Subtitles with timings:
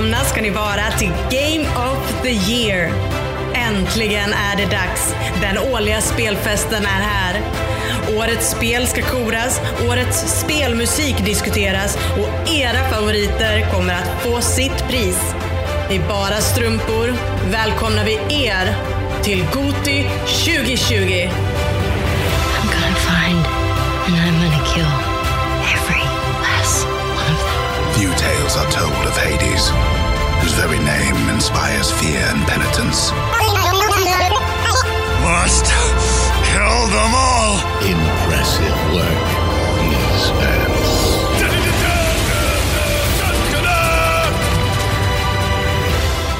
[0.00, 2.92] välkomna ska ni vara till Game of the Year.
[3.54, 5.14] Äntligen är det dags.
[5.40, 7.40] Den årliga spelfesten är här.
[8.16, 15.34] Årets spel ska koras, årets spelmusik diskuteras och era favoriter kommer att få sitt pris.
[15.90, 17.14] I bara strumpor
[17.50, 18.14] välkomnar vi
[18.46, 18.74] er
[19.22, 20.04] till Goti
[20.44, 21.49] 2020.
[28.50, 29.70] Tales are told of Hades,
[30.40, 33.12] whose very name inspires fear and penitence.
[35.22, 35.66] Must
[36.50, 37.58] kill them all!
[37.82, 39.28] Impressive work,
[39.90, 40.90] these ants.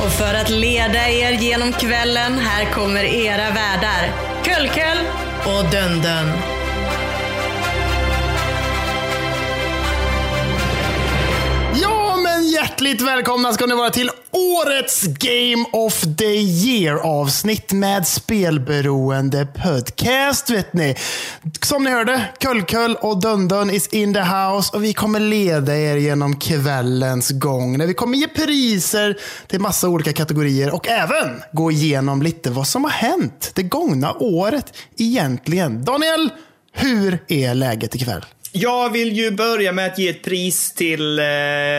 [0.04, 4.12] Och för att leda er genom kvällen, här kommer era värdar.
[4.44, 4.98] Köllköll
[5.44, 6.59] och Döndön.
[12.90, 20.72] Hjärtligt välkomna ska ni vara till årets Game of the Year-avsnitt med spelberoende podcast, vet
[20.72, 20.96] ni.
[21.62, 25.96] Som ni hörde, Kullkull och Dundun is in the house och vi kommer leda er
[25.96, 27.78] genom kvällens gång.
[27.78, 32.66] När vi kommer ge priser till massa olika kategorier och även gå igenom lite vad
[32.66, 35.84] som har hänt det gångna året egentligen.
[35.84, 36.30] Daniel,
[36.72, 38.24] hur är läget ikväll?
[38.52, 41.24] Jag vill ju börja med att ge ett pris till eh,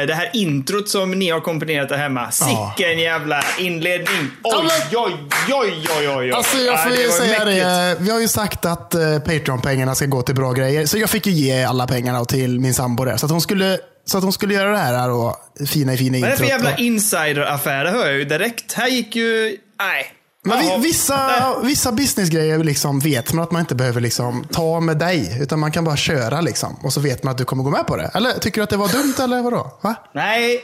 [0.08, 2.32] det här introt som ni har komponerat där hemma.
[2.32, 4.28] Sicken jävla inledning.
[4.44, 5.14] Oj, oj,
[5.48, 6.32] oj, oj, oj, oj.
[6.32, 7.66] Alltså jag får ju säga mäktigt.
[7.66, 7.98] det.
[8.00, 10.86] Vi har ju sagt att uh, Patreon-pengarna ska gå till bra grejer.
[10.86, 13.18] Så jag fick ju ge alla pengarna till min sambo där.
[13.18, 16.28] Så att hon skulle, så att hon skulle göra det här då, fina fina Vad
[16.28, 16.50] är det för introt.
[16.50, 17.84] jävla Och- insideraffär?
[17.84, 18.74] Det hör jag ju direkt.
[18.74, 19.58] Här gick ju...
[19.80, 20.12] Nej.
[20.44, 24.98] Men vi, vissa, vissa businessgrejer liksom vet man att man inte behöver liksom ta med
[24.98, 25.38] dig.
[25.42, 26.76] Utan man kan bara köra liksom.
[26.84, 28.12] Och så vet man att du kommer gå med på det.
[28.14, 29.80] Eller tycker du att det var dumt eller vadå?
[29.82, 29.96] Va?
[30.14, 30.62] Nej.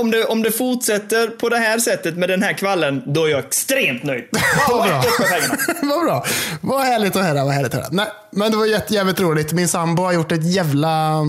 [0.00, 3.28] Om det, om det fortsätter på det här sättet med den här kvällen, då är
[3.28, 4.24] jag extremt nöjd.
[4.68, 5.02] Vad bra.
[5.82, 6.24] Vad bra.
[6.60, 7.44] Vad härligt att höra.
[7.44, 7.88] Vad härligt att höra.
[7.90, 9.52] Nej, men det var jätte, jävligt roligt.
[9.52, 11.20] Min sambo har gjort ett jävla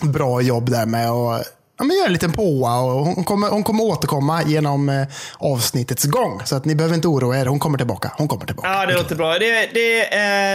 [0.00, 1.46] bra jobb där med att
[1.80, 2.80] ja, men göra en liten påa.
[2.80, 5.06] Och hon, kommer, hon kommer återkomma genom eh,
[5.38, 6.40] avsnittets gång.
[6.44, 7.46] Så att ni behöver inte oroa er.
[7.46, 8.12] Hon kommer tillbaka.
[8.16, 8.68] Hon kommer tillbaka.
[8.68, 9.38] Ja, det låter bra.
[9.38, 10.00] Det, det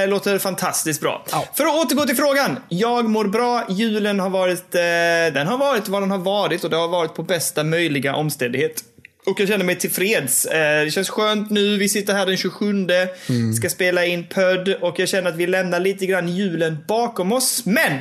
[0.04, 1.26] eh, låter fantastiskt bra.
[1.32, 1.46] Ja.
[1.54, 2.58] För att återgå till frågan.
[2.70, 3.64] Jag mår bra.
[3.70, 7.16] Julen har varit, eh, den har varit vad den har varit och det har varit
[7.16, 8.84] på bästa möjliga omständighet.
[9.26, 10.46] Och jag känner mig tillfreds.
[10.46, 11.78] Eh, det känns skönt nu.
[11.78, 12.88] Vi sitter här den 27,
[13.30, 13.54] Mm.
[13.54, 17.66] ska spela in PÖD och jag känner att vi lämnar lite grann julen bakom oss.
[17.66, 17.92] Men!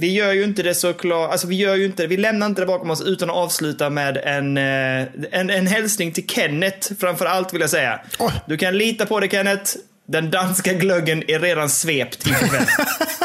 [0.00, 2.62] Vi gör ju inte det så klart, alltså vi gör ju inte vi lämnar inte
[2.62, 7.26] det bakom oss utan att avsluta med en, eh, en, en hälsning till Kenneth framför
[7.26, 8.00] allt vill jag säga.
[8.18, 8.32] Oj.
[8.46, 9.76] Du kan lita på det Kenneth.
[10.06, 12.66] Den danska glöggen är redan svept inför kväll.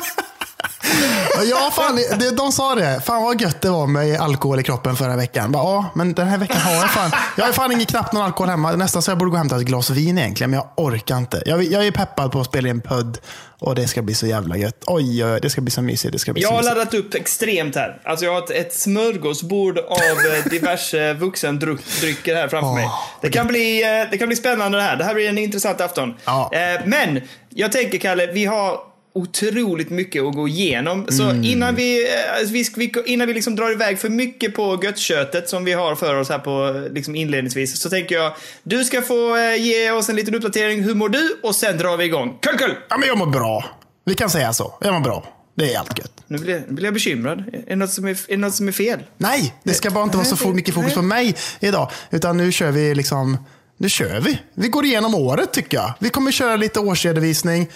[1.50, 3.02] Ja, fan, det, de sa det.
[3.06, 5.52] Fan vad gött det var med alkohol i kroppen förra veckan.
[5.52, 7.12] Bara, ja, men den här veckan har jag fan.
[7.38, 8.72] Jag har fan ingen, knappt någon alkohol hemma.
[8.72, 11.44] Nästan så jag borde gå och hämta ett glas vin egentligen, men jag orkar inte.
[11.46, 13.18] Jag, jag är peppad på att spela in podd
[13.60, 14.84] och det ska bli så jävla gött.
[14.88, 16.14] Oj, oj, det ska bli så mysigt.
[16.14, 16.76] Det ska bli Jag har mysigt.
[16.76, 18.02] laddat upp extremt här.
[18.06, 22.88] Alltså jag har ett, ett smörgåsbord av eh, diverse vuxendrycker här framför Åh, mig.
[23.22, 24.96] Det kan, bli, eh, det kan bli spännande det här.
[24.96, 26.14] Det här blir en intressant afton.
[26.26, 26.50] Ja.
[26.54, 28.78] Eh, Men jag tänker Kalle, vi har
[29.16, 31.06] otroligt mycket att gå igenom.
[31.10, 31.44] Så Mm.
[31.44, 35.74] innan vi, eh, vi, innan vi liksom drar iväg för mycket på göttköttet som vi
[35.74, 39.92] har för oss här på liksom inledningsvis så tänker jag du ska få eh, ge
[39.92, 40.84] oss en liten uppdatering.
[40.84, 41.40] Hur mår du?
[41.44, 42.38] Och sen drar vi igång.
[42.42, 42.76] Kull, kull!
[42.90, 43.66] Ja, men jag mår bra.
[44.06, 44.74] Vi kan säga så.
[44.82, 45.30] Jag mår bra.
[45.56, 46.12] Det är allt gött.
[46.28, 47.40] Nu blir, jag- nu blir jag bekymrad.
[47.54, 49.00] Är det något som är, är, något som är fel?
[49.18, 51.92] Nej, det ska bara inte vara så mycket fokus på mig idag.
[52.12, 53.38] Utan nu kör vi liksom,
[53.78, 54.40] nu kör vi.
[54.56, 55.94] Vi går igenom året tycker jag.
[56.00, 57.70] Vi kommer köra lite årsredovisning.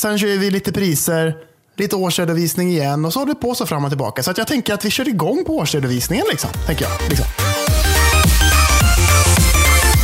[0.00, 1.34] Sen kör vi lite priser,
[1.76, 4.22] lite årsredovisning igen och så håller det på så fram och tillbaka.
[4.22, 6.50] Så att jag tänker att vi kör igång på årsredovisningen liksom.
[6.66, 7.08] Tänker jag.
[7.08, 7.26] Liksom.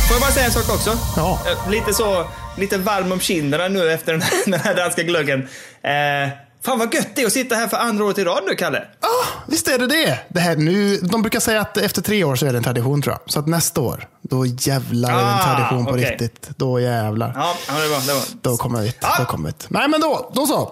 [0.07, 0.97] Får jag bara säga en sak också?
[1.17, 1.39] Ja.
[1.65, 2.25] Eh, Lite så,
[2.57, 5.39] lite varm om kinderna nu efter den här, den här danska glöggen.
[5.83, 6.29] Eh,
[6.65, 8.77] fan vad gött det är att sitta här för andra året i rad nu, Kalle.
[9.01, 10.19] Ah, visst är det det.
[10.29, 13.01] det här, nu, de brukar säga att efter tre år så är det en tradition
[13.01, 13.31] tror jag.
[13.33, 16.05] Så att nästa år, då jävlar är det en Ah, tradition på okej.
[16.11, 16.49] riktigt.
[16.57, 17.31] Då jävlar.
[17.35, 18.23] Ja, ja det var, det var.
[18.41, 18.93] Då kommer vi.
[19.01, 19.15] Ja.
[19.19, 19.53] Då kommer vi.
[19.67, 20.71] Nej men då, då så.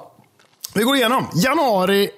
[0.74, 1.28] Vi går igenom.
[1.36, 2.10] Januari.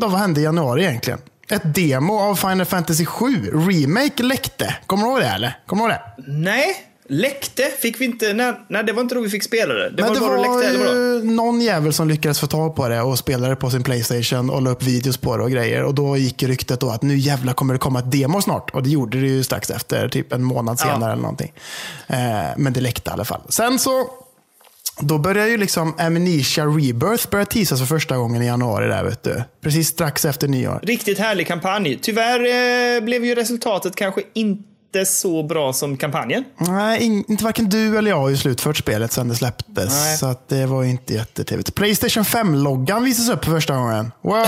[0.00, 1.18] Då, vad hände i januari egentligen?
[1.50, 3.26] Ett demo av Final Fantasy 7
[3.70, 4.76] Remake läckte.
[4.86, 5.58] Kommer du ihåg det eller?
[5.66, 6.32] Kommer du ihåg det?
[6.32, 6.76] Nej,
[7.10, 8.32] läckte fick vi inte.
[8.32, 9.90] Nej, nej, det var inte då vi fick spela det.
[9.90, 11.18] Det Men var det bara var läckte, eller vadå?
[11.18, 14.62] ju någon jävel som lyckades få tag på det och spelade på sin Playstation och
[14.62, 15.82] la upp videos på det och grejer.
[15.84, 18.70] Och då gick ryktet då att nu jävlar kommer det komma ett demo snart.
[18.74, 20.84] Och det gjorde det ju strax efter, typ en månad Ja.
[20.94, 21.52] senare eller någonting.
[22.08, 22.16] Eh,
[22.56, 23.40] men det läckte i alla fall.
[23.48, 24.10] Sen så
[25.00, 29.22] då börjar ju liksom Amnesia Rebirth börja teasas för första gången i januari där vet
[29.22, 29.42] du.
[29.62, 30.80] Precis strax efter nyår.
[30.82, 31.98] Riktigt härlig kampanj.
[32.02, 32.40] Tyvärr
[32.96, 34.62] eh, blev ju resultatet kanske inte
[35.04, 36.44] så bra som kampanjen.
[36.58, 40.04] Nej, in, inte varken du eller jag har ju slutfört spelet sedan det släpptes.
[40.04, 40.18] Nej.
[40.18, 41.74] Så att det var ju inte jättetrevligt.
[41.74, 44.12] Playstation 5-loggan visas upp för första gången.
[44.22, 44.46] Wow!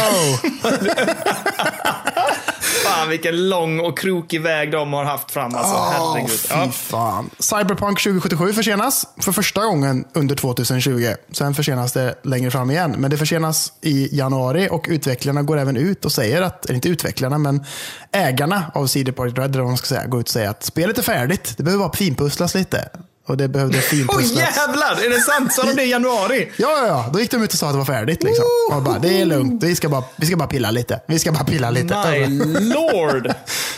[2.85, 5.75] Fan vilken lång och krokig väg de har haft fram alltså.
[5.75, 6.41] Åh, Herregud.
[6.51, 6.71] Ja.
[6.73, 7.31] fan.
[7.39, 11.07] Cyberpunk 2077 försenas för första gången under 2020.
[11.33, 12.95] Sen försenas det längre fram igen.
[12.99, 16.89] Men det försenas i januari och utvecklarna går även ut och säger att, eller inte
[16.89, 17.65] utvecklarna, men
[18.13, 20.63] ägarna av CD Projekt Red, eller vad man ska säga, går ut och säger att
[20.65, 21.55] spelet är färdigt.
[21.57, 22.89] Det behöver bara finpusslas lite.
[23.33, 24.57] Och det behövde finpusslas.
[24.57, 25.53] jävlar, är det sant?
[25.53, 26.53] Sa de det i januari?
[26.57, 27.11] Ja, ja, ja.
[27.13, 28.23] Då gick de ut och sa att det var färdigt.
[28.23, 28.45] Liksom.
[28.73, 31.01] Och bara, det är lugnt, vi ska, bara, vi ska bara pilla lite.
[31.09, 31.95] Vi ska bara pilla lite.
[32.19, 32.27] My
[32.75, 33.33] lord.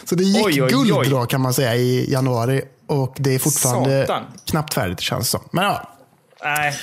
[0.05, 1.09] Så det gick Oj, oj, guld oj.
[1.11, 2.63] då kan man säga i januari.
[2.89, 4.23] Och det är fortfarande Satan.
[4.51, 5.49] knappt färdigt känns det som.
[5.51, 5.91] Men ja,
[6.45, 6.75] Nej.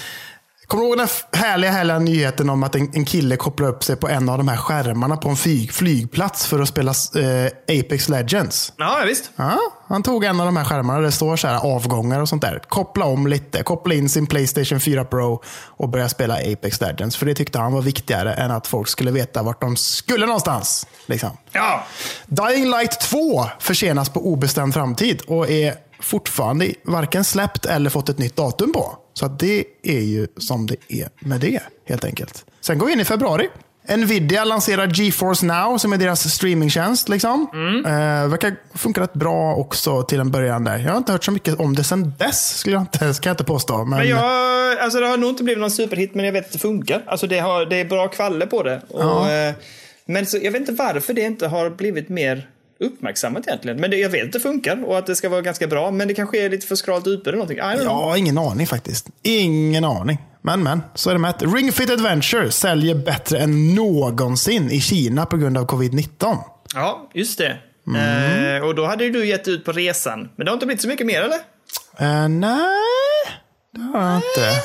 [0.71, 1.07] Kommer du ihåg den
[1.41, 4.47] härliga, härliga nyheten om att en, en kille kopplar upp sig på en av de
[4.47, 8.73] här skärmarna på en flyg, flygplats för att spela eh, Apex Legends?
[8.77, 9.31] Ja, ja, visst.
[9.35, 12.29] Ja, han tog en av de här skärmarna där det står så här avgångar och
[12.29, 12.61] sånt där.
[12.67, 17.17] Koppla om lite, koppla in sin Playstation 4 Pro och börja spela Apex Legends.
[17.17, 20.87] För det tyckte han var viktigare än att folk skulle veta vart de skulle någonstans.
[21.05, 21.29] Liksom.
[21.51, 21.83] Ja.
[22.25, 28.17] Dying Light 2 försenas på obestämd framtid och är fortfarande varken släppt eller fått ett
[28.17, 29.00] nytt datum på.
[29.13, 32.45] Så det är ju som det är med det, helt enkelt.
[32.61, 33.49] Sen går vi in i februari.
[33.97, 37.09] Nvidia lanserar GeForce Now som är deras streamingtjänst.
[37.09, 37.47] Liksom.
[37.85, 37.91] Eh,
[38.29, 40.77] verkar funka rätt bra också till en början där.
[40.77, 43.33] Jag har inte hört så mycket om det sen dess, skulle jag inte, kan jag
[43.33, 43.77] inte påstå.
[43.77, 46.51] Men, Men jag, alltså det har nog inte blivit någon superhit, men jag vet att
[46.51, 47.03] det funkar.
[47.07, 48.81] Alltså det, har, det är bra kvalle på det.
[48.89, 49.53] Och, eh,
[50.05, 52.47] men så, jag vet inte varför det inte har blivit mer
[52.81, 53.81] uppmärksammat egentligen.
[53.81, 55.91] Men det, jag vet att det funkar och att det ska vara ganska bra.
[55.91, 57.59] Men det kanske är lite för skralt utbud eller någonting.
[57.59, 57.85] Don't know.
[57.85, 59.09] Ja, ingen aning faktiskt.
[59.23, 60.17] Ingen aning.
[60.41, 61.53] Men, men, så är det med.
[61.55, 66.37] Ring Fit Adventure säljer bättre än någonsin i Kina på grund av covid-19.
[66.73, 67.57] Ja, just det.
[67.87, 68.55] Mm.
[68.55, 70.29] Eh, och då hade ju du gett ut på resan.
[70.35, 71.37] Men det har inte blivit så mycket mer eller?
[71.97, 72.61] Eh, nej,
[73.73, 74.61] det har jag inte.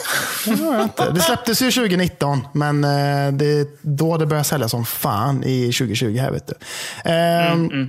[0.46, 1.10] Det, har jag inte.
[1.10, 5.72] det släpptes ju 2019, men eh, det är då det började säljas som fan i
[5.72, 6.16] 2020.
[6.16, 6.54] här vet du.
[7.10, 7.86] Eh,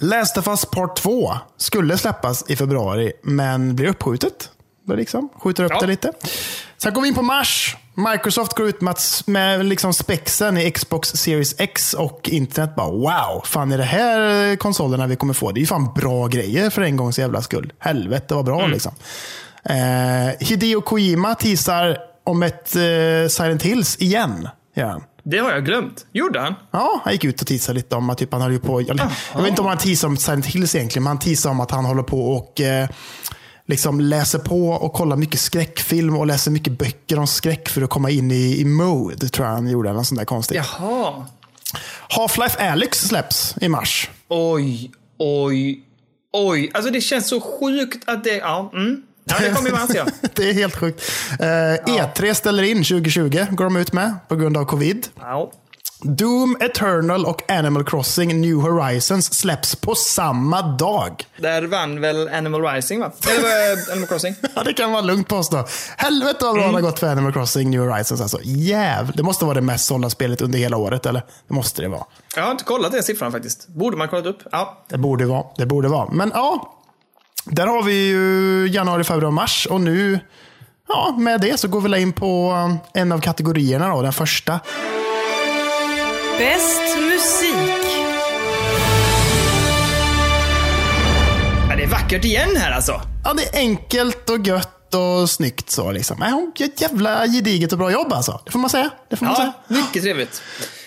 [0.00, 4.50] Last of Us Part 2 skulle släppas i februari, men blir uppskjutet.
[4.86, 5.80] Det liksom, skjuter upp Ja.
[5.80, 6.12] det lite.
[6.78, 7.76] Sen går vi in på mars.
[7.94, 13.42] Microsoft går ut med, med liksom spexen i Xbox Series X och internet bara wow,
[13.44, 15.52] fan är det här konsolerna vi kommer få?
[15.52, 17.72] Det är ju fan bra grejer för en gångs jävla skull.
[17.78, 18.92] Helvete vad bra liksom.
[19.64, 19.76] Eh,
[20.48, 24.48] Hideo Kojima teasar om ett eh, Silent Hills igen.
[24.76, 25.02] han.
[25.22, 26.06] Det har jag glömt.
[26.12, 26.54] Gjorde han?
[26.70, 28.82] Ja, han gick ut och teasade lite om att typ, han höll på...
[28.82, 29.00] Jag,
[29.34, 31.70] jag vet inte om han teasade om Silent Hills egentligen, men han teasade om att
[31.70, 32.88] han håller på och eh,
[33.66, 37.90] liksom läser på och kollar mycket skräckfilm och läser mycket böcker om skräck för att
[37.90, 39.92] komma in i, i mode, tror jag han gjorde.
[39.92, 40.56] Något sånt där konstigt.
[40.56, 41.26] Jaha.
[42.08, 44.10] Half-Life Alyx släpps i mars.
[44.28, 45.84] Oj, oj,
[46.32, 46.70] oj.
[46.74, 48.36] Alltså det känns så sjukt att det...
[48.36, 49.02] Ja, mm.
[49.24, 50.06] Ja det kommer i mars ja.
[50.34, 51.02] det är helt sjukt.
[51.40, 55.08] Eh, E3 ställer in 2020, går de ut med, på grund av covid.
[55.20, 55.52] ja.
[56.02, 61.26] Doom Eternal och Animal Crossing New Horizons släpps på samma dag.
[61.36, 63.12] Där vann väl Animal Rising va?
[63.28, 64.34] Eller uh, Animal Crossing?
[64.54, 65.64] Ja, det kan man lugnt påstå.
[65.96, 68.20] Helvete vad bra det har gått för Animal Crossing New Horizons.
[68.20, 68.38] Alltså.
[68.42, 69.16] Jävlar.
[69.16, 71.22] Det måste vara det mest sålda spelet under hela året, eller?
[71.48, 72.04] Det måste det vara.
[72.36, 73.68] Jag har inte kollat den siffran faktiskt.
[73.68, 74.38] Borde man kollat upp?
[74.52, 74.84] Ja.
[74.88, 75.44] Det borde vara.
[75.56, 76.10] Det borde vara.
[76.10, 76.76] Men ja,
[77.44, 79.66] där har vi ju januari, februari, mars.
[79.70, 80.18] Och nu,
[80.88, 83.88] ja, med det så går vi in på um, en av kategorierna.
[83.88, 84.60] Då, den första.
[86.38, 87.86] Bäst musik.
[91.68, 91.76] ja.
[91.76, 93.00] Det är vackert igen här alltså.
[93.24, 95.70] Ja, det är enkelt och gött och snyggt.
[95.70, 96.16] så liksom.
[96.20, 98.40] Nej, Hon gör ett jävla gediget och bra jobb alltså.
[98.44, 98.90] Det får man säga.
[99.10, 99.52] Det får man säga.
[99.68, 100.42] Ja, mycket trevligt.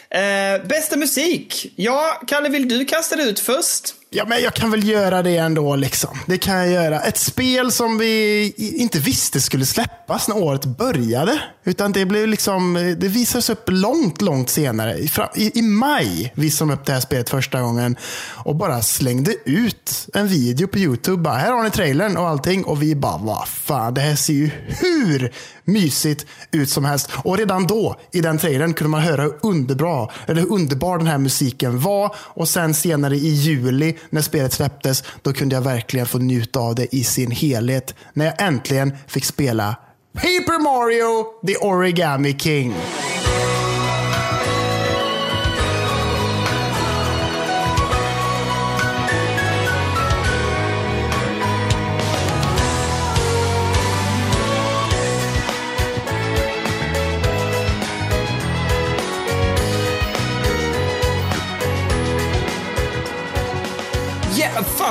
[0.09, 1.73] Eh, bästa musik?
[1.75, 3.95] Ja, Kalle, vill du kasta det ut först?
[4.15, 5.75] Ja, men jag kan väl göra det ändå.
[5.75, 6.19] Liksom.
[6.25, 6.99] Det kan jag göra.
[6.99, 11.41] Ett spel som vi inte visste skulle släppas när året började.
[11.63, 14.97] Utan det blev liksom, det visades upp långt, långt senare.
[14.97, 17.95] I, i, I maj visade de upp det här spelet första gången
[18.45, 21.17] och bara slängde ut en video på YouTube.
[21.17, 22.63] Bara, här har ni trailern och allting.
[22.63, 25.33] Och vi bara, vad fan, det här ser ju hur
[25.65, 27.09] mysigt ut som helst.
[27.23, 31.07] Och redan då, i den trailern, kunde man höra hur underbra, eller hur underbar den
[31.07, 32.15] här musiken var.
[32.17, 36.75] Och sen senare i juli, när spelet släpptes, då kunde jag verkligen få njuta av
[36.75, 37.95] det i sin helhet.
[38.13, 39.75] När jag äntligen fick spela
[40.13, 42.73] Paper Mario, The Origami King.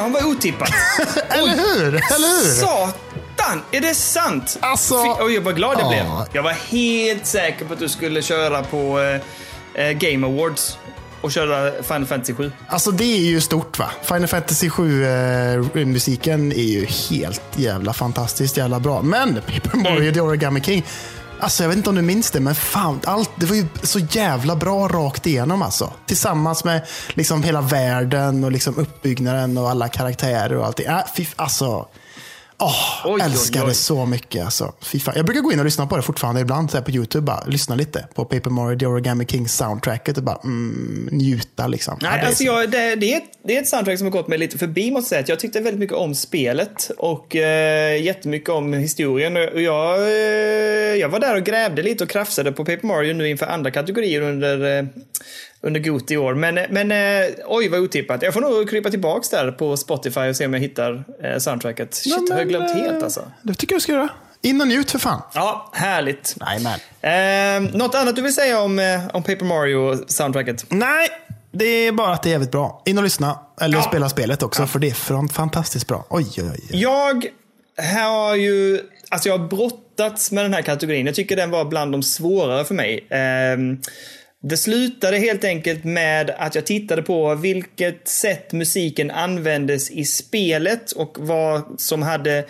[0.03, 0.69] Fan vad otippat.
[1.29, 1.87] Eller hur?
[1.89, 2.55] Eller hur?
[2.55, 3.63] Satan!
[3.71, 4.59] Är det sant?
[4.61, 5.89] Alltså- Fy, oj, vad glad jag Ja.
[5.89, 6.05] blev.
[6.33, 10.79] Jag var helt säker på att du skulle köra på eh, eh, Game Awards
[11.21, 12.53] och köra Final Fantasy 7.
[12.69, 13.91] Alltså det är ju stort va?
[14.03, 19.03] Final Fantasy 7-musiken är ju helt jävla fantastiskt jävla bra.
[19.03, 20.15] Men Paper Mario Mm.
[20.15, 20.85] The Origami King,
[21.43, 23.99] alltså jag vet inte om du minns det, men fan, allt, det var ju så
[23.99, 25.93] jävla bra rakt igenom alltså.
[26.07, 30.87] Tillsammans med liksom hela världen och liksom uppbyggnaden och alla karaktärer och allting.
[30.87, 31.87] Äh, fiff, alltså,
[32.63, 32.73] åh,
[33.05, 33.69] Oj, oj, älskar oj.
[33.69, 34.45] det så mycket.
[34.45, 34.73] Alltså.
[34.83, 35.15] Fy fan.
[35.17, 37.25] Jag brukar gå in och lyssna på det fortfarande ibland så här på YouTube.
[37.25, 41.67] Bara, lyssna lite på Paper Mario The Origami King soundtracket och bara mm, njuta.
[41.67, 41.99] Liksom.
[42.01, 43.99] Ja, Nej, det är alltså så- jag, det, det, är ett, det är ett soundtrack
[43.99, 45.33] som har gått mig lite förbi måste jag säga.
[45.33, 49.37] Jag tyckte väldigt mycket om spelet och eh, jättemycket om historien.
[49.37, 53.29] Och jag, eh, jag var där och grävde lite och krafsade på Paper Mario nu
[53.29, 54.85] inför andra kategorier under, eh,
[55.63, 56.35] under GOT i år.
[56.35, 58.23] Men, men eh, oj vad otippat.
[58.23, 61.95] Jag får nog krypa tillbaks där på Spotify och se om jag hittar eh, soundtracket.
[61.95, 63.25] Shit, Ja, jag har jag men, glömt eh, helt alltså.
[63.43, 64.09] Det tycker jag du ska göra.
[64.43, 65.23] In och njut för fan.
[65.35, 66.37] Ja, härligt.
[66.41, 70.65] Nej, Eh, något annat du vill säga om, eh, om Paper Mario-soundtracket?
[70.69, 71.09] Nej,
[71.53, 72.83] det är bara att det är jävligt bra.
[72.87, 73.39] In och lyssna.
[73.61, 73.83] Eller Ja.
[73.83, 76.07] spela spelet också, för det är fan- fantastiskt bra.
[76.11, 76.61] Oj, oj, oj.
[76.71, 77.27] Jag
[77.95, 81.07] har ju, alltså jag har brottats med den här kategorin.
[81.07, 83.07] Jag tycker den var bland de svårare för mig.
[83.11, 83.81] Ehm,
[84.45, 90.93] Det slutade helt enkelt med att jag tittade på vilket sätt musiken användes i spelet
[90.93, 92.45] och vad som hade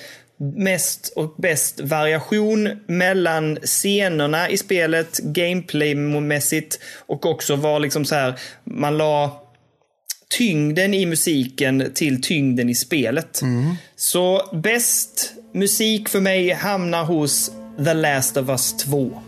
[0.57, 8.35] mest och bäst variation mellan scenerna i spelet, gameplaymässigt och också vad liksom så här
[8.65, 9.43] man la
[10.39, 13.41] tyngden i musiken till tyngden i spelet.
[13.97, 17.53] Så bäst musik för mig hamnar hos
[17.85, 19.23] The Last of Us 2.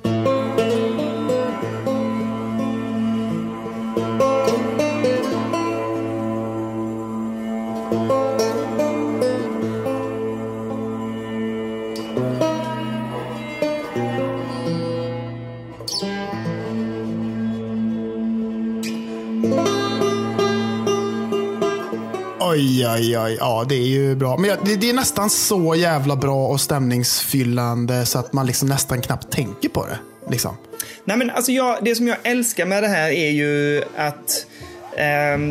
[23.65, 24.37] Ja, det är ju bra.
[24.37, 28.69] Men ja, det, det är nästan så jävla bra och stämningsfyllande så att man liksom
[28.69, 29.99] nästan knappt tänker på det.
[30.31, 30.57] Liksom.
[31.05, 34.47] Nej men alltså jag, det som jag älskar med det här är ju att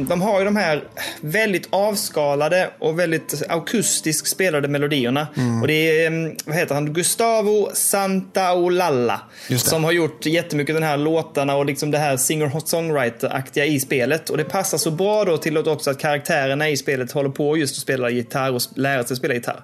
[0.07, 0.83] de har ju de här
[1.21, 5.27] väldigt avskalade och väldigt akustiskt spelade melodierna.
[5.61, 9.21] Och det är, ehm, vad heter han, Gustavo Santaolalla.
[9.57, 14.29] Som har gjort jättemycket den här låtarna och liksom det här singer-songwriter-aktiga i spelet.
[14.29, 17.75] Och det passar så bra då till också att karaktärerna i spelet håller på just
[17.75, 19.63] att spela gitarr och lära sig spela gitarr.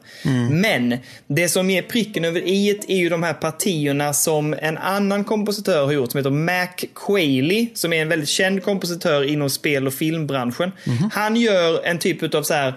[0.52, 5.24] Men det som är pricken över i är ju de här partierna som en annan
[5.24, 9.88] kompositör har gjort som heter Mac Quayle som är en väldigt känd kompositör inom spel
[9.88, 10.72] och filmbranschen.
[11.12, 12.74] Han gör en typ av så här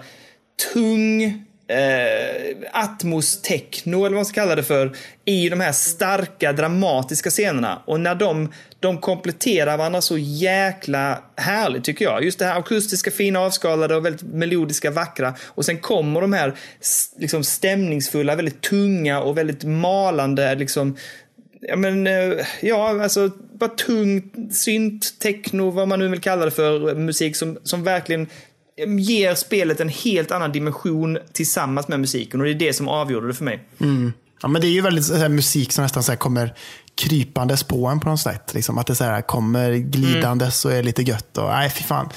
[0.73, 1.23] tung
[1.67, 4.95] eh, atmos-techno, eller vad man ska kalla det för,
[5.25, 7.81] i de här starka dramatiska scenerna.
[7.85, 12.23] Och när de, de kompletterar varandra så jäkla härligt tycker jag.
[12.23, 15.33] Just det här akustiska, fina, avskalade och väldigt melodiska, vackra.
[15.45, 16.53] Och sen kommer de här
[17.19, 20.97] liksom stämningsfulla, väldigt tunga och väldigt malande, liksom
[21.67, 23.29] Ja, men, eh, ja, alltså
[23.59, 28.21] bara tung synt, techno, vad man nu vill kalla det för, musik som, som verkligen
[28.77, 32.87] eh, ger spelet en helt annan dimension tillsammans med musiken och det är det som
[32.87, 33.63] avgjorde det för mig.
[34.41, 36.53] Ja, men det är ju väldigt här, musik som nästan så här, kommer
[36.95, 38.53] krypandes på en på något sätt.
[38.53, 41.37] Liksom, att det så här, kommer glidandes och är lite gött.
[41.37, 42.09] Och, nej, fy fan.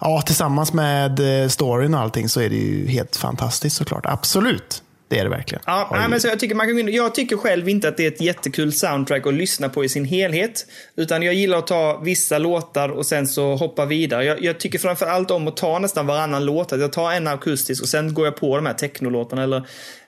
[0.00, 4.06] Ja, tillsammans med eh, storyn och allting så är det ju helt fantastiskt såklart.
[4.06, 4.82] Absolut.
[5.10, 5.62] Det är det verkligen.
[5.66, 8.08] Ja, nej, men så jag, tycker man kan, jag tycker själv inte att det är
[8.08, 10.66] ett jättekul soundtrack att lyssna på i sin helhet.
[10.96, 14.24] Utan jag gillar att ta vissa låtar och sen så hoppa vidare.
[14.24, 16.72] Jag, jag tycker framför allt om att ta nästan varannan låt.
[16.72, 19.62] Att jag tar en akustisk och sen går jag på de här technolåtarna eller,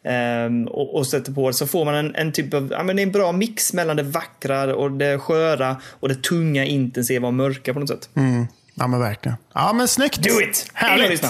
[0.05, 1.55] ehm, och, och sätter på det.
[1.55, 3.97] Så får man en, en typ av, ja men det är en bra mix mellan
[3.97, 8.09] det vackra och det sköra och det tunga, intensiva och mörka på något sätt.
[8.17, 8.47] Mm.
[8.75, 9.37] Ja, men verkligen.
[9.55, 10.23] Ja, men snyggt.
[10.23, 10.71] Do it!
[10.73, 11.27] Härligt.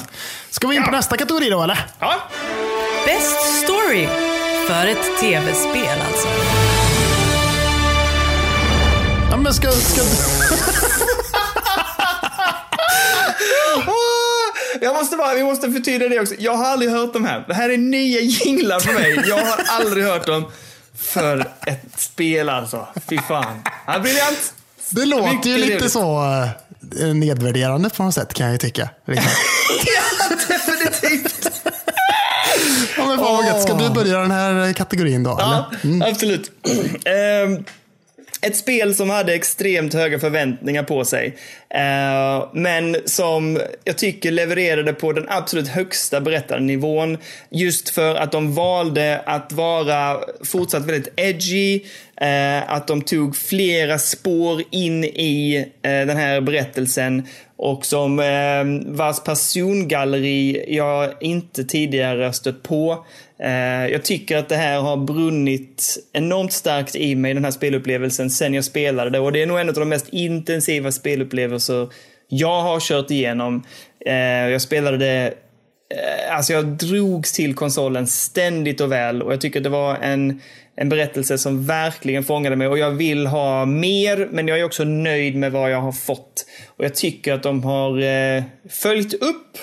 [0.50, 0.96] Ska vi in på Ja.
[0.96, 1.78] nästa kategori då, eller?
[1.98, 2.14] Ja,
[3.06, 4.06] Best story
[4.66, 6.28] för ett tv-spel alltså.
[9.30, 10.02] Ja, men ska, ska...
[14.80, 16.34] Jag måste bara, vi måste förtydliga det också.
[16.38, 17.44] Jag har aldrig hört de här.
[17.48, 19.24] Det här är nya jinglar för mig.
[19.28, 20.44] Jag har aldrig hört dem
[20.98, 22.86] för ett spel alltså.
[23.08, 23.62] Fy fan.
[23.86, 24.54] Ja, briljant.
[24.90, 25.92] Det låter ju Mycket lite trevligt.
[25.92, 26.24] så
[27.00, 28.88] eh, nedvärderande på något sätt kan jag ju tycka.
[29.06, 29.30] Liksom.
[29.86, 31.31] ja, definitivt.
[32.96, 33.62] Ja, men fan vad gött.
[33.62, 35.36] Ska du börja den här kategorin då?
[35.38, 36.10] Ja, eller?
[36.10, 36.50] absolut.
[37.04, 37.64] Ehm,
[38.46, 41.36] ett spel som hade extremt höga förväntningar på sig.
[41.70, 47.18] Eh, men som jag tycker levererade på den absolut högsta berättarnivån.
[47.50, 51.80] Just för att de valde att vara fortsatt väldigt edgy.
[52.20, 57.26] Eh, att de tog flera spår in i eh, den här berättelsen.
[57.64, 63.04] Och som eh, vars persongalleri jag inte tidigare stött på.
[63.38, 68.30] Eh, jag tycker att det här har brunnit enormt starkt i mig, den här spelupplevelsen,
[68.30, 69.18] sen jag spelade det.
[69.18, 71.88] Och det är nog en av de mest intensiva spelupplevelser
[72.28, 73.62] jag har kört igenom.
[74.06, 74.14] Eh,
[74.48, 75.34] jag spelade det
[75.92, 80.40] Eh, alltså jag drogs till konsolen ständigt och väl och jag tycker det var en,
[80.76, 84.84] en berättelse som verkligen fångade mig och jag vill ha mer men jag är också
[84.84, 86.46] nöjd med vad jag har fått.
[86.76, 89.58] Och jag tycker att de har eh, följt upp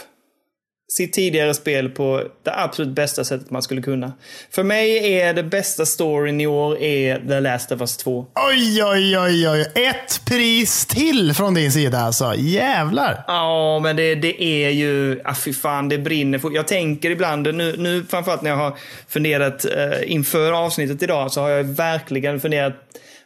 [0.91, 4.13] sitt tidigare spel på det absolut bästa sättet man skulle kunna.
[4.51, 8.25] För mig är det bästa storyn i år är The Last of Us 2.
[8.49, 9.71] Oj, oj, oj, oj.
[9.75, 12.33] Ett pris till från din sida alltså.
[12.37, 13.23] Jävlar.
[13.27, 16.41] Ja, men det, det är ju, ah, fy fan, det brinner.
[16.53, 18.77] Jag tänker ibland, nu, nu framförallt när jag har
[19.07, 22.73] funderat eh, inför avsnittet idag, så har jag verkligen funderat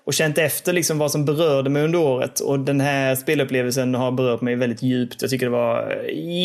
[0.06, 2.40] och känt efter liksom vad som berörde mig under året.
[2.40, 5.22] Och den här spelupplevelsen har berört mig väldigt djupt.
[5.22, 6.04] Jag tycker det var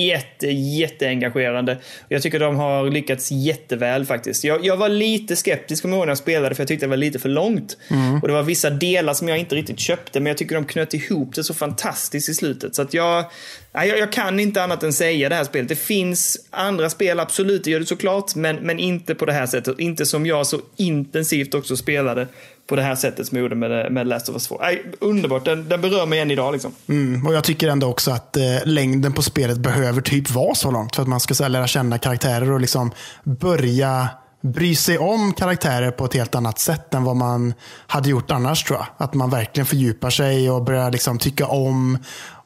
[0.08, 1.78] jätte, jätteengagerande.
[2.08, 4.44] Jag tycker de har lyckats jätteväl faktiskt.
[4.44, 6.90] Jag, jag var lite skeptisk kommer jag ihåg när jag spelade för jag tyckte det
[6.90, 7.76] var lite för långt.
[7.90, 8.22] Mm.
[8.22, 10.94] Och det var vissa delar som jag inte riktigt köpte men jag tycker de knöt
[10.94, 12.74] ihop det så fantastiskt i slutet.
[12.74, 13.24] Så att jag,
[13.72, 15.68] jag, jag kan inte annat än säga det här spelet.
[15.68, 18.34] Det finns andra spel, absolut, det gör det såklart.
[18.34, 19.78] Men, men inte på det här sättet.
[19.78, 22.26] Inte som jag så intensivt också spelade
[22.68, 24.62] på det här sättet som jag gjorde med, med Last of Us 2.
[24.62, 26.52] Ay, underbart, den, den berör mig än idag.
[26.52, 26.72] Liksom.
[26.88, 30.70] Mm, och Jag tycker ändå också att eh, längden på spelet behöver typ vara så
[30.70, 32.90] långt för att man ska så här, lära känna karaktärer och liksom
[33.24, 34.08] börja
[34.42, 37.54] bry sig om karaktärer på ett helt annat sätt än vad man
[37.86, 38.86] hade gjort annars tror jag.
[38.96, 41.98] Att man verkligen fördjupar sig och börjar liksom tycka om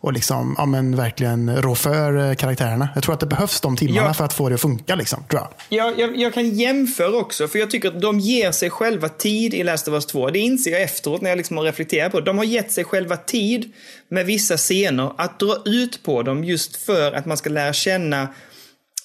[0.03, 2.89] och liksom, ja, men verkligen rå för eh, karaktärerna.
[2.95, 4.15] Jag tror att det behövs de timmarna ja.
[4.15, 4.95] för att få det att funka.
[4.95, 5.49] Liksom, tror jag.
[5.69, 9.55] Ja, jag, jag, kan jämföra också, för jag tycker att de ger sig själva tid
[9.55, 10.31] i Last of Us 2.
[10.31, 12.27] Det inser jag efteråt när jag liksom har reflekterat på det.
[12.27, 13.73] De har gett sig själva tid
[14.09, 18.29] med vissa scener att dra ut på dem just för att man ska lära känna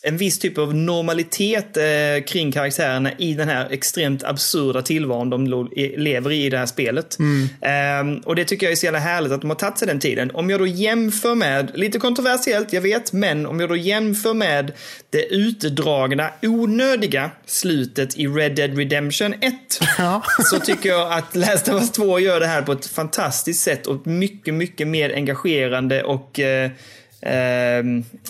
[0.01, 5.69] en viss typ av normalitet eh, kring karaktärerna i den här extremt absurda tillvaron de
[5.97, 7.17] lever i i det här spelet.
[7.19, 7.49] Mm.
[7.61, 9.99] Eh, och det tycker jag är så jävla härligt att de har tagit sig den
[9.99, 10.31] tiden.
[10.33, 14.71] Om jag då jämför med, lite kontroversiellt, jag vet, men om jag då jämför med
[15.09, 19.53] det utdragna, onödiga slutet i Red Dead Redemption 1,
[19.97, 20.23] ja.
[20.39, 23.87] så tycker jag att Last of Us 2 gör det här på ett fantastiskt sätt
[23.87, 26.71] och mycket, mycket mer engagerande och eh,
[27.21, 27.83] eh,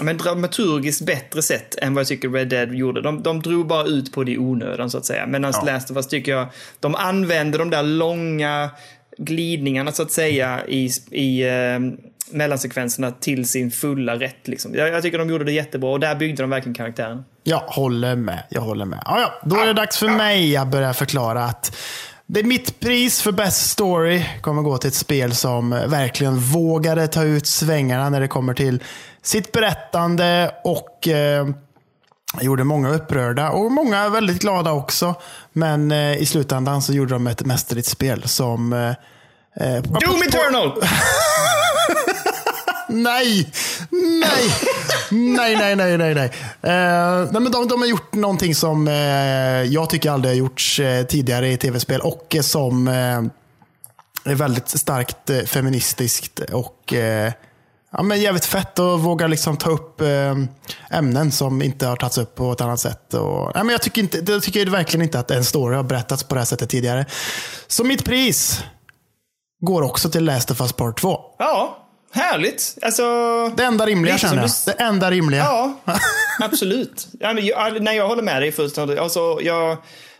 [0.03, 3.01] men dramaturgiskt bättre sätt än vad jag tycker Red Dead gjorde.
[3.01, 5.27] De, de drog bara ut på det i onödan så att säga.
[5.27, 5.73] Medan ja.
[5.73, 6.47] Last of Us tycker jag,
[6.79, 8.69] de använder de där långa
[9.17, 11.79] glidningarna så att säga i, i eh,
[12.31, 14.47] mellansekvenserna till sin fulla rätt.
[14.47, 14.75] Liksom.
[14.75, 17.23] Jag, jag, tycker de gjorde det jättebra och där byggde de verkligen karaktären.
[17.43, 18.43] Jag håller med.
[18.49, 19.01] Jag håller med.
[19.05, 21.77] Ja, ja, då är det dags för mig att börja förklara att
[22.29, 27.07] det är mitt pris för Best Story kommer gå till ett spel som verkligen vågade
[27.07, 28.83] ta ut svängarna när det kommer till
[29.21, 31.47] sitt berättande och eh,
[32.41, 35.15] gjorde många upprörda och många väldigt glada också.
[35.53, 38.73] Men eh, i slutändan så gjorde de ett mästerligt spel som...
[38.73, 38.89] Eh,
[39.67, 40.81] eh Doom Eternal!
[42.89, 43.51] nej!
[43.89, 44.43] Nej!
[45.11, 46.15] nej, nej, nej, nej.
[46.15, 46.27] nej.
[46.27, 48.93] Uh, nej men de, de har gjort någonting som uh,
[49.63, 56.39] jag tycker aldrig har gjorts uh, tidigare i tv-spel och som är väldigt starkt feministiskt
[56.39, 56.93] och
[57.91, 60.01] ja, men jävligt fett och vågar liksom ta upp
[60.89, 63.13] ämnen som inte har tagits upp på ett annat sätt.
[63.13, 66.23] Och, nej, men jag, tycker inte, jag tycker verkligen inte att en story har berättats
[66.23, 67.05] på det här sättet tidigare.
[67.67, 68.63] Så mitt pris
[69.61, 71.19] går också till Last of Us Part 2.
[71.37, 71.86] Ja,
[72.17, 72.77] Härligt.
[72.81, 73.03] Alltså,
[73.57, 74.49] det enda rimliga känner jag.
[74.65, 75.43] Det enda rimliga.
[75.43, 75.79] Ja,
[76.39, 77.07] absolut.
[77.19, 78.99] Ja, men jag, nej, jag håller med dig fullständigt.
[78.99, 79.77] Alltså, jag,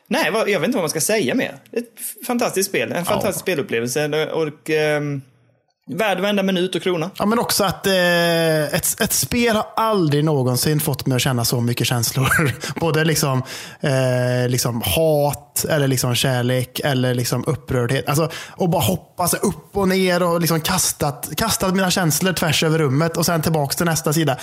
[0.08, 1.56] nej, jag vet inte vad man ska säga mer.
[1.72, 2.92] Ett fantastiskt spel.
[2.92, 3.42] En fantastisk ja.
[3.42, 4.30] spelupplevelse.
[4.32, 5.22] Och, um,
[5.90, 7.10] Värd varenda minut och krona.
[7.20, 11.46] Ja, men också att eh, ett, ett spel har aldrig någonsin fått mig att känna
[11.46, 12.52] så mycket känslor.
[12.80, 13.44] Både liksom,
[13.80, 18.10] eh, liksom hat, eller liksom kärlek, eller liksom upprördhet.
[18.10, 22.64] Alltså, och bara hoppa sig upp och ner och liksom kastat, kastat mina känslor tvärs
[22.64, 24.38] över rummet och sen tillbaka till nästa sida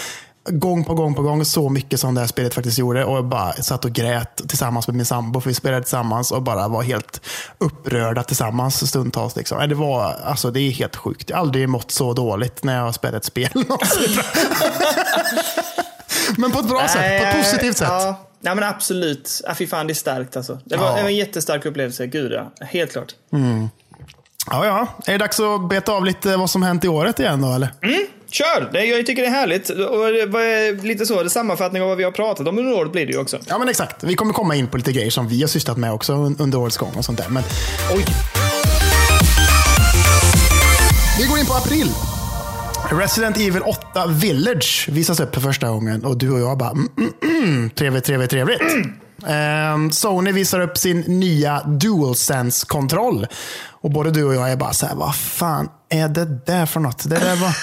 [0.49, 3.05] gång på gång på gång så mycket som det här spelet faktiskt gjorde.
[3.05, 6.43] Och jag bara satt och grät tillsammans med min sambo, för vi spelade tillsammans och
[6.43, 7.21] bara var helt
[7.59, 9.37] upprörda tillsammans stundtals.
[9.37, 9.69] Liksom.
[9.69, 11.31] Det, var, alltså, det är helt sjukt.
[11.31, 13.51] Jag har aldrig mått så dåligt när jag har spelat ett spel.
[16.37, 17.89] men på ett bra sätt, på ett positivt sätt.
[17.91, 18.21] Ja.
[18.47, 19.41] Ja men absolut.
[19.45, 20.59] Ja, fy fan, det är starkt alltså.
[20.65, 20.97] Det var, ja.
[20.97, 22.07] det var en jättestark upplevelse.
[22.07, 22.53] Gud ja.
[22.61, 23.15] Helt klart.
[23.33, 23.69] Mm.
[24.51, 24.87] Ja, ja.
[25.07, 27.69] Är det dags att beta av lite vad som hänt i året igen då, eller?
[28.35, 28.69] Kör!
[28.73, 29.71] Det, jag tycker det är härligt.
[29.71, 33.13] Och lite så, det sammanfattning av vad vi har pratat om under året blir det
[33.13, 33.39] ju också.
[33.47, 34.05] Ja, men exakt.
[34.05, 36.59] Vi kommer komma in på lite grejer som vi har sysslat med också un- under
[36.59, 37.29] årets gång och sånt där.
[37.29, 37.43] Men
[37.95, 38.05] Oj!
[41.19, 41.91] vi går in på april.
[42.91, 46.89] Resident Evil 8 Village visas upp för första gången och du och jag bara mm,
[46.99, 48.61] mm, mm, trevligt, trevligt, trevligt.
[49.27, 53.27] Ehm, Sony visar upp sin nya DualSense-kontroll.
[53.85, 56.81] Och både du och jag är bara så här, vad fan är det där för
[56.81, 57.03] något?
[57.09, 57.57] Det, där var,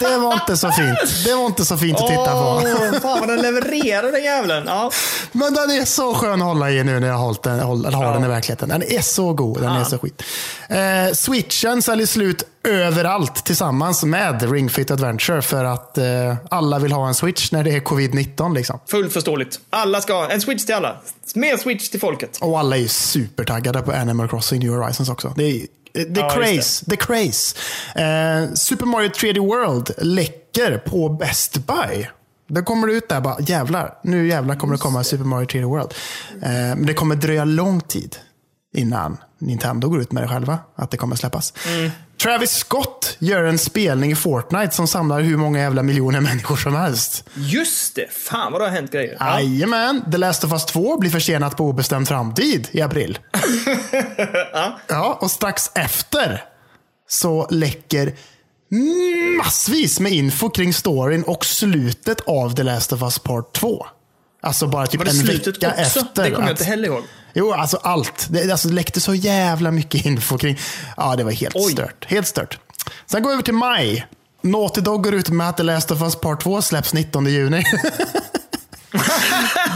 [0.00, 0.98] det var inte så fint.
[1.24, 2.62] Det var inte så fint att titta på.
[2.64, 4.64] Åh, fan vad den levererar den jävlen.
[4.66, 4.90] Ja.
[5.32, 8.12] Men den är så skön att hålla i nu när jag har, den, håll- har
[8.14, 8.68] den i verkligheten.
[8.68, 9.60] Den är så god.
[9.62, 10.22] Den är så skit.
[10.68, 16.04] Eh, Switchen säljer slut överallt tillsammans med Ring Fit Adventure för att eh,
[16.50, 18.54] alla vill ha en Switch när det är covid-19.
[18.54, 18.80] Liksom.
[18.86, 19.60] Fullt förståeligt.
[19.70, 20.96] Alla ska ha en switch till alla.
[21.34, 22.38] Mer switch till folket.
[22.40, 25.34] Och alla är supertaggade på Animal Crossing New Horizons också.
[25.36, 26.84] Det är det är Ja, craze.
[26.92, 27.56] är craze.
[27.94, 32.06] Eh, Super Mario 3D World läcker på Best Buy.
[32.48, 35.64] Det kommer det ut där bara, jävlar, nu jävlar kommer det komma Super Mario 3D
[35.64, 35.94] World.
[36.42, 38.16] Eh, men det kommer dröja lång tid
[38.76, 41.52] innan Nintendo går ut med det själva, att det kommer släppas.
[42.24, 46.74] Travis Scott gör en spelning i Fortnite som samlar hur många jävla miljoner människor som
[46.74, 47.24] helst.
[47.34, 48.12] Just det!
[48.12, 49.16] Fan vad det har hänt grejer.
[49.20, 49.40] Ja.
[49.40, 53.18] Jajamän, The Last of Us 2 blir försenat på obestämd framtid i april.
[54.86, 56.44] ja, och strax efter
[57.08, 58.14] så läcker
[59.38, 63.86] massvis med info kring storyn och slutet av The Last of Us Part 2.
[64.44, 65.66] Alltså bara typ en vecka också?
[65.66, 66.22] efter.
[66.24, 67.02] Det kommer jag att- inte heller ihåg.
[67.34, 68.26] Jo, alltså allt.
[68.30, 70.58] Det, alltså, det läckte så jävla mycket info kring...
[70.96, 71.72] Ja, det var helt Oj.
[71.72, 72.04] stört.
[72.08, 72.58] Helt stört.
[73.06, 74.06] Sen går vi över till maj.
[74.42, 77.62] Naughty Dog går ut med att The Last of Us Part 2 släpps 19 juni.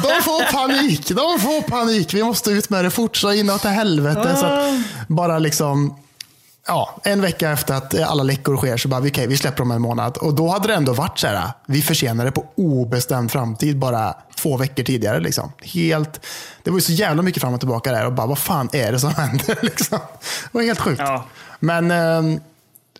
[0.03, 1.09] De får panik.
[1.09, 2.15] De får panik.
[2.15, 4.37] Vi måste ut med det fort så inåt helvete.
[4.37, 4.75] Så att
[5.09, 5.97] bara liksom...
[6.69, 9.83] Ja, en vecka efter att alla läckor sker så bara, okej, vi släpper om en
[9.83, 10.17] månad.
[10.17, 14.57] Och då hade det ändå varit så här, vi försenade på obestämd framtid bara två
[14.57, 15.21] veckor tidigare.
[15.21, 15.53] Liksom.
[15.63, 16.27] Helt,
[16.63, 18.93] det var ju så jävla mycket fram och tillbaka där och bara, vad fan är
[18.93, 19.59] det som händer?
[19.63, 19.99] Liksom.
[20.19, 21.01] Det var helt sjukt.
[21.05, 21.25] Ja.
[21.61, 22.41] Men eh,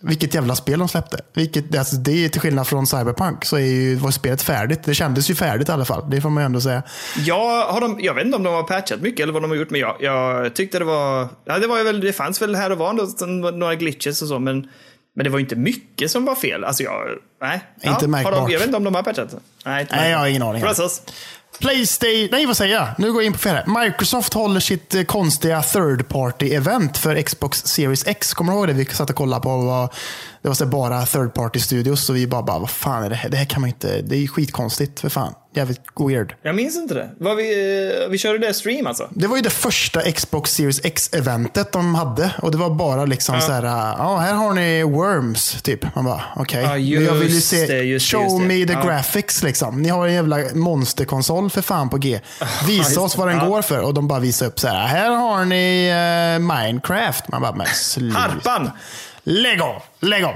[0.01, 1.19] vilket jävla spel de släppte.
[1.33, 4.83] Vilket, alltså, det är till skillnad från Cyberpunk så är ju, var spelet färdigt.
[4.83, 6.09] Det kändes ju färdigt i alla fall.
[6.09, 6.83] Det får man ju ändå säga.
[7.17, 9.57] Ja, har de, jag vet inte om de har patchat mycket eller vad de har
[9.57, 11.27] gjort, men jag, jag tyckte det var...
[11.45, 14.67] Ja, det, var väl, det fanns väl här och var några glitches och så, men,
[15.15, 16.63] men det var ju inte mycket som var fel.
[16.63, 17.07] Alltså jag...
[17.41, 17.61] Nej.
[17.75, 18.33] Inte Har märkbart.
[18.33, 19.35] de, jag vet inte om de har patchat.
[19.65, 20.61] Nej, inte Nej, jag har ingen aning.
[20.61, 21.01] Process.
[21.59, 22.87] Playstation, nej vad säger jag?
[22.97, 23.83] Nu går jag in på fel här.
[23.83, 28.33] Microsoft håller sitt eh, konstiga third party event för Xbox Series X.
[28.33, 28.73] Kommer du ihåg det?
[28.73, 29.89] Vi satt och kollade på vad,
[30.41, 33.15] det var så bara third party studios och vi bara, bara vad fan är det
[33.15, 33.29] här?
[33.29, 35.33] Det här kan man inte, det är skitkonstigt för fan.
[35.55, 36.35] Jävligt weird.
[36.41, 37.09] Jag minns inte det.
[37.19, 39.07] Var vi, vi körde det stream alltså?
[39.13, 42.31] Det var ju det första Xbox Series X-eventet de hade.
[42.41, 43.63] Och det var bara liksom så här,
[43.97, 45.95] ja här har ni Worms, typ.
[45.95, 46.61] Man bara, okej.
[46.63, 48.83] Ja, Men jag vill ju se, det, just show just me the Ja.
[48.83, 49.81] graphics liksom.
[49.81, 52.19] Ni har en jävla monsterkonsol för fan på G.
[52.67, 53.45] Visa oss vad den Ja.
[53.45, 53.79] går för.
[53.81, 57.27] Och de bara visar upp så här, här har ni eh, Minecraft.
[57.27, 58.19] Man bara, men sluta.
[58.19, 58.69] Harpan!
[59.31, 59.83] Lägg av!
[59.99, 60.35] Lägg av!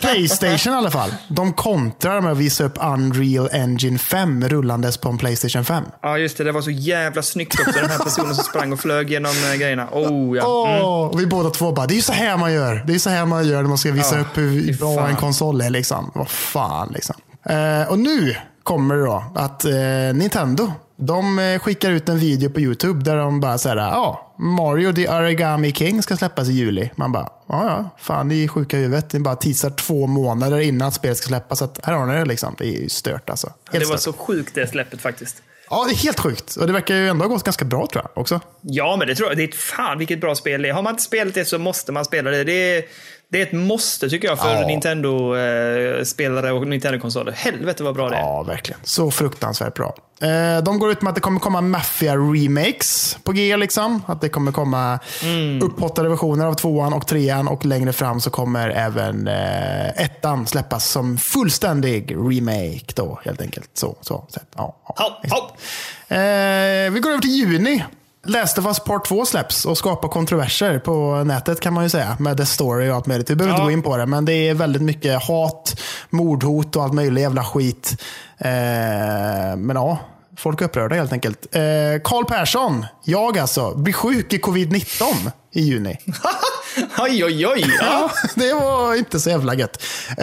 [0.00, 1.14] Playstation i alla fall.
[1.28, 5.84] De kontrar med att visa upp Unreal Engine 5 rullandes på en Playstation 5.
[6.02, 6.44] Ja, just det.
[6.44, 7.80] Det var så jävla snyggt också.
[7.80, 9.88] Den här personen som sprang och flög genom eh, grejerna.
[9.92, 10.44] Oh, ja.
[10.46, 12.84] Åh, och vi båda två bara, det är ju så här man gör.
[12.86, 15.16] Det är så här man gör när man ska visa Ja, upp hur bra en
[15.16, 15.70] konsol är.
[15.70, 16.10] Liksom.
[16.14, 17.16] Vad fan liksom.
[17.48, 18.36] Eh, och nu
[18.70, 19.72] kommer det då att eh,
[20.14, 24.92] Nintendo, de eh, skickar ut en video på YouTube där de bara säger ja, Mario
[24.92, 26.90] the Origami King ska släppas i juli.
[26.96, 29.12] Man bara, ja ja, fan ni är sjuka i huvudet.
[29.12, 31.58] Ni bara teasar två månader innan spelet ska släppas.
[31.58, 32.54] Så att här har ni det liksom.
[32.58, 33.46] Det är ju stört alltså.
[33.72, 34.14] Helt Det var stört.
[34.14, 35.42] så sjukt det släppet faktiskt.
[35.70, 36.56] Ja, det är helt sjukt.
[36.56, 38.40] Och det verkar ju ändå ha gått ganska bra tror jag också.
[38.60, 39.36] Ja, men det tror jag.
[39.36, 40.72] Det är ett fan vilket bra spel det är.
[40.72, 42.44] Har man inte spelat det så måste man spela det.
[42.44, 42.84] Det är,
[43.32, 44.66] det är ett måste tycker jag för Ja.
[44.66, 47.32] Nintendo-spelare och Nintendo-konsoler.
[47.32, 48.20] Helvete vad bra det är.
[48.20, 48.80] Ja, verkligen.
[48.82, 49.94] Så fruktansvärt bra.
[50.22, 53.56] Eh, de går ut med att det kommer komma Mafia-remakes på G.
[53.56, 54.02] Liksom.
[54.06, 55.62] Att det kommer komma Mm.
[55.62, 57.48] upphottade versioner av tvåan och trean.
[57.48, 62.92] Och längre fram så kommer även eh, ettan släppas som fullständig remake.
[62.94, 63.70] Då, helt enkelt.
[63.74, 64.40] Så, så, så.
[64.56, 65.56] Ja, ja, ha.
[66.16, 67.84] Eh, vi går över till juni.
[68.26, 72.16] Last of Us Part 2 släpps och skapar kontroverser på nätet kan man ju säga.
[72.20, 73.30] Med dess story och allt möjligt.
[73.30, 73.64] Vi behöver inte Ja.
[73.66, 75.80] gå in på det, men det är väldigt mycket hat,
[76.10, 77.96] mordhot och allt möjligt jävla skit.
[78.38, 78.50] Eh,
[79.56, 79.98] men ja,
[80.38, 81.46] folk är upprörda helt enkelt.
[81.54, 81.60] Eh,
[82.04, 85.98] Karl Persson, jag alltså, blir sjuk i covid-19 i juni.
[86.98, 87.64] Oj, oj, oj.
[87.80, 87.84] Ja.
[87.90, 89.82] Ja, det var inte så jävla gött.
[90.08, 90.16] Eh,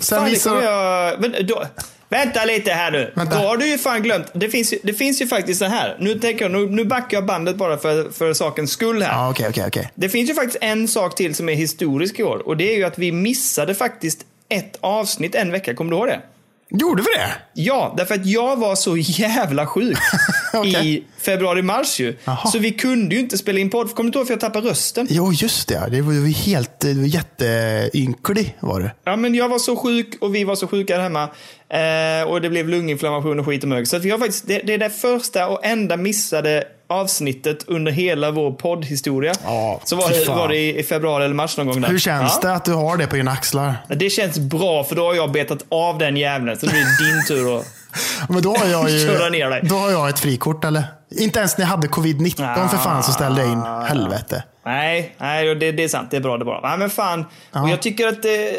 [0.00, 0.62] sen Fan, visar...
[0.62, 1.20] jag...
[1.20, 1.64] Men då,
[2.08, 3.12] Vänta lite här nu.
[3.16, 3.40] Vänta.
[3.40, 4.26] Då har du ju fan glömt.
[4.32, 5.96] Det finns ju, det finns ju faktiskt så här.
[6.00, 9.12] Nu, tänker jag, nu, nu backar jag bandet bara för, för sakens skull här.
[9.12, 9.90] Ja, okej, okej, okej.
[9.94, 12.48] Det finns ju faktiskt en sak till som är historisk i år.
[12.48, 15.74] Och det är ju att vi missade faktiskt ett avsnitt en vecka.
[15.74, 16.20] Kommer du ihåg det?
[16.70, 17.32] Gjorde vi det?
[17.62, 19.98] Ja, därför att jag var så jävla sjuk
[20.54, 20.94] Okej.
[20.94, 22.16] i februari-mars ju.
[22.24, 22.50] Jaha.
[22.50, 23.94] Så vi kunde ju inte spela in podd.
[23.94, 25.06] Kommer du inte ihåg för jag tappade rösten?
[25.10, 25.88] Jo, just det.
[25.90, 28.90] Det var ju helt det var jätteynklig var det.
[29.04, 31.22] Ja, men jag var så sjuk och vi var så sjuka där hemma.
[31.68, 33.88] Eh, och det blev lunginflammation och skit och mög.
[33.88, 38.52] Så har faktiskt, det, det är det första och enda missade avsnittet under hela vår
[38.52, 39.32] poddhistoria.
[39.44, 41.88] Ja, så var det, var det i, februari eller mars någon gång där.
[41.88, 42.48] Hur känns ja.
[42.48, 43.74] det att du har det på dina axlar?
[43.88, 46.58] Det känns bra för då har jag betat av den jävlen.
[46.58, 47.66] Så nu är det din tur att...
[48.28, 49.60] Men då har jag ju Köra ner dig.
[49.62, 50.84] Då har jag ett frikort eller?
[51.10, 53.62] Inte ens när jag hade covid-19 för fan så ställde jag in.
[53.62, 54.42] Helvete.
[54.64, 56.10] Nej, nej det, det är sant.
[56.10, 56.36] Det är bra.
[56.36, 56.60] Det är bra.
[56.62, 57.24] Nej, men fan.
[57.52, 58.56] Och jag tycker att det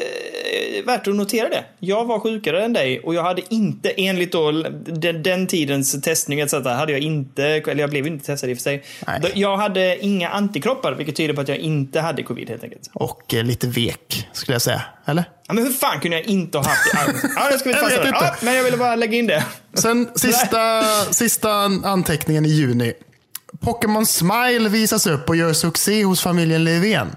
[0.59, 1.63] är värt att notera det.
[1.79, 4.51] Jag var sjukare än dig och jag hade inte, enligt då
[4.85, 6.53] den, den tidens testning etc.
[6.53, 8.83] hade jag inte, eller jag blev inte testad i och för sig.
[9.07, 9.31] Nej.
[9.35, 12.89] Jag hade inga antikroppar, vilket tyder på att jag inte hade covid helt enkelt.
[12.93, 14.81] Och eh, lite vek skulle jag säga.
[15.05, 15.23] Eller?
[15.47, 17.29] Ja, men hur fan kunde jag inte ha haft det?
[17.35, 18.09] Ja, det ska vi Jag vet inte.
[18.11, 19.45] ja, Men jag ville bara lägga in det.
[19.73, 21.51] Sen sista, sista
[21.83, 22.93] anteckningen i juni.
[23.61, 27.15] Pokémon Smile visas upp och gör succé hos familjen Löfven.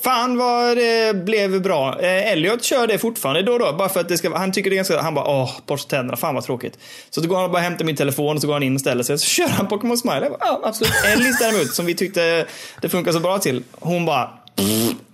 [0.00, 2.00] Fan vad det blev bra.
[2.00, 3.72] Eh, Elliot kör det fortfarande då och då.
[3.72, 5.02] Bara för att det ska, han tycker det är ganska...
[5.02, 6.16] Han bara åh, borsta tänderna.
[6.16, 6.78] Fan vad tråkigt.
[7.10, 8.80] Så då går han och bara hämtar min telefon och så går han in och
[8.80, 9.18] ställer sig.
[9.18, 10.20] Så kör han Pokémon Smile.
[10.30, 10.92] Bara, ja, absolut.
[11.06, 12.46] Ellis däremot, som vi tyckte
[12.80, 13.62] det funkar så bra till.
[13.72, 14.30] Hon bara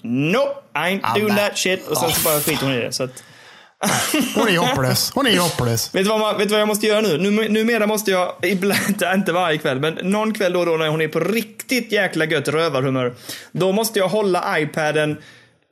[0.03, 1.89] Nope, I ain't doing that shit.
[1.89, 2.93] Och sen så bara skiter hon i det.
[2.93, 3.23] Så att,
[4.35, 5.13] hon är hopplös.
[5.15, 5.95] Hon är hopplös.
[5.95, 7.19] Vet du, vad man, vet du vad jag måste göra nu?
[7.19, 7.49] nu?
[7.49, 11.01] Numera måste jag, ibland, inte varje kväll, men någon kväll då och då när hon
[11.01, 13.15] är på riktigt jäkla gött rövarhumör.
[13.53, 15.17] Då måste jag hålla iPaden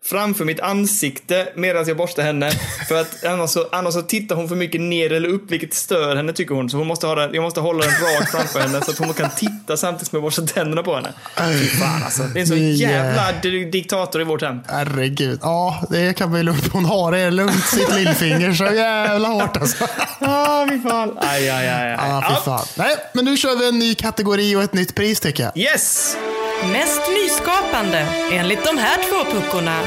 [0.04, 2.50] framför mitt ansikte medan jag borstar henne.
[2.88, 6.16] För att annars så, annars så tittar hon för mycket ner eller upp, vilket stör
[6.16, 6.70] henne tycker hon.
[6.70, 9.14] Så hon måste ha den, jag måste hålla den rakt framför henne så att hon
[9.14, 11.12] kan titta samtidigt som jag borstar tänderna på henne.
[11.38, 12.22] Fy fan alltså.
[12.22, 12.80] Det är en så Yeah.
[12.92, 14.60] jävla di- diktator i vårt hem.
[14.68, 15.38] Herregud.
[15.42, 16.72] Ja, det kan bli lugnt.
[16.72, 19.84] Hon har det lugnt, sitt lillfinger så jävla hårt alltså.
[20.20, 21.18] Ah, fy fan.
[21.20, 21.82] Aj, aj, aj.
[21.92, 21.96] aj.
[21.98, 22.66] Ja, fy fan.
[22.76, 25.56] Nej, men nu kör vi en ny kategori och ett nytt pris tycker jag.
[25.56, 26.16] Yes!
[26.64, 29.81] Mest nyskapande enligt de här två puckorna.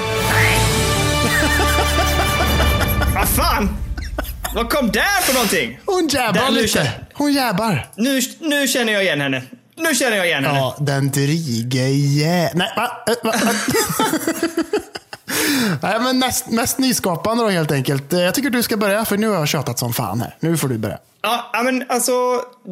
[3.15, 3.69] Vad fan!
[4.55, 5.79] Vad kom där för någonting?
[5.85, 6.09] Hon
[6.51, 6.67] nu lite.
[6.67, 7.87] känner- Hon jäbar.
[7.95, 9.41] Nu, nu känner jag igen henne.
[9.77, 10.57] Nu känner jag igen henne.
[10.57, 12.51] Ja, den dryge jä...
[12.53, 12.91] Nej, va?
[13.23, 13.23] Va?
[13.23, 13.33] va?
[15.81, 18.13] Nej, men mest, mest nyskapande då helt enkelt.
[18.13, 20.35] Eh, Jag tycker du ska börja, för nu har jag tjatat som fan här.
[20.39, 20.97] Nu får du börja.
[21.21, 22.11] Ja, ja, men alltså,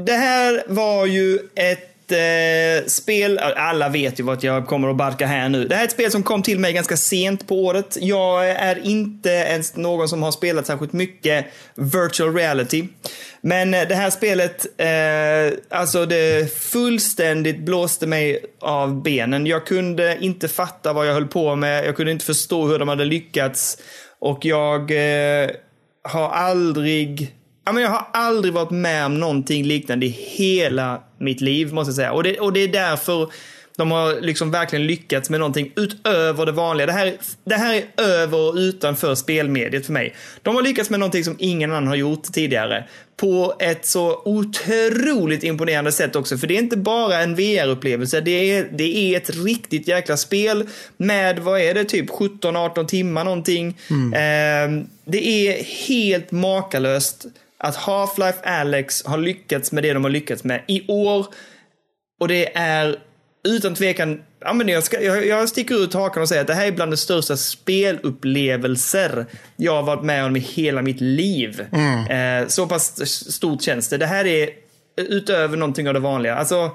[0.05, 5.25] det här var ju ett eh, spel, alla vet ju vad jag kommer att barka
[5.25, 5.67] här nu.
[5.67, 7.97] Det här är ett spel som kom till mig ganska sent på året.
[8.01, 11.45] Jag är inte ens någon som har spelat särskilt mycket
[11.75, 12.87] virtual reality.
[13.41, 19.47] Men eh, det här spelet, eh, alltså det fullständigt blåste mig av benen.
[19.47, 21.85] Jag kunde inte fatta vad jag höll på med.
[21.85, 23.77] Jag kunde inte förstå hur de hade lyckats.
[24.19, 25.49] Och jag eh,
[26.03, 31.41] har aldrig Ja, men jag har aldrig varit med om någonting liknande i hela mitt
[31.41, 32.11] liv, måste jag säga.
[32.11, 33.31] Och det, och det är därför
[33.77, 36.87] de har liksom verkligen lyckats med någonting utöver det vanliga.
[36.87, 40.15] Det här, det här är över och utanför spelmediet för mig.
[40.41, 42.87] De har lyckats med någonting som ingen annan har gjort tidigare.
[43.17, 46.37] På ett så otroligt imponerande sätt också.
[46.37, 48.21] För det är inte bara en VR-upplevelse.
[48.21, 53.23] Det är, det är ett riktigt jäkla spel med, vad är det, typ 17-18 timmar
[53.23, 53.77] någonting.
[54.13, 57.25] Eh, det är helt makalöst
[57.63, 61.25] att Half-Life Alex har lyckats med det de har lyckats med i år.
[62.19, 62.95] Och det är
[63.43, 66.53] utan tvekan, ja, men jag, ska, jag, jag sticker ut hakan och säger att det
[66.53, 71.65] här är bland de största spelupplevelser jag har varit med om i hela mitt liv.
[72.09, 73.97] Eh, så pass stort känns det.
[73.97, 74.49] Det här är
[74.97, 76.35] utöver någonting av det vanliga.
[76.35, 76.71] Alltså,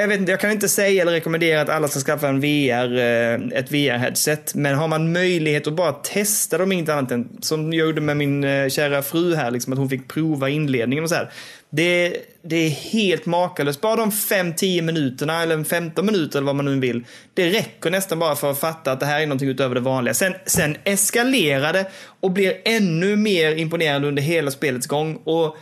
[0.00, 2.98] jag vet inte, jag kan inte säga eller rekommendera att alla ska skaffa en VR,
[2.98, 4.54] eh, ett VR-headset.
[4.54, 8.16] Men har man möjlighet att bara testa dem, inte annat än som jag gjorde med
[8.16, 11.30] min eh, kära fru här, liksom att hon fick prova inledningen och så här.
[11.70, 13.80] Det, det är helt makalöst.
[13.80, 17.04] Bara de 5-10 minuterna eller 15 minuter eller vad man nu vill.
[17.34, 20.14] Det räcker nästan bara för att fatta att det här är någonting utöver det vanliga.
[20.14, 21.86] Sen, sen eskalerar det
[22.20, 25.16] och blir ännu mer imponerande under hela spelets gång.
[25.16, 25.56] Och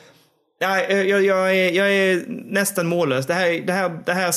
[0.62, 3.26] Nej, eh, jag, jag, är, jag är nästan mållös.
[3.26, 4.32] Det här, det, här, det här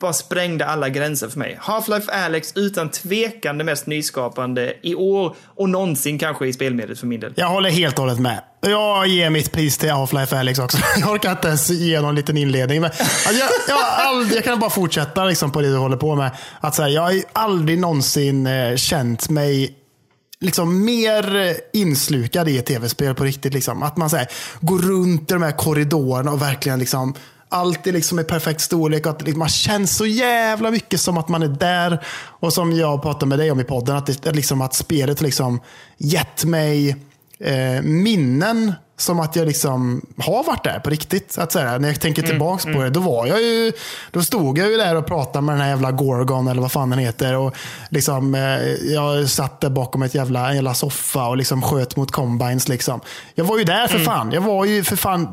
[0.00, 1.58] bara sprängde alla gränser för mig.
[1.62, 7.06] Half-Life Alex utan tvekan det mest nyskapande i år och någonsin kanske i spelmediet för
[7.06, 7.32] min del.
[7.36, 8.40] Jag håller helt och hållet med.
[8.60, 10.78] Jag ger mitt pris till Half-Life Alex också.
[11.00, 12.80] Jag orkar inte ens ge någon liten inledning.
[12.80, 16.16] Men alltså jag, jag, aldrig, jag kan bara fortsätta liksom på det du håller på
[16.16, 16.30] med.
[16.60, 19.79] Att så här, jag har aldrig någonsin eh, känt mig
[20.40, 23.54] liksom mer inslukad i ett tv-spel på riktigt.
[23.54, 23.82] Liksom.
[23.82, 24.28] Att man så här,
[24.60, 27.14] går runt i de här korridorerna och verkligen liksom
[27.48, 31.18] allt är liksom i perfekt storlek och att liksom, man känns så jävla mycket som
[31.18, 32.04] att man är där.
[32.16, 35.60] Och som jag pratade med dig om i podden, att, det, liksom, att spelet liksom
[35.98, 36.96] gett mig
[37.40, 41.38] eh, minnen som att jag liksom har varit där på riktigt.
[41.38, 43.72] Att säga, när jag tänker tillbaka mm, på det, då var jag ju,
[44.10, 46.90] då stod jag ju där och pratade med den här jävla Gorgon eller vad fan
[46.90, 47.36] den heter.
[47.36, 47.54] Och
[47.88, 52.10] liksom, eh, jag satt där bakom ett jävla, en jävla soffa och liksom sköt mot
[52.10, 52.68] combines.
[52.68, 53.00] Liksom.
[53.34, 54.32] Jag var ju där för fan.
[54.32, 55.28] Jag var ju för fan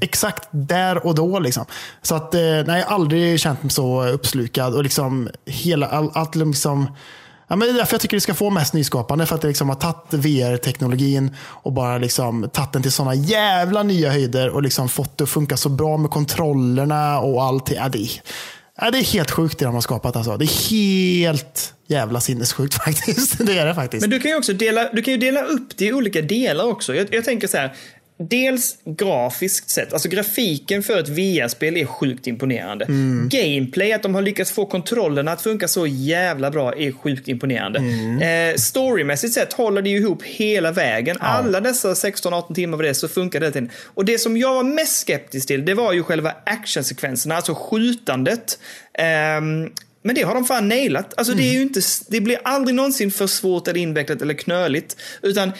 [0.00, 1.38] exakt där och då.
[1.38, 1.64] Liksom.
[2.02, 4.74] Så att, eh, nej, jag har aldrig känt mig så uppslukad.
[4.74, 6.88] Och liksom hela, all, allt liksom,
[7.48, 9.26] Ja, men det är därför jag tycker det ska få mest nyskapande.
[9.26, 13.82] För att det liksom har tagit VR-teknologin och bara liksom tagit den till sådana jävla
[13.82, 17.76] nya höjder och liksom fått det att funka så bra med kontrollerna och allting.
[17.76, 18.08] Ja, det, är,
[18.80, 20.16] ja, det är helt sjukt det de har skapat.
[20.16, 20.36] Alltså.
[20.36, 23.46] Det är helt jävla sinnessjukt faktiskt.
[23.46, 24.00] Det är det faktiskt.
[24.00, 26.64] Men du kan ju också dela, du kan ju dela upp det i olika delar
[26.64, 26.94] också.
[26.94, 27.74] Jag, jag tänker så här,
[28.18, 32.84] Dels grafiskt sett, alltså grafiken för ett VR-spel är sjukt imponerande.
[32.84, 33.28] Mm.
[33.28, 37.78] Gameplay, att de har lyckats få kontrollerna att funka så jävla bra är sjukt imponerande.
[37.78, 38.50] Mm.
[38.52, 41.16] Eh, storymässigt sett håller det ihop hela vägen.
[41.20, 41.26] Ja.
[41.26, 43.70] Alla dessa 16-18 timmar av det så funkar det tiden.
[43.84, 48.58] Och det som jag var mest skeptisk till, det var ju själva actionsekvenserna, alltså skjutandet.
[48.98, 49.04] Eh,
[50.02, 51.14] men det har de fan nailat.
[51.16, 51.44] Alltså mm.
[51.44, 54.96] det, är ju inte, det blir aldrig någonsin för svårt eller invecklat eller knöligt.
[55.22, 55.52] Utan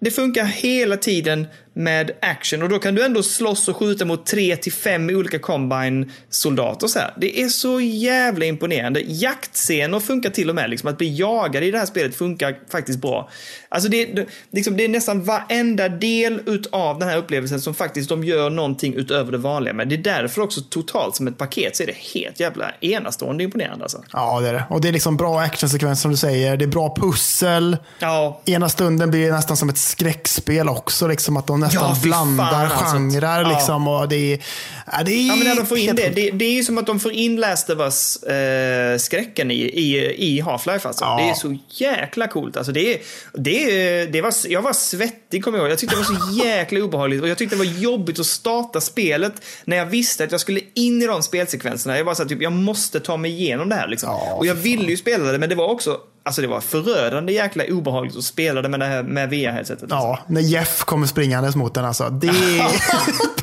[0.00, 4.26] det funkar hela tiden med action och då kan du ändå slåss och skjuta mot
[4.26, 6.86] tre till fem olika combine-soldater.
[6.86, 7.14] Så här.
[7.16, 9.00] Det är så jävla imponerande.
[9.00, 10.70] Jaktscener funkar till och med.
[10.70, 13.30] Liksom, att bli jagad i det här spelet funkar faktiskt bra.
[13.68, 18.08] Alltså det, det, liksom, det är nästan varenda del utav den här upplevelsen som faktiskt
[18.08, 19.88] de gör någonting utöver det vanliga med.
[19.88, 23.84] Det är därför också totalt som ett paket så är det helt jävla enastående imponerande.
[23.84, 24.04] Alltså.
[24.12, 24.64] Ja, det är det.
[24.70, 26.56] Och det är liksom bra actionsekvens som du säger.
[26.56, 27.76] Det är bra pussel.
[27.98, 28.40] Ja.
[28.44, 31.08] Ena stunden blir det nästan som ett skräckspel också.
[31.08, 32.96] Liksom att de nästan ja, blandar fan, alltså.
[32.96, 33.26] genrer.
[33.26, 33.52] Alltså.
[33.52, 34.38] Liksom, och det är,
[35.04, 36.86] det är ja, men när de får in det, det, det, är ju som att
[36.86, 40.86] de får in Last of Us-skräcken eh, i, i, i Half-Life.
[40.86, 41.04] Alltså.
[41.04, 41.16] Ja.
[41.16, 42.56] Det är så jäkla coolt.
[42.56, 43.02] Alltså, det,
[43.34, 45.72] det, det var, jag var svettig, kommer jag ihåg.
[45.72, 47.22] Jag tyckte det var så jäkla obehagligt.
[47.22, 49.32] Och jag tyckte det var jobbigt att starta spelet
[49.64, 51.98] när jag visste att jag skulle in i de spelsekvenserna.
[51.98, 53.88] Jag var så här, typ, jag måste ta mig igenom det här.
[53.88, 54.10] Liksom.
[54.10, 57.32] Ja, och jag ville ju spela det, men det var också Alltså det var förödande
[57.32, 59.86] jäkla obehagligt att spela det med det här med VR-headsetet.
[59.90, 60.24] Ja, alltså.
[60.32, 62.08] när Jeff kommer springandes mot den alltså.
[62.08, 62.62] Det är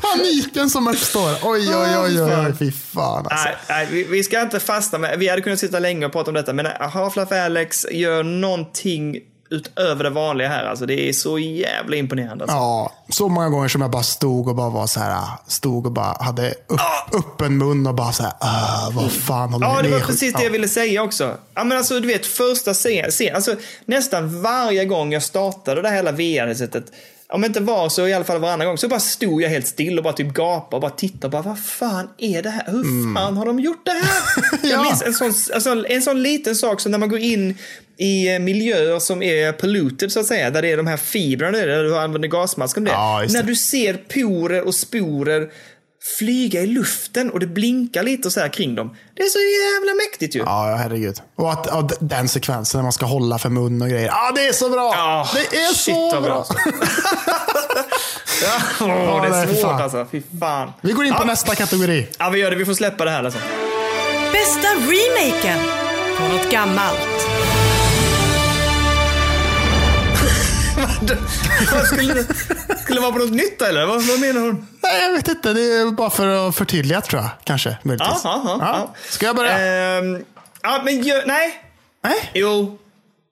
[0.00, 1.30] paniken som uppstår.
[1.30, 3.48] Oj, oj, oj, oj, oj fy fan alltså.
[3.48, 6.30] Nej, nej vi, vi, ska inte fastna med, vi hade kunnat sitta länge och prata
[6.30, 9.16] om detta, men Half-Life Alex gör någonting
[9.50, 10.64] utöver det vanliga här.
[10.64, 12.44] Alltså, det är så jävla imponerande.
[12.44, 12.56] Alltså.
[12.56, 15.92] Ja, så många gånger som jag bara stod och bara var så här, stod och
[15.92, 16.80] bara hade upp,
[17.14, 18.32] öppen mun och bara så här,
[18.92, 21.36] vad fan håller Ja, det var precis det jag ville säga också.
[21.54, 25.96] Ja, men alltså, du vet, första scenen, alltså, nästan varje gång jag startade det här
[25.96, 26.84] hela VR-sättet
[27.32, 29.66] om det inte var så i alla fall varannan gång, så bara stod jag helt
[29.66, 32.64] still och bara typ gapade och bara tittade och bara vad fan är det här?
[32.66, 33.14] Hur mm.
[33.14, 34.22] fan har de gjort det här?
[34.62, 34.68] ja.
[34.68, 37.54] Jag minns en sån, alltså, en sån liten sak som när man går in
[37.96, 41.84] i miljöer som är polluted så att säga, där det är de här fibrerna där
[41.84, 42.90] du använder gasmask om det.
[42.90, 45.50] Ja, när du ser porer och sporer
[46.18, 48.96] flyga i luften och det blinkar lite och så här kring dem.
[49.14, 50.38] Det är så jävla mäktigt ju.
[50.38, 51.20] Ja, herregud.
[51.36, 54.06] Och att och den sekvensen när man ska hålla för mun och grejer.
[54.06, 54.92] Ja, det är så bra!
[54.94, 56.46] Ja, det är shit, så bra!
[58.42, 59.82] ja, oh, det är svårt fan.
[59.82, 60.06] alltså.
[60.10, 60.72] Fy fan.
[60.80, 61.26] Vi går in på ja.
[61.26, 62.08] nästa kategori.
[62.18, 62.56] Ja, vi gör det.
[62.56, 63.40] Vi får släppa det här alltså.
[64.32, 65.58] Bästa remaken
[66.18, 67.39] på något gammalt.
[71.72, 72.34] Vad skulle det,
[72.82, 73.86] skulle vara på något nytt eller?
[73.86, 74.66] Vad, vad menar hon?
[74.82, 75.52] Nej, jag vet inte.
[75.52, 77.30] Det är bara för att förtydliga tror jag.
[77.44, 78.20] Kanske, möjligtvis.
[78.24, 78.94] Ja, ja, ja.
[79.08, 79.98] Ska jag börja?
[79.98, 80.24] Um,
[80.62, 81.64] ja, men jag, nej.
[82.02, 82.30] Nej?
[82.34, 82.78] Jo.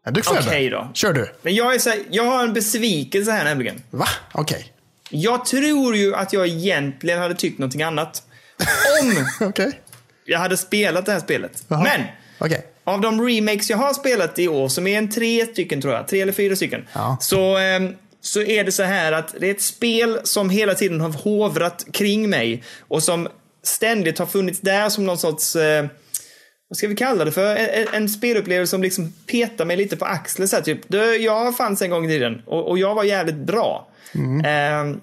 [0.05, 0.91] Ja, du får Okej då.
[0.95, 1.35] Kör du.
[1.43, 3.83] Men jag, är så här, jag har en besvikelse här nämligen.
[3.91, 4.09] Va?
[4.33, 4.57] Okej.
[4.57, 4.69] Okay.
[5.11, 8.23] Jag tror ju att jag egentligen hade tyckt någonting annat.
[9.03, 9.73] Om okay.
[10.25, 11.65] jag hade spelat det här spelet.
[11.69, 11.83] Aha.
[11.83, 12.03] Men
[12.39, 12.61] okay.
[12.89, 16.09] Av de remakes jag har spelat i år, som är en tre stycken tror jag,
[16.09, 17.17] tre eller fyra stycken, ja.
[17.21, 17.81] så, eh,
[18.21, 21.87] så är det så här att det är ett spel som hela tiden har hovrat
[21.93, 23.29] kring mig och som
[23.63, 25.87] ständigt har funnits där som någon sorts eh,
[26.69, 27.57] vad ska vi kalla det för?
[27.57, 30.49] En, en spelupplevelse som liksom petar mig lite på axeln.
[30.49, 33.89] Så här, typ, jag fanns en gång i tiden och, och jag var jävligt bra.
[34.15, 34.45] Mm.
[34.45, 34.99] Eh,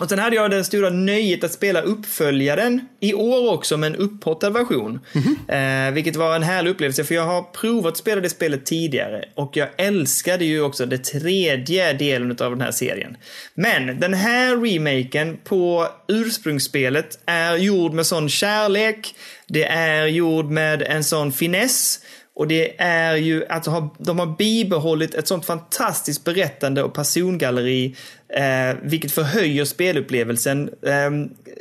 [0.00, 3.96] och sen hade jag det stora nöjet att spela uppföljaren i år också med en
[3.96, 5.00] upphottad version.
[5.12, 5.88] Mm -hmm.
[5.88, 9.24] eh, vilket var en härlig upplevelse för jag har provat att spela det spelet tidigare
[9.34, 13.16] och jag älskade ju också den tredje delen av den här serien.
[13.54, 19.14] Men den här remaken på ursprungsspelet är gjord med sån kärlek,
[19.46, 22.00] det är gjord med en sån finess
[22.34, 23.64] Och det är ju att
[23.98, 27.96] de har bibehållit ett sånt fantastiskt berättande och persongalleri,
[28.28, 30.70] eh, vilket förhöjer spelupplevelsen.
[30.82, 31.10] Eh,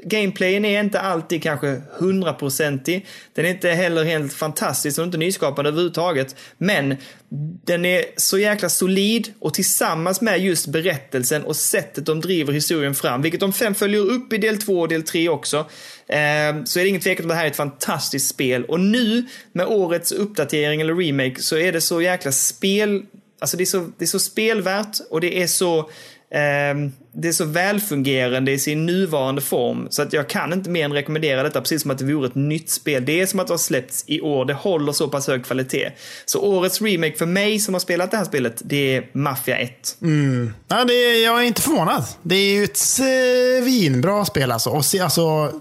[0.04, 3.06] gameplayen är inte alltid kanske hundraprocentig.
[3.34, 6.36] Den är inte heller helt fantastisk och inte nyskapande överhuvudtaget.
[6.58, 6.96] Men
[7.66, 12.96] den är så jäkla solid och tillsammans med just berättelsen och sättet de driver historien
[12.96, 15.58] fram, vilket de fem följer upp i del två och del tre också,
[16.08, 18.66] eh, så är det ingen tvekan om att det här är ett fantastiskt spel.
[18.66, 23.02] Och nu med årets uppdatering eller remake så är det så jäkla spel,
[23.40, 25.90] alltså det är så, det är så spelvärt och det är så
[27.14, 30.94] det är så välfungerande i sin nuvarande form så att jag kan inte mer än
[30.94, 33.06] rekommendera detta precis som att det vore ett nytt spel.
[33.06, 35.92] Det är som att det har släppts i år, det håller så pass hög kvalitet.
[36.26, 39.98] Så årets remake för mig som har spelat det här spelet, det är Mafia 1.
[40.02, 40.54] Mm.
[40.68, 42.04] Ja, det är, jag är inte förvånad.
[42.22, 44.70] Det är ju ett svinbra spel alltså.
[44.70, 45.52] Och se, alltså,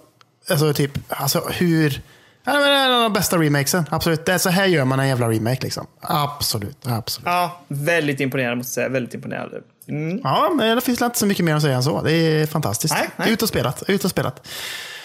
[0.48, 2.00] alltså typ, alltså hur...
[2.46, 3.84] Ja, det är en av de bästa remakesen.
[3.90, 4.26] Absolut.
[4.26, 5.62] Det är så här gör man en jävla remake.
[5.62, 5.86] Liksom.
[6.00, 6.76] Absolut.
[6.86, 7.26] absolut.
[7.26, 8.92] Ja, väldigt imponerande måste jag säga.
[8.92, 9.60] Väldigt imponerande.
[9.88, 10.20] Mm.
[10.24, 12.02] Ja, men det finns inte så mycket mer att säga än så.
[12.02, 12.94] Det är fantastiskt.
[12.94, 13.32] Nej, nej.
[13.32, 13.82] Ut och spelat.
[13.88, 14.46] Ut och spelat.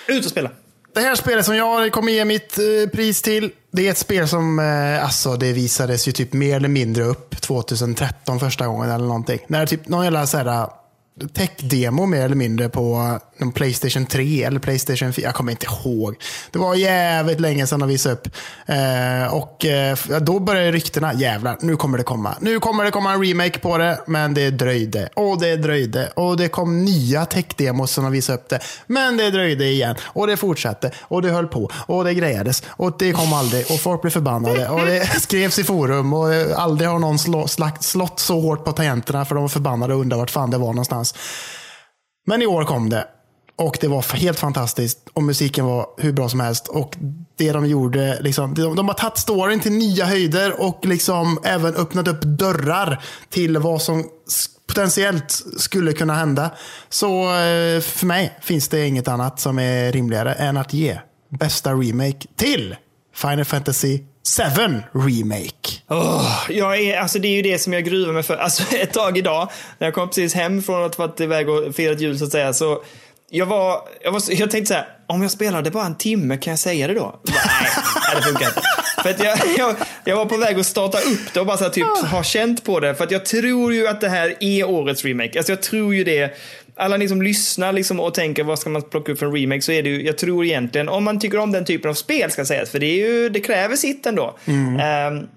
[0.08, 0.52] Ut och spela.
[0.94, 4.28] Det här spelet som jag kommer ge mitt eh, pris till, det är ett spel
[4.28, 9.06] som eh, alltså, det visades ju typ mer eller mindre upp 2013 första gången eller
[9.06, 9.40] någonting.
[9.48, 10.70] När typ någon jävla så här,
[11.28, 15.26] tech-demo mer eller mindre på eh, någon Playstation 3 eller Playstation 4.
[15.26, 16.16] Jag kommer inte ihåg.
[16.52, 18.28] Det var jävligt länge sedan de visade upp.
[18.66, 21.14] Eh, och eh, då började ryktena.
[21.14, 22.36] Jävlar, nu kommer det komma.
[22.42, 24.00] Nu kommer det komma en remake på det.
[24.08, 25.10] Men det dröjde.
[25.16, 26.08] Och det dröjde.
[26.16, 28.60] Och det kom nya tech-demos som de visade upp det.
[28.88, 29.96] Men det dröjde igen.
[30.04, 30.92] Och det fortsatte.
[31.02, 31.72] Och det höll på.
[31.76, 32.64] Och det grejades.
[32.68, 33.72] Och det kom aldrig.
[33.72, 34.70] Och folk blev förbannade.
[34.70, 36.14] Och det skrevs i forum.
[36.14, 39.94] Och aldrig har någon slå, slagt, slått så hårt på tangenterna för de var förbannade
[39.94, 41.09] och undrade vart fan det var någonstans.
[42.28, 43.08] Men i år kom det.
[43.56, 45.00] Och det var helt fantastiskt.
[45.14, 46.68] Och musiken var hur bra som helst.
[46.68, 46.96] Och
[47.38, 51.76] det de gjorde, liksom, de, de har tagit storyn till nya höjder och liksom även
[51.76, 54.10] öppnat upp dörrar till vad som
[54.68, 56.52] potentiellt skulle kunna hända.
[56.90, 61.00] Så eh, för mig finns det inget annat som är rimligare än att ge
[61.30, 62.76] bästa remake till
[63.16, 64.00] Final Fantasy
[64.30, 65.82] Seven Remake.
[65.88, 68.38] Oh, jag är, alltså det är ju det som jag gruvar mig för.
[68.38, 72.00] Alltså ett tag idag, när jag kom precis hem från att varit iväg och firat
[72.00, 72.84] jul så att säga, så
[73.30, 76.52] jag var, jag var, jag tänkte så här, om jag spelade bara en timme, kan
[76.52, 77.20] jag säga det då?
[77.28, 78.62] Nej, det funkar inte.
[79.04, 81.64] För att jag, jag, jag var på väg att starta upp det och bara så
[81.64, 82.96] här, typ ha känt på det.
[82.96, 85.40] För att jag tror ju att det här är årets remake.
[85.40, 86.38] Alltså jag tror ju det.
[86.76, 89.62] Alla ni som lyssnar liksom och tänker vad ska man plocka upp för en remake
[89.62, 92.32] så är det ju, jag tror egentligen, om man tycker om den typen av spel
[92.32, 94.38] ska sägas, för det är ju, det kräver sitt ändå.
[94.46, 95.14] Mm.
[95.14, 95.28] Um,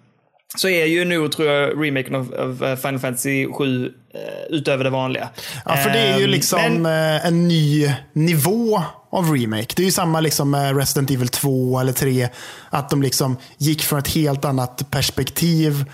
[0.56, 4.90] så är ju nu, tror jag, remaken av, av Final Fantasy 7 eh, utöver det
[4.90, 5.28] vanliga.
[5.64, 9.66] Ja, för det är ju Ehm, liksom men- eh, en ny nivå av remake.
[9.76, 12.28] Det är ju samma liksom med Resident Evil 2 eller 3.
[12.70, 15.84] Att de liksom gick från ett helt annat perspektiv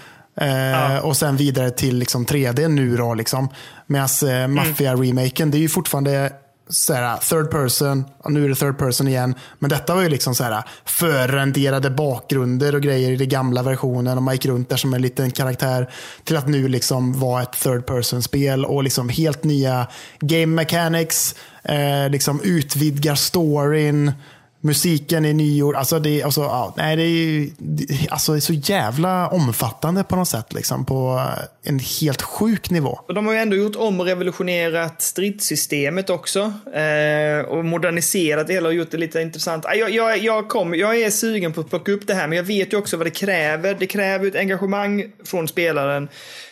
[0.41, 3.15] eh, och sen vidare till liksom 3D nu.
[3.17, 3.49] Liksom.
[3.87, 4.59] Medan Mm.
[4.59, 6.33] eh, Mafia-remaken, det är ju fortfarande
[6.69, 9.35] så här, third person, och nu är det third person igen.
[9.59, 14.17] Men detta var ju liksom så här, förrenderade bakgrunder och grejer i den gamla versionen.
[14.17, 15.91] Och man gick runt där som en liten karaktär.
[16.25, 19.87] Till att nu liksom vara ett third person-spel och liksom helt nya
[20.21, 21.35] game mechanics.
[21.63, 24.13] Eh, liksom utvidgar storyn.
[24.61, 25.75] Musiken är nygjord.
[25.77, 30.29] Alltså det, alltså, ja, nej, det är alltså det är så jävla omfattande på något
[30.29, 30.53] sätt.
[30.53, 31.23] Liksom, på
[31.63, 33.01] en helt sjuk nivå.
[33.09, 36.53] Och de har ju ändå gjort om och revolutionerat stridssystemet också.
[36.75, 39.67] Eh, och moderniserat det hela och gjort det lite intressant.
[39.67, 42.37] Ah, jag, jag, jag, kom, jag är sugen på att plocka upp det här, men
[42.37, 43.77] jag vet ju också vad det kräver.
[43.79, 46.09] Det kräver ett engagemang från spelaren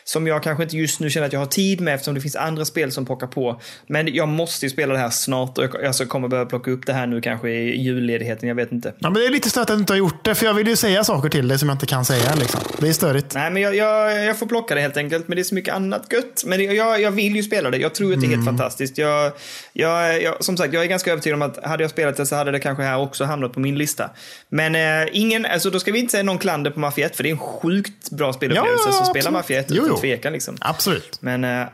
[0.09, 2.37] som jag kanske inte just nu känner att jag har tid med eftersom det finns
[2.37, 3.61] andra spel som pockar på.
[3.87, 6.87] Men jag måste ju spela det här snart och jag alltså, kommer börja plocka upp
[6.87, 8.95] det här nu kanske i julledigheten, jag vet inte.
[8.99, 10.69] Ja, men det är lite stört att du inte har gjort det, för jag vill
[10.69, 12.35] ju säga saker till dig som jag inte kan säga.
[12.35, 12.61] Liksom.
[12.79, 13.35] Det är störigt.
[13.35, 15.29] Nej, men jag, jag, jag får plocka det helt enkelt.
[15.29, 16.43] Men det är så mycket annat gött.
[16.47, 17.79] Men det, jag, jag vill ju spela det.
[17.79, 18.99] Jag tror att det är helt fantastiskt.
[18.99, 19.33] Jag,
[19.73, 22.37] jag, jag, som sagt, jag är ganska övertygad om att hade jag spelat det så
[22.37, 24.11] hade det kanske här också hamnat på min lista.
[24.49, 27.23] Men eh, ingen, alltså då ska vi inte säga någon klander på Mafia 1, för
[27.23, 28.85] det är en sjukt bra spelupplevelse.
[28.87, 29.31] Ja, så spela.
[29.31, 30.57] Mafia 1 Jo, utan tvekan liksom.
[30.61, 31.19] Absolut.
[31.21, 31.67] Men äh,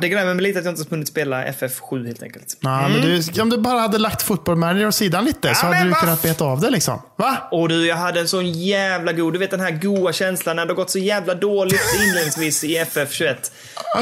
[0.00, 2.56] det grämer mig lite att jag inte hunnit spela FF7 helt enkelt.
[2.60, 5.68] Ja, men du, om du bara hade lagt Football Manager åt sidan lite så Ja,
[5.72, 6.70] hade men du kunnat beta av det.
[6.70, 7.02] Liksom.
[7.16, 7.36] Va?
[7.50, 10.66] Och du, jag hade en sån jävla god, du vet den här goa känslan när
[10.66, 13.36] det har gått så jävla dåligt inledningsvis i FF21.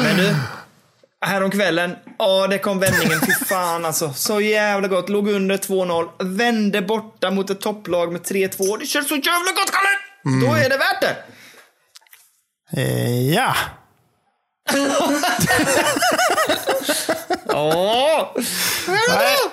[0.02, 0.34] Men du,
[1.26, 4.12] häromkvällen, ja det kom vändningen, fy fan alltså.
[4.12, 8.78] Så jävla gott, låg under 2-0, vände borta mot ett topplag med 3-2.
[8.78, 9.88] Det känns så jävla gott Kalle!
[10.46, 11.16] Då är det värt det.
[12.72, 13.54] Eh, ja.
[17.48, 18.34] Ja,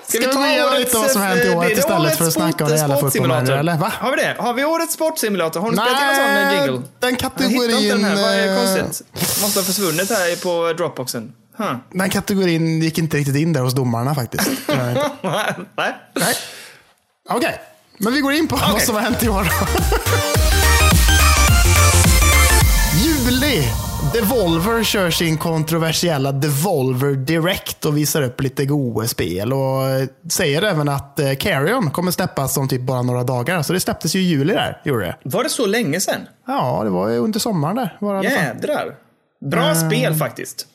[0.07, 2.63] Ska vi gå igenom lite vad som hänt i året istället årets för att snacka
[2.63, 3.59] om det jävla sport- Football Manager, sportsimulator.
[3.59, 3.77] eller?
[3.77, 3.91] Va?
[3.99, 4.35] Har vi det?
[4.39, 5.59] Har vi årets sportsimulator?
[5.61, 6.71] Har du spelat in en sån eh, jingle?
[6.71, 7.89] den Jag hittar inte kategorin...
[7.89, 9.07] den här, vad är eh, konstigt?
[9.41, 11.33] Måste ha försvunnit här på Dropboxen.
[11.57, 11.73] Huh.
[11.91, 14.49] Den kategorin gick inte riktigt in där hos domarna faktiskt.
[14.67, 14.95] Nej.
[16.13, 16.35] Nej.
[17.29, 17.61] Okej,
[17.97, 18.85] men vi går in på vad Okej.
[18.85, 19.47] som har hänt i år
[23.35, 23.63] Juli.
[24.13, 29.53] Devolver kör sin kontroversiella Devolver Direct och visar upp lite goa spel.
[29.53, 33.61] Och eh, säger även att eh, Carrion kommer släppas om typ bara några dagar.
[33.61, 35.15] Så det släpptes ju i juli där, gjorde det.
[35.23, 36.21] Var det så länge sedan?
[36.47, 37.97] Ja, det var ju under sommaren där.
[38.01, 38.23] Var.
[38.23, 38.95] Jädrar.
[39.51, 39.87] Bra Eh.
[39.87, 40.67] spel faktiskt.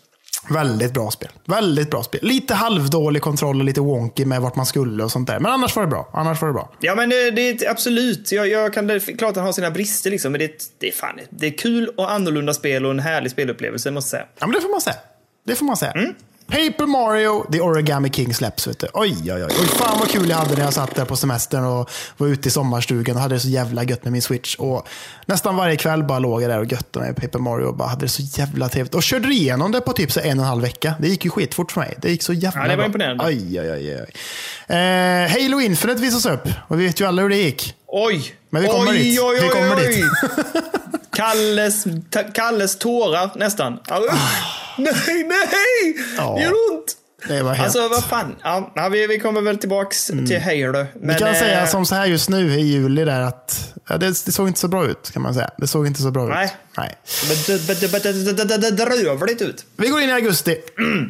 [0.49, 1.29] Väldigt bra spel.
[1.45, 2.21] Väldigt bra spel.
[2.23, 5.41] Lite halvdålig kontroll och lite wonky med vart man skulle och sånt där.
[5.41, 6.11] Men annars var det bra.
[6.13, 6.73] Annars var det bra.
[6.81, 9.53] Ja men det, det är absolut, jag, jag kan, det är klart att han har
[9.53, 12.91] sina brister liksom, men det, det är fan, det är kul och annorlunda spel och
[12.91, 14.33] en härlig spelupplevelse måste jag säga.
[14.39, 14.97] Ja, men det får man säga.
[15.47, 15.93] Det får man säga.
[16.51, 18.67] Paper Mario, The Origami King släpps.
[18.67, 18.87] Vet du.
[18.95, 19.43] Oj, oj, oj.
[19.61, 19.67] oj.
[19.67, 22.51] Fan vad kul jag hade när jag satt där på semestern och var ute i
[22.51, 24.57] sommarstugan och hade det så jävla gött med min Switch.
[24.57, 24.89] Och
[25.27, 28.05] nästan varje kväll bara låg jag där och göttade med Paper Mario och bara hade
[28.05, 28.95] det så jävla trevligt.
[28.95, 30.95] Och körde igenom det på typ så en och en halv vecka.
[31.01, 31.95] Det gick ju skitfort för mig.
[32.03, 32.87] Det gick så jävla Ja, det var bra.
[32.87, 33.25] imponerande.
[33.25, 33.97] Oj, oj, oj.
[34.69, 34.77] oj.
[34.77, 36.49] Eh, Halo Infinite visas upp.
[36.69, 37.75] Och vi vet ju alla hur det gick.
[37.87, 38.35] Oj!
[38.51, 39.21] Men vi kommer oj, dit.
[39.23, 39.87] Oj, Vi oj, kommer oj.
[39.87, 40.05] dit.
[41.17, 41.85] Kalles,
[42.35, 43.79] Kalles tårar nästan.
[43.89, 44.01] Ah,
[44.79, 45.97] nej, nej!
[46.17, 46.35] Ja.
[46.37, 46.97] Det gör ont!
[47.29, 47.65] Det var helt...
[47.65, 48.37] Alltså vad fan.
[48.75, 50.87] Ja, vi, vi kommer väl tillbaks till Halo.
[50.95, 54.07] Vi kan eh, säga som så här just nu i juli där att ja, det,
[54.07, 55.51] det såg inte så bra ut kan man säga.
[55.59, 56.45] Det såg inte så bra Nej.
[56.45, 56.53] ut.
[56.77, 56.97] Nej.
[58.61, 59.65] bedrövligt ut.
[59.77, 60.57] Vi går in i augusti.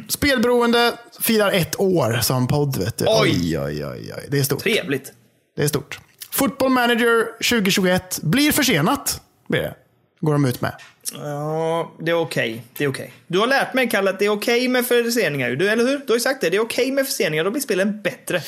[0.09, 2.77] Spelberoende firar ett år som podd.
[2.77, 3.05] Vet du.
[3.07, 3.59] Oj.
[3.59, 4.27] oj, oj, oj, oj.
[4.27, 4.63] Det är stort.
[4.63, 5.11] Trevligt.
[5.55, 5.99] Det är stort.
[6.31, 9.21] Football Manager 2021 blir försenat.
[9.49, 9.75] Blir det.
[10.21, 10.73] Går de ut med.
[11.13, 12.63] Ja, det är okej.
[12.77, 13.13] Det är okej.
[13.27, 15.49] Du har lärt mig, Kalle, att det är okej med förseningar.
[15.49, 15.97] Du, eller hur?
[15.97, 16.49] Du har ju sagt det.
[16.49, 17.43] Det är okej med förseningar.
[17.43, 18.41] Då blir spelen bättre.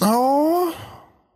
[0.00, 0.72] Ja,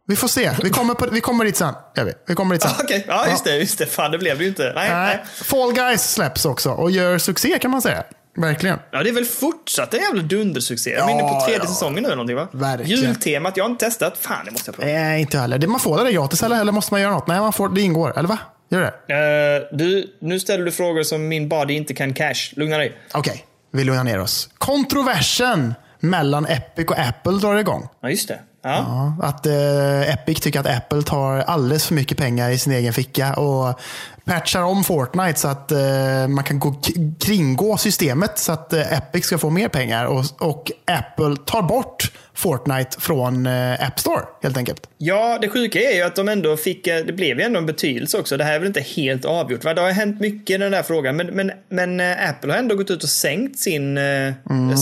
[0.06, 0.50] vi får se.
[0.62, 1.74] Vi kommer, på, vi kommer dit sen.
[1.96, 2.12] Gör vi.
[2.26, 2.70] vi kommer dit sen.
[2.82, 3.56] Okej, ja just det.
[3.56, 3.86] Just det.
[3.86, 4.72] Fan, det blev det ju inte.
[4.74, 5.06] Nej, Nej.
[5.06, 5.24] nej.
[5.44, 8.04] Fall Guys släpps också och gör succé kan man säga.
[8.36, 8.78] Verkligen.
[8.90, 10.90] Ja, det är väl fortsatt en jävla dundersuccé.
[10.90, 11.68] Jag är inne på Ja, tredje ja.
[11.68, 12.48] säsongen nu eller någonting va?
[12.52, 13.02] Verkligen.
[13.02, 14.18] Jultemat, jag har inte testat.
[14.20, 14.92] Fan, det måste jag prova.
[14.92, 15.58] Nej, inte heller.
[15.58, 17.26] Det- Man får det gratis eller, eller måste man göra något?
[17.26, 18.18] Nej, man får, det ingår.
[18.18, 18.38] Eller va?
[18.68, 19.14] Gör det?
[19.14, 22.52] Eh, du, nu ställer du frågor som min body inte kan cash.
[22.52, 22.98] Lugna dig.
[23.12, 24.48] Okej, vi lugnar ner oss.
[24.58, 27.88] Kontroversen mellan Epic och Apple drar igång.
[28.00, 28.38] Ja, just det.
[28.62, 29.14] Ja.
[29.18, 32.92] Ja, att eh, Epic tycker att Apple tar alldeles för mycket pengar i sin egen
[32.92, 33.80] ficka och
[34.24, 36.74] patchar om Fortnite så att eh, man kan gå,
[37.20, 42.12] kringgå systemet så att eh, Epic ska få mer pengar och, och Apple tar bort
[42.38, 44.88] Fortnite från eh, App Store helt enkelt.
[44.98, 47.66] Ja, det sjuka är ju att de ändå fick, eh, det blev ju ändå en
[47.66, 48.36] betydelse också.
[48.36, 49.64] Det här är väl inte helt avgjort.
[49.64, 49.74] Va?
[49.74, 51.16] Det har hänt mycket i den där frågan.
[51.16, 54.32] Men, men, men eh, Apple har ändå gått ut och sänkt sin, eh,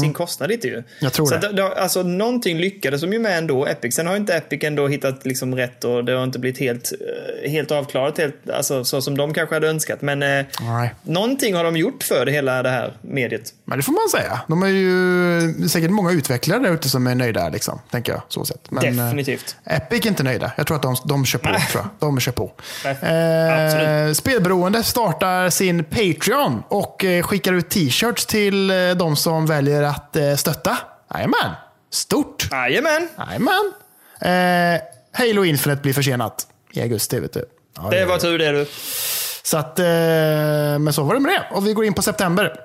[0.01, 0.75] sin kostnad lite ju.
[0.75, 0.85] Mm.
[0.99, 1.67] Jag tror så det.
[1.67, 3.95] Att, alltså, någonting lyckades de ju med ändå, Epic.
[3.95, 6.93] Sen har inte Epic ändå hittat liksom rätt och det har inte blivit helt,
[7.47, 10.03] helt avklarat, helt, alltså, så som de kanske hade önskat.
[10.03, 10.45] Men eh,
[11.03, 13.55] någonting har de gjort för det hela det här mediet.
[13.65, 14.41] Men det får man säga.
[14.49, 18.23] De är ju säkert många utvecklare där ute som är nöjda, liksom, tänker jag.
[18.29, 18.71] Så sett.
[18.71, 19.57] Men, eh, Definitivt.
[19.65, 20.53] Epic är inte nöjda.
[20.57, 21.49] Jag tror att de, de kör på.
[21.49, 21.87] Tror jag.
[21.99, 22.53] De kör på.
[22.85, 24.13] Eh.
[24.13, 30.17] Spelberoende startar sin Patreon och eh, skickar ut t-shirts till eh, de som väljer att
[30.17, 30.79] eh, stötta.
[31.15, 31.51] Jajamän.
[31.93, 32.49] Stort.
[32.51, 33.73] Jajamän, Jajamän.
[34.21, 34.81] Eh,
[35.13, 37.21] Halo Infinite blir försenat i augusti.
[37.21, 37.45] Vet du.
[37.77, 38.67] Ja, det var tur det du.
[39.43, 39.85] så att, eh,
[40.79, 41.57] men så var det med det.
[41.57, 42.57] Och vi går in på september.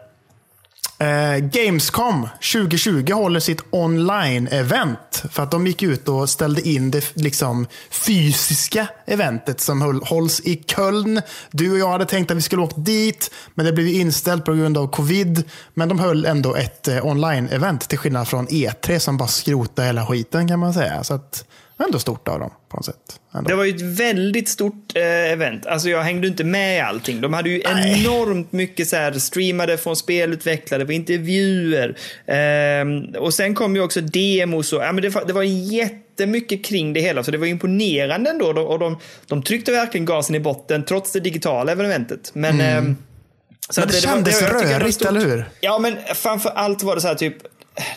[1.01, 5.23] Eh, Gamescom 2020 håller sitt online-event.
[5.31, 10.39] För att de gick ut och ställde in det liksom, fysiska eventet som höll, hålls
[10.39, 11.21] i Köln.
[11.51, 14.53] Du och jag hade tänkt att vi skulle åka dit, men det blev inställt på
[14.53, 15.43] grund av covid.
[15.73, 20.05] Men de höll ändå ett eh, online-event till skillnad från E3 som bara skrotade hela
[20.05, 21.03] skiten kan man säga.
[21.03, 21.45] Så att,
[21.85, 23.20] ändå stort av dem på något sätt.
[23.33, 23.49] Ändå.
[23.49, 25.65] Det var ju ett väldigt stort eh, event.
[25.65, 27.21] Alltså jag hängde inte med i allting.
[27.21, 28.01] De hade ju Nej.
[28.05, 31.97] enormt mycket så här, streamade från spelutvecklare, på intervjuer.
[32.27, 36.65] Ehm, och sen kom ju också demos och ja, men det, var, det var jättemycket
[36.65, 37.23] kring det hela.
[37.23, 38.45] Så det var imponerande ändå.
[38.61, 42.31] Och de, de tryckte verkligen gasen i botten trots det digitala eventet.
[42.33, 42.95] Men, ehm,
[43.69, 43.87] så Mm.
[43.87, 45.45] Men det var- kändes tycker det var rörigt, eller hur?
[45.61, 47.35] Ja, men framför allt var det så här typ.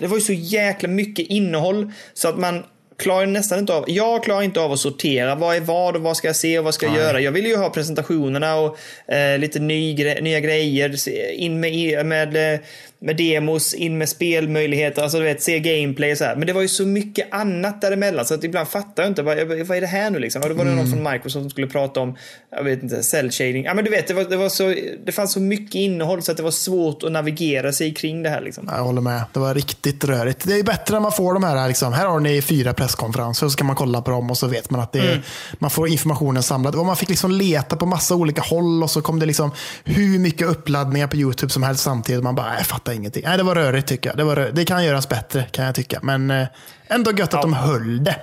[0.01, 2.63] Det var ju så jäkla mycket innehåll så att man
[2.97, 5.35] klarar nästan inte av, jag klarar inte av att sortera.
[5.35, 7.21] Vad är vad och vad ska jag se och vad ska jag göra?
[7.21, 8.79] Jag vill ju ha presentationerna och
[9.13, 11.09] eh, lite ny, nya grejer.
[11.33, 12.61] In med, med, eh,
[13.01, 16.37] med demos, in med spelmöjligheter, alltså du vet, se gameplay och så här.
[16.37, 19.37] Men det var ju så mycket annat däremellan så att ibland fattar jag inte, vad,
[19.67, 20.43] vad är det här nu liksom?
[20.43, 22.17] Och då var det någon från Microsoft som skulle prata om,
[22.57, 23.65] jag vet inte, cell shading.
[23.65, 24.75] Ja men du vet, det, var, det, var så,
[25.05, 28.29] det fanns så mycket innehåll så att det var svårt att navigera sig kring det
[28.29, 28.71] här liksom.
[28.77, 29.23] Jag håller med.
[29.33, 30.45] Det var riktigt rörigt.
[30.49, 33.53] Det är bättre när man får de här, liksom, här har ni fyra presskonferenser och
[33.53, 35.23] så kan man kolla på dem och så vet man att det Mm.
[35.59, 36.75] man får informationen samlad.
[36.75, 39.51] Och man fick liksom leta på massa olika håll och så kom det liksom
[39.85, 42.23] hur mycket uppladdningar på YouTube som helst samtidigt.
[42.23, 43.23] Man bara, "Nej, jag fattar ingenting.
[43.27, 44.17] Nej, det var rörigt tycker jag.
[44.17, 45.99] Det, var det kan göras bättre kan jag tycka.
[46.03, 46.47] Men eh,
[46.89, 48.17] ändå gött att de höll det.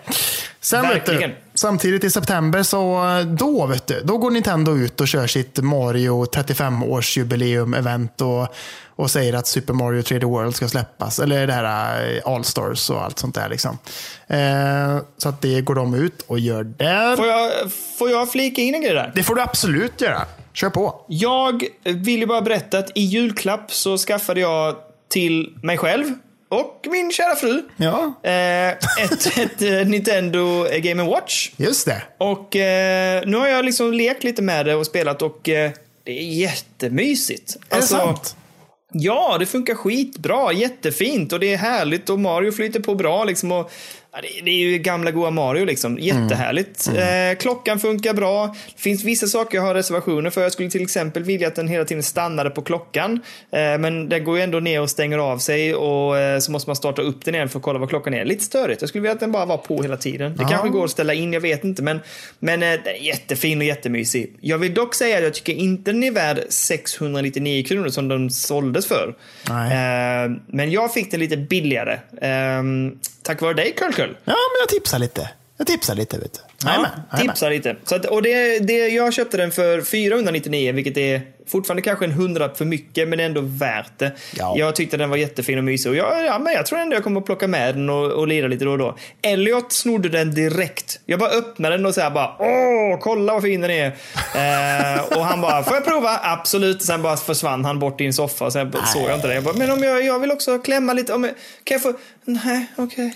[0.59, 5.01] Sen vet du, samtidigt i september så eh, då vet du, då går Nintendo ut
[5.01, 8.55] och kör sitt Mario 35-årsjubileum-event och,
[8.95, 11.19] och säger att Super Mario 3D World ska släppas.
[11.19, 13.49] Eller det här eh, All-Stars och allt sånt där.
[13.49, 13.77] Liksom.
[14.27, 17.15] Eh, så att det går de ut och gör där.
[17.15, 17.51] Får jag,
[17.97, 19.11] får jag flika in en grej där?
[19.15, 20.25] Det får du absolut göra.
[20.53, 21.05] Kör på.
[21.07, 24.75] Jag vill ju bara berätta att i julklapp så skaffade jag
[25.09, 26.05] till mig själv
[26.49, 31.51] och min kära fru Ja, eh, ett, ett eh, Nintendo Game Watch.
[31.57, 32.03] just det.
[32.17, 35.71] Och eh, nu har jag liksom lekt lite med det och spelat och det
[36.05, 37.57] är jättemysigt.
[37.69, 38.35] Är det sant?
[38.93, 40.53] Ja, det funkar skitbra.
[40.53, 43.51] Jättefint och det är härligt och Mario flyter på bra liksom.
[43.51, 43.71] Och,
[44.13, 45.99] ja, det, det är ju gamla goa Mario liksom.
[45.99, 46.87] Jättehärligt.
[46.87, 48.55] Eh, klockan funkar bra.
[48.75, 50.41] Det finns vissa saker jag har reservationer för.
[50.41, 53.13] Jag skulle till exempel vilja att den hela tiden stannade på klockan.
[53.51, 56.69] Eh, men den går ju ändå ner och stänger av sig och eh, så måste
[56.69, 58.25] man starta upp den igen för att kolla vad klockan är.
[58.25, 58.81] Lite störigt.
[58.81, 60.35] Jag skulle vilja att den bara var på hela tiden.
[60.37, 61.83] Det kanske går att ställa in, jag vet inte.
[61.83, 61.99] Men,
[62.39, 64.33] men eh, den är jättefin och jättemysig.
[64.41, 68.31] Jag vill dock säga att jag tycker inte den är värd 699 kronor som den
[68.31, 69.15] såldes för.
[69.49, 71.93] Eh, men jag fick den lite billigare.
[72.21, 72.63] Eh,
[73.23, 75.29] tack vare dig, Kull Ja, men jag tipsar lite.
[75.57, 76.17] Jag tipsar lite.
[76.17, 76.67] Vet du.
[76.67, 77.33] Jajamän, jajamän.
[77.33, 77.75] tipsa lite.
[77.83, 82.11] Så att, och det, det, jag köpte den för 499, vilket är fortfarande kanske en
[82.11, 84.11] hundralapp för mycket, men ändå värt det.
[84.35, 84.53] Ja.
[84.57, 87.03] Jag tyckte den var jättefin och mysig och jag, ja, men jag tror ändå jag
[87.03, 88.97] kommer att plocka med den och, och lira lite då och då.
[89.21, 90.99] Elliot snodde den direkt.
[91.05, 93.85] Jag bara öppnade den och så här bara åh, kolla vad fin den är.
[94.95, 96.19] eh, och han bara, får jag prova?
[96.23, 96.83] Absolut.
[96.83, 99.33] Sen bara försvann han bort i en soffa och sen såg jag inte det.
[99.33, 101.33] Jag bara, men om jag, jag vill också klämma lite, om jag,
[101.63, 101.93] kan jag få?
[102.33, 103.13] Nej, okej.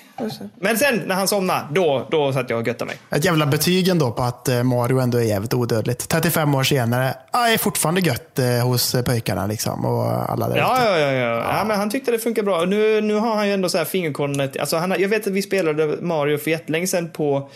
[0.59, 2.97] Men sen när han somnade, då, då satt jag och göttade mig.
[3.09, 6.09] Ett jävla betyg ändå på att eh, Mario ändå är jävligt odödligt.
[6.09, 9.85] 35 år senare, ah, är fortfarande gött eh, hos eh, pojkarna liksom.
[9.85, 11.57] Och alla där Ja, ja, ja, ja.
[11.57, 11.63] ja.
[11.67, 12.65] men han tyckte det funkar bra.
[12.65, 14.59] Nu, nu har han ju ändå så här fingerkornet.
[14.59, 17.49] Alltså han, jag vet att vi spelade Mario för jättelänge sedan på,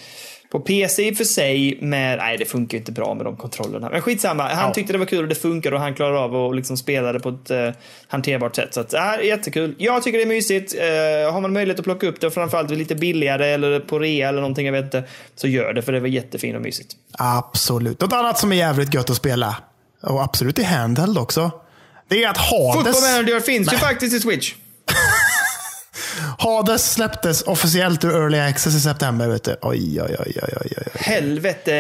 [0.52, 1.78] på PC i och för sig.
[1.82, 3.90] Men nej, det funkar inte bra med de kontrollerna.
[3.90, 4.44] Men skitsamma.
[4.44, 4.74] Han Ja.
[4.74, 7.20] tyckte det var kul och det funkar och han klarar av att liksom spela det
[7.20, 7.70] på ett eh,
[8.08, 8.74] hanterbart sätt.
[8.74, 9.76] Så att, ja, jättekul.
[9.78, 10.76] Jag tycker det är mysigt.
[10.76, 14.42] Eh, har man möjlighet att plocka upp det framförallt lite billigare eller på rea eller
[14.42, 15.04] någonting, jag vet inte.
[15.36, 16.96] Så gör det för det var jättefint och mysigt.
[17.12, 18.02] Absolut.
[18.02, 19.56] Något annat som är jävligt gött att spela,
[20.04, 21.52] och absolut i handheld också,
[22.08, 24.54] det är att Hades, Football Manager finns ju faktiskt i Switch.
[26.38, 29.28] Hades släpptes officiellt ur Early Access i september.
[29.28, 29.56] Vet du.
[29.62, 30.84] Oj, oj, oj, oj, oj, oj.
[30.96, 31.72] Helvete.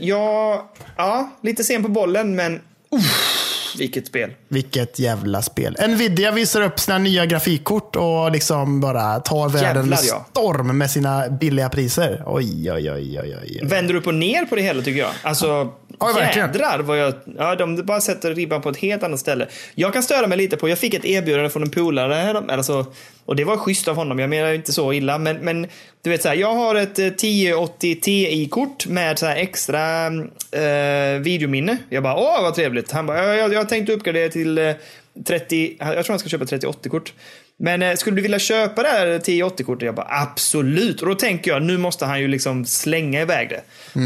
[0.00, 2.60] Ja, ja, lite sen på bollen, men
[2.90, 4.30] uff, vilket spel.
[4.48, 5.76] Vilket jävla spel.
[5.88, 10.26] Nvidia visar upp sina nya grafikkort och liksom bara tar världen med ja.
[10.30, 12.22] storm med sina billiga priser.
[12.26, 13.60] Oj, oj, oj, oj, oj.
[13.62, 15.10] Vänder upp och ner på det hela tycker jag.
[15.22, 16.48] Alltså, Ja, verkligen.
[16.48, 17.14] jädrar vad jag...
[17.38, 19.46] Ja, de bara sätter ribban på ett helt annat ställe.
[19.74, 22.86] Jag kan störa mig lite på, jag fick ett erbjudande från en polare, alltså,
[23.24, 25.66] och det var schysst av honom, jag menar inte så illa, men, men
[26.02, 31.20] du vet så här, jag har ett eh, 1080 Ti-kort med så här extra eh,
[31.20, 31.76] videominne.
[31.88, 32.92] Jag bara, åh vad trevligt.
[32.92, 34.74] Han bara, jag, jag, jag tänkte uppgradera till eh,
[35.26, 37.12] 30, jag tror han ska köpa 3080-kort.
[37.58, 39.86] Men eh, skulle du vilja köpa det här 1080-kortet?
[39.86, 41.02] Jag bara absolut.
[41.02, 43.62] Och då tänker jag, nu måste han ju liksom slänga iväg det.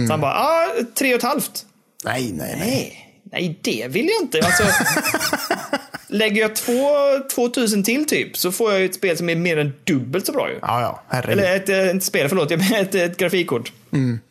[0.06, 0.68] Så han bara, ja,
[0.98, 1.66] tre och ett halvt.
[2.04, 3.06] Nej, nej, nej.
[3.32, 4.40] Nej, det vill jag inte.
[4.46, 4.64] Alltså,
[6.08, 6.88] lägger jag två,
[7.34, 10.50] 2000 till typ så får jag ett spel som är mer än dubbelt så bra
[10.50, 10.58] ju.
[10.62, 11.02] Ja, ja.
[11.08, 11.38] Herregud.
[11.38, 13.72] Eller ett, eh, inte spel, förlåt, jag menar ett, ett grafikkort.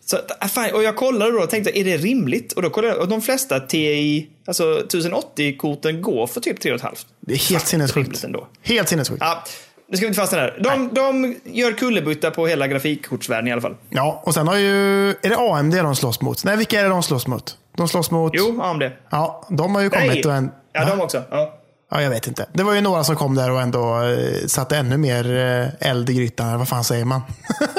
[0.06, 2.54] Så, att, ah, fan, och jag kollade då och tänkte, är det rimligt?
[2.54, 7.06] Och då kollade jag, och de flesta TI, alltså 1080-korten går för typ 3,5.
[7.20, 8.26] Det är helt sinnessjukt.
[8.62, 9.22] Helt sinnessjukt.
[9.22, 9.44] Ja,
[9.92, 10.60] nu ska vi inte fastna där.
[10.64, 13.76] De, de gör kullerbytta på hela grafikkortsvärlden i alla fall.
[13.90, 15.10] Ja, och sen har ju...
[15.10, 16.44] Är det AMD de slåss mot?
[16.44, 17.58] Nej, vilka är det de slåss mot?
[17.78, 18.32] De slåss mot...
[18.36, 18.84] Jo, AMD.
[19.10, 20.26] Ja, de har ju kommit Nej!
[20.26, 20.52] och en...
[20.74, 21.24] Ja, de också.
[21.32, 21.60] Ja.
[21.92, 22.46] Ja, jag vet inte.
[22.54, 26.10] Det var ju några som kom där och ändå eh, satte ännu mer eh, eld
[26.10, 26.60] i grytan.
[26.60, 27.22] Vad fan säger man?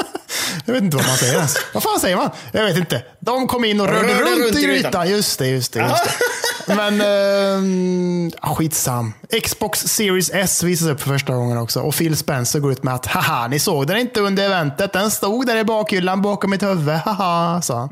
[0.65, 1.57] jag vet inte vad man säger ens.
[1.75, 2.31] Vad fan säger man?
[2.53, 3.03] Jag vet inte.
[3.21, 5.11] De kom in och rörde, Rörde runt, runt i grytan.
[5.11, 5.81] Just det, just det.
[5.81, 6.11] Just det.
[6.67, 9.13] Men ja, skitsam.
[9.43, 11.81] Xbox Series S visas upp för första gången också.
[11.81, 14.93] Och Phil Spencer går ut med att haha, ni såg den inte under eventet.
[14.93, 16.95] Den stod där i bakhyllan bakom mitt huvud.
[16.95, 17.89] Haha, sa han.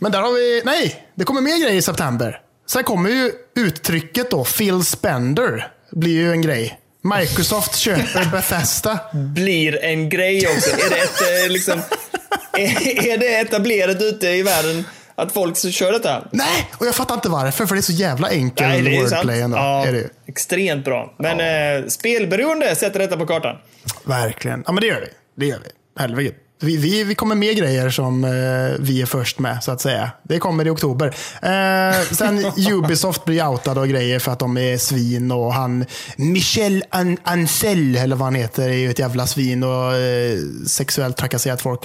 [0.00, 2.40] Men där har vi, nej, det kommer mer grejer i september.
[2.66, 6.78] Sen kommer ju uttrycket då, Phil Spender, blir ju en grej.
[7.02, 8.98] Microsoft köper Bethesda.
[9.12, 10.70] Blir en grej också.
[10.70, 11.80] Är det, ett, eh, liksom,
[12.52, 14.84] är, är det etablerat ute i världen
[15.18, 16.24] att folk kör detta?
[16.32, 19.40] Nej, och jag fattar inte varför, för det är så jävla enkel Nej, det wordplay
[19.40, 19.56] ändå.
[19.56, 21.14] Ja, Är det extremt bra.
[21.18, 21.40] Men
[21.80, 23.56] eh, spelberoende sätter detta på kartan.
[24.04, 24.64] Verkligen.
[24.66, 25.08] Ja, men det gör vi.
[25.36, 26.00] Det gör vi.
[26.00, 26.34] Helvete.
[26.60, 28.30] Vi, vi, vi kommer med grejer som eh,
[28.78, 30.10] vi är först med, så att säga.
[30.22, 31.06] Det kommer i oktober.
[31.42, 35.84] Eh, sen Ubisoft blir outad och grejer för att de är svin och han
[36.16, 41.16] Michel An Ancel, eller vad han heter, är ju ett jävla svin och eh, sexuellt
[41.16, 41.84] trakasserat folk.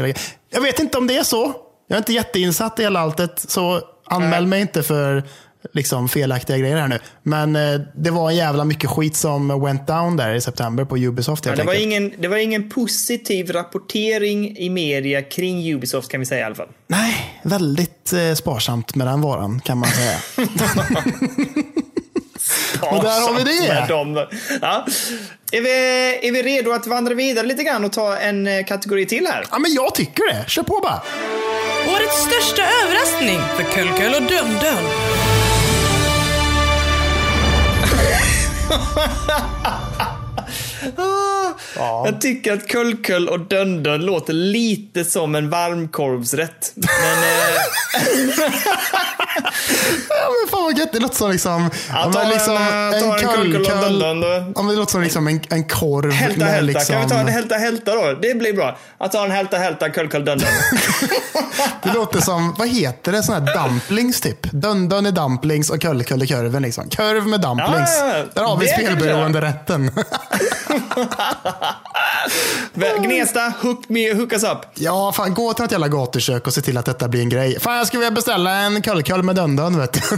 [0.49, 1.53] Jag vet inte om det är så.
[1.88, 5.23] Jag är inte jätteinsatt i hela alltet, så anmäl mig inte för
[5.73, 6.99] liksom felaktiga grejer här nu.
[7.23, 10.97] Men eh, det var en jävla mycket skit som went down där i september på
[10.97, 16.19] Ubisoft Ja, det, var ingen, det var ingen positiv rapportering i media kring Ubisoft kan
[16.19, 16.69] vi säga i alla fall.
[16.88, 20.17] Nej, väldigt eh, sparsamt med den varan kan man säga.
[22.81, 23.85] Och där har vi det.
[23.87, 24.27] Dem.
[24.61, 24.85] Ja.
[25.51, 25.69] Är, vi,
[26.27, 29.45] är vi redo att vandra vidare lite grann och ta en eh, kategori till här?
[29.51, 30.49] ja, men jag tycker det.
[30.49, 31.01] Kör på bara.
[31.95, 34.21] Årets största överraskning för Kullkull och
[40.84, 42.05] Dum-Dum.
[42.05, 46.71] Jag tycker att kullkull och döndön låter lite som en varmkorvsrätt.
[46.75, 48.53] Men eh,
[50.09, 50.93] Ja, men fan vad gött.
[50.93, 54.27] Det låter som liksom, ja, ta liksom en, ta en kullkull och döndön då.
[54.27, 56.11] Ja, men det låter som liksom en, en korv.
[56.11, 56.61] Hälta hälta.
[56.79, 58.13] Liksom, Kan vi ta en hälta hälta då?
[58.21, 58.77] Det blir bra.
[58.97, 60.49] Att ta en hälta hälta kullkull döndön.
[61.84, 64.51] Det låter som, vad heter det, såna här dumplings typ.
[64.51, 66.61] Dundun är dumplings och kullkull är kurven.
[66.61, 66.89] Liksom.
[66.89, 67.97] Kurv med dumplings.
[67.99, 68.23] Ja, ja, ja.
[68.34, 69.91] Där har vi spelberoende-rätten.
[73.01, 74.57] Gnesta, hook me, hook us up.
[74.76, 77.59] Ja, fan gå till något jävla gatukök och se till att detta blir en grej.
[77.59, 79.99] Fan, jag skulle vilja beställa en kullkull med dundun, vet du.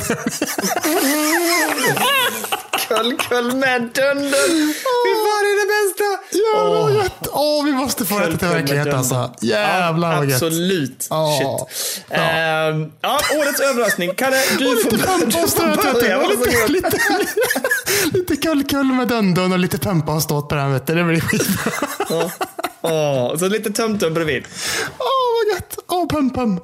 [2.87, 4.73] Kullkull med döndön.
[5.03, 6.37] Fy fan, det är det bästa.
[6.37, 6.95] Jävlar vad Åh.
[6.95, 7.27] gött.
[7.31, 9.33] Åh, vi måste få detta till verklighet alltså.
[9.41, 10.35] Jävlar ja, vad gött.
[10.43, 11.07] Absolut.
[11.09, 11.39] Ja.
[11.39, 12.03] Shit.
[12.09, 12.15] Ja.
[12.17, 14.15] Ehm, ja, årets överraskning.
[14.15, 14.91] Kalle, du Och får,
[15.93, 16.27] börja.
[16.27, 16.97] Lite, lite, lite,
[18.17, 20.73] lite kullkull med dundun och lite pumpa och ståt på den.
[20.73, 20.95] Vet du.
[20.95, 21.71] Det blir skitbra.
[22.81, 24.43] Åh, och så lite tumtum bredvid.
[24.99, 25.05] Åh,
[25.35, 25.77] vad gött.
[25.87, 26.59] Åh, pum pum.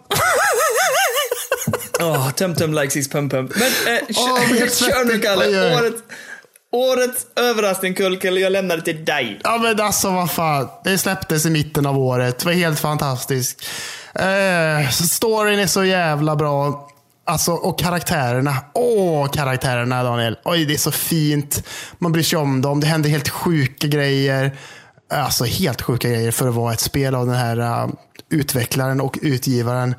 [2.01, 3.51] Oh, tumtum likes his pum pum.
[3.55, 5.19] Men eh, helt kör, nu.
[5.19, 5.75] Kalle.
[5.77, 6.03] Årets,
[6.71, 9.39] årets överraskning Kullkull, jag lämnar det till dig.
[9.43, 10.67] Ja men alltså vad fan.
[10.83, 12.39] Det släpptes i mitten av året.
[12.39, 13.65] Det var helt fantastiskt.
[14.15, 16.87] Eh, storyn är så jävla bra.
[17.25, 18.55] Alltså, och karaktärerna.
[18.73, 20.37] Åh, karaktärerna Daniel.
[20.43, 21.63] Oj, det är så fint.
[21.97, 22.79] Man bryr sig om dem.
[22.79, 24.57] Det händer helt sjuka grejer.
[25.13, 27.89] Alltså helt sjuka grejer för att vara ett spel av den här uh,
[28.29, 29.95] utvecklaren och utgivaren.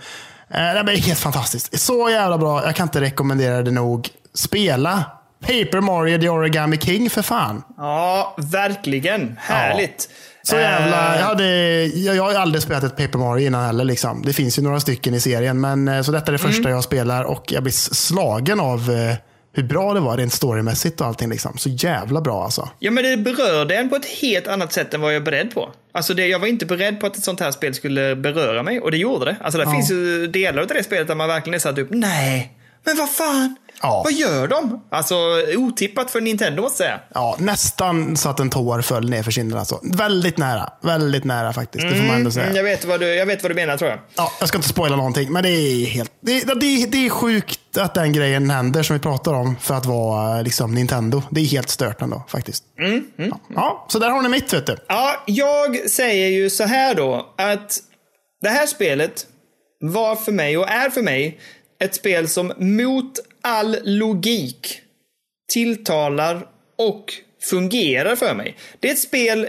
[0.55, 1.81] Uh, det är helt fantastiskt.
[1.81, 2.65] Så jävla bra.
[2.65, 4.09] Jag kan inte rekommendera det nog.
[4.35, 5.05] Spela
[5.41, 7.63] Paper Mario The Origami King för fan.
[7.77, 9.37] Ja, verkligen.
[9.41, 10.09] Härligt.
[10.43, 11.47] Så jävla, Eh, jag, hade,
[11.87, 13.85] jag, jag har aldrig spelat ett Paper Mario innan heller.
[13.85, 14.23] Liksom.
[14.23, 15.61] Det finns ju några stycken i serien.
[15.61, 16.73] Men, eh, så detta är det första Mm.
[16.73, 19.17] jag spelar och jag blir slagen av eh,
[19.53, 21.31] hur bra det var rent storymässigt och allting.
[21.31, 21.59] Liksom.
[21.59, 22.69] Så jävla bra alltså.
[22.79, 25.55] Ja, men det berörde en på ett helt annat sätt än vad jag är beredd
[25.55, 25.73] på.
[25.93, 28.81] Alltså det, jag var inte beredd på att ett sånt här spel skulle beröra mig
[28.81, 29.37] och det gjorde det.
[29.41, 32.59] Alltså det finns ju delar av det spelet där man verkligen är satt upp, nej,
[32.85, 34.03] men vad fan, Ja.
[34.05, 34.85] vad gör de?
[34.91, 35.17] Alltså
[35.57, 37.01] otippat för Nintendo måste jag säga.
[37.15, 39.59] Ja, nästan så att en tår föll ner för kinden.
[39.59, 39.81] Alltså.
[39.83, 40.73] Väldigt nära.
[40.83, 41.89] Väldigt nära faktiskt.
[41.89, 42.45] Det får man ändå säga.
[42.45, 43.99] Mm, jag, vet vad du, jag vet vad du menar tror jag.
[44.15, 46.13] Ja, jag ska inte spoila någonting, men det är helt...
[46.21, 49.87] Det, det, det är sjukt att den grejen händer som vi pratar om för att
[49.87, 51.23] vara liksom, Nintendo.
[51.31, 52.65] Det är helt stört ändå faktiskt.
[53.17, 53.41] Ja.
[53.55, 54.77] ja, så där har ni mitt vet du.
[54.89, 57.79] Ja, jag säger ju så här då att
[58.43, 59.27] det här spelet
[59.81, 61.41] var för mig och är för mig
[61.83, 64.81] ett spel som mot all logik
[65.53, 66.47] tilltalar
[66.79, 67.15] och
[67.51, 68.57] fungerar för mig.
[68.81, 69.49] Det är ett spel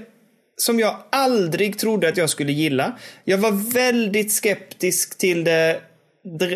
[0.57, 2.97] som jag aldrig trodde att jag skulle gilla.
[3.23, 5.81] Jag var väldigt skeptisk till det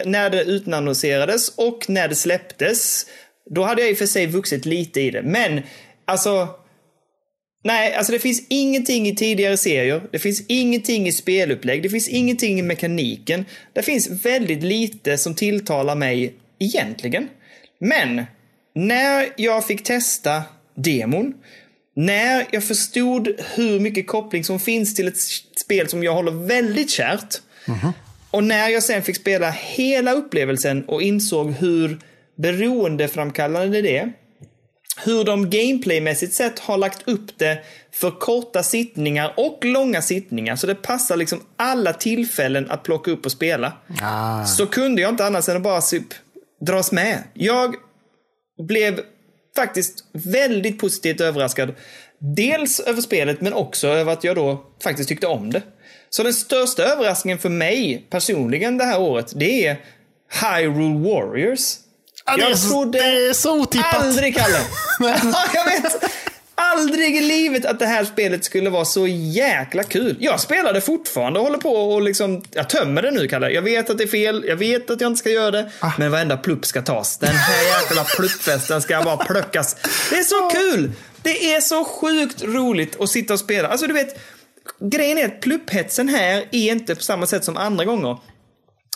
[0.06, 3.06] när det utannonserades och när det släpptes.
[3.50, 5.22] Då hade jag i och för sig vuxit lite i det.
[5.22, 5.62] Men
[6.06, 6.48] alltså,
[7.68, 10.02] Nej, alltså det finns ingenting i tidigare serier.
[10.12, 11.84] Det finns ingenting i spelupplägg.
[11.84, 13.46] Det finns ingenting i mekaniken.
[13.74, 17.30] Det finns väldigt lite som tilltalar mig egentligen.
[17.80, 18.24] Men
[18.76, 20.44] när jag fick testa
[20.76, 21.34] demon,
[21.96, 25.20] när jag förstod hur mycket koppling som finns till ett
[25.58, 27.36] spel som jag håller väldigt kärt.
[28.32, 32.00] Och när jag sen fick spela hela upplevelsen och insåg hur
[32.36, 34.14] beroendeframkallande det är.
[35.04, 37.60] Hur de gameplaymässigt sett har lagt upp det
[37.92, 40.56] för korta sittningar och långa sittningar.
[40.56, 43.74] Så det passar liksom alla tillfällen att plocka upp och spela.
[44.02, 44.46] Ah.
[44.46, 46.08] Så kunde jag inte annars än att bara typ
[46.62, 47.24] dras med.
[47.34, 47.76] Jag
[48.68, 49.02] blev
[49.56, 51.74] faktiskt väldigt positivt överraskad.
[52.20, 55.62] Dels över spelet, men också över att jag då faktiskt tyckte om det.
[56.10, 59.78] Så den största överraskningen för mig personligen det här året, det är
[60.42, 61.76] Hyrule Warriors.
[62.28, 63.96] Ja, jag trodde det är så otippat.
[63.96, 64.60] aldrig, Kalle.
[65.54, 66.04] jag vet.
[66.56, 70.16] Aldrig i livet att det här spelet skulle vara så jäkla kul.
[70.20, 73.50] Jag spelar det fortfarande och håller på och liksom, jag tömmer det nu Kalle.
[73.50, 75.72] Jag vet att det är fel, jag vet att jag inte ska göra det.
[75.80, 75.92] Ah.
[75.98, 77.18] Men varenda plupp ska tas.
[77.18, 79.76] Den här jäkla pluppfesten ska bara plockas.
[80.10, 80.92] Det är så kul!
[81.22, 83.68] Det är så sjukt roligt att sitta och spela.
[83.68, 84.20] Alltså du vet,
[84.80, 88.18] grejen är att plupphetsen här är inte på samma sätt som andra gånger.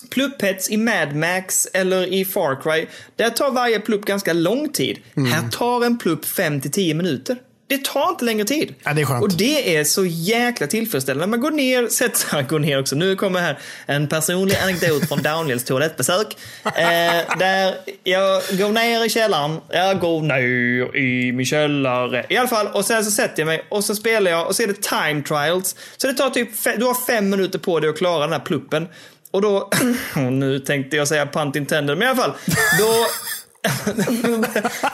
[0.10, 4.99] Plupphets i Mad Max eller i Far Cry, där tar varje plupp ganska lång tid.
[5.18, 5.32] Mm.
[5.32, 7.38] Här tar en plupp 5 till 10 minuter.
[7.72, 8.76] Det tar inte längre tid.
[8.84, 9.06] Ja, det.
[9.06, 11.28] Och det är så jäkla tillfredsställande.
[11.28, 12.95] Man går ner, sätter sig, går ner också.
[12.95, 16.38] Nu kommer här en personlig anekdot från Daniels toalettbesök.
[16.66, 19.58] Eh, där jag går ner i källaren.
[19.70, 22.26] Jag går ner i min källare.
[22.30, 24.64] I alla fall, och sen så sätter jag mig och så spelar jag och så
[24.64, 25.76] är det time trials.
[25.97, 28.88] Så det tar typ, du har fem minuter på dig att klara den här pluppen.
[29.32, 29.58] Och då,
[30.16, 32.34] och nu tänkte jag säga punt intended, men i alla fall.
[32.80, 33.08] Då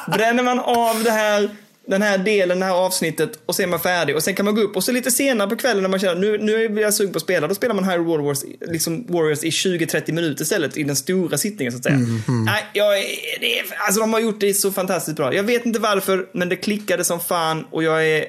[0.11, 1.49] bränner man av det här,
[1.87, 4.15] den här delen, det här avsnittet och så är man färdig.
[4.15, 6.15] Och sen kan man gå upp och så lite senare på kvällen när man känner
[6.15, 9.43] nu, nu är jag sugen på att spela, då spelar man Hyrule Warriors, liksom Warriors
[9.43, 11.97] i 20-30 minuter istället i den stora sittningen så att säga.
[12.45, 12.93] Nej, jag,
[13.41, 15.33] det alltså de har gjort det så fantastiskt bra.
[15.33, 18.25] Jag vet inte varför, men det klickade som fan och jag är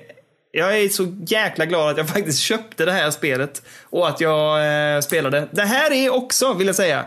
[0.53, 4.67] jag är så jäkla glad att jag faktiskt köpte det här spelet och att jag
[4.95, 5.49] eh, spelade.
[5.51, 7.05] Det här är också, vill jag säga,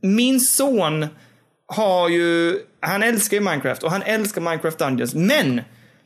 [0.00, 1.06] min son
[1.66, 5.14] har ju, han älskar ju Minecraft och han älskar Minecraft Dungeons.
[5.14, 5.60] Men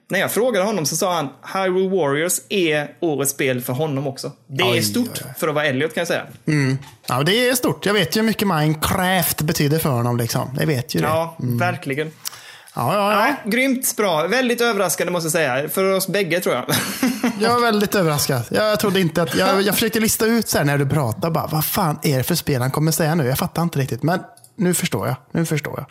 [0.09, 4.33] när jag frågade honom så sa han Hyrule Warriors är årets spel för honom också.
[4.47, 6.27] Det är Oj, stort för att vara Elliot kan jag säga.
[7.09, 7.87] Ja, det är stort.
[7.87, 10.17] Jag vet ju hur mycket Minecraft betyder för honom.
[10.17, 10.57] Liksom.
[10.61, 11.07] Jag vet ju det.
[11.07, 12.11] Ja, verkligen.
[12.77, 13.19] Ja, ja, ja.
[13.19, 14.27] Nej, grymt bra.
[14.27, 15.69] Väldigt överraskande måste jag säga.
[15.69, 16.65] För oss bägge tror jag.
[17.41, 18.43] Jag var väldigt överraskad.
[18.51, 19.35] Jag trodde inte att...
[19.35, 21.31] Jag, jag försökte lista ut så här när du pratade.
[21.31, 23.27] Bara, vad fan är det för spel han kommer säga nu?
[23.27, 24.03] Jag fattar inte riktigt.
[24.03, 24.21] Men
[24.57, 25.17] nu förstår jag.
[25.33, 25.87] Nu förstår jag.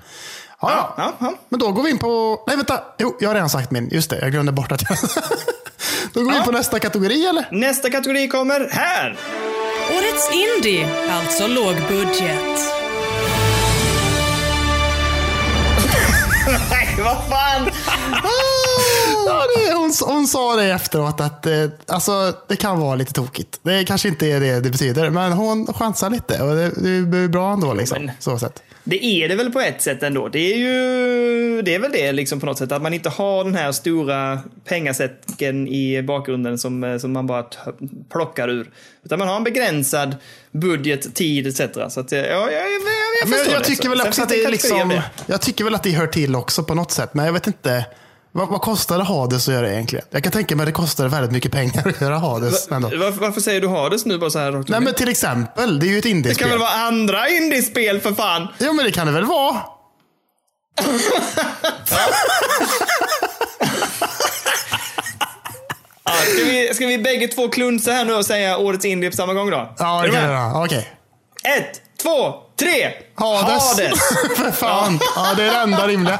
[0.61, 0.93] Ja, ja.
[0.97, 1.33] Ja, ja.
[1.49, 2.43] Men då går vi in på...
[2.47, 2.79] Nej, vänta.
[2.97, 3.89] Jo, jag har redan sagt min.
[3.89, 4.97] Just det, jag glömde bort att jag...
[6.13, 7.47] då går vi in på nästa kategori, eller?
[7.51, 9.17] Nästa kategori kommer här.
[9.97, 12.84] Årets indie, alltså lågbudget.
[17.05, 17.69] Vad fan!
[19.27, 21.53] Ja, det, hon, hon sa det efteråt att eh,
[21.87, 23.59] alltså, det kan vara lite tokigt.
[23.63, 26.69] Det kanske inte är det det betyder, men hon chansar lite och det,
[27.05, 27.73] det är bra ändå.
[27.73, 28.63] Liksom, men- så sätt.
[28.87, 30.27] Det är det väl på ett sätt ändå.
[30.27, 32.71] Det är ju det är väl det liksom på något sätt.
[32.71, 37.45] Att man inte har den här stora pengasäcken i bakgrunden som, eh, som man bara
[38.11, 38.69] plockar ur.
[39.05, 40.15] Utan man har en begränsad
[40.51, 41.61] budget, tid etc.
[41.93, 42.71] Så att, eh, ja, jag, jag, jag,
[43.21, 43.67] jag Men förstår jag det.
[43.67, 46.63] tycker väl också att det är liksom, jag tycker väl att det hör till också
[46.63, 47.13] på något sätt.
[47.13, 47.85] Men jag vet inte.
[48.37, 50.05] Vad, vad kostar det Hades att göra egentligen?
[50.11, 52.69] Jag kan tänka mig att det kostar väldigt mycket pengar att göra Hades.
[52.69, 55.85] Va- Varför, varför säger du Hades nu bara så här Nej men till exempel, det
[55.85, 56.49] är ju ett Det kan indiespel.
[56.49, 58.47] väl vara andra indiespel för fan?
[58.59, 59.57] Jo men det kan det väl vara?
[66.03, 69.15] Ja, ska, vi, ska vi bägge två klunsa här nu och säga årets indie på
[69.15, 69.73] samma gång då?
[69.79, 70.63] Ja, det kan vara.
[70.65, 70.89] Okej.
[71.57, 72.91] Ett, två, tre!
[73.15, 73.75] Hades.
[74.37, 74.99] För fan.
[75.15, 76.19] Ja, det är det enda rimliga.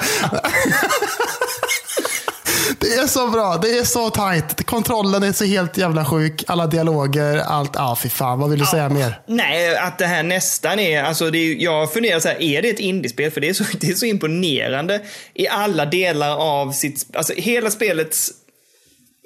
[2.80, 3.58] Det är så bra.
[3.58, 4.66] Det är så tajt.
[4.66, 6.44] Kontrollen är så helt jävla sjuk.
[6.48, 7.72] Alla dialoger, allt.
[7.74, 8.40] Ja, fy fan.
[8.40, 9.20] Vad vill du säga mer?
[9.28, 12.70] Nej, att det här nästan är, alltså det är, jag funderar så här, är det
[12.70, 13.32] ett indiespel?
[13.32, 15.02] För det är, så, det är så imponerande
[15.34, 18.32] i alla delar av sitt, alltså hela spelets,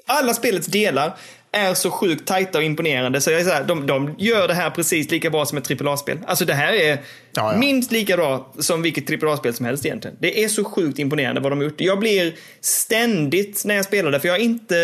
[0.07, 1.17] alla spelets delar
[1.51, 3.21] är så sjukt tajta och imponerande.
[3.21, 5.81] Så jag är så här, de, de gör det här precis lika bra som ett
[5.81, 6.17] AAA-spel.
[6.27, 6.97] Alltså det här är
[7.33, 7.57] Ja, ja.
[7.59, 10.17] minst lika bra som vilket AAA-spel som helst egentligen.
[10.19, 11.81] Det är så sjukt imponerande vad de har gjort.
[11.81, 14.77] Jag blir ständigt när jag spelar det, för jag har inte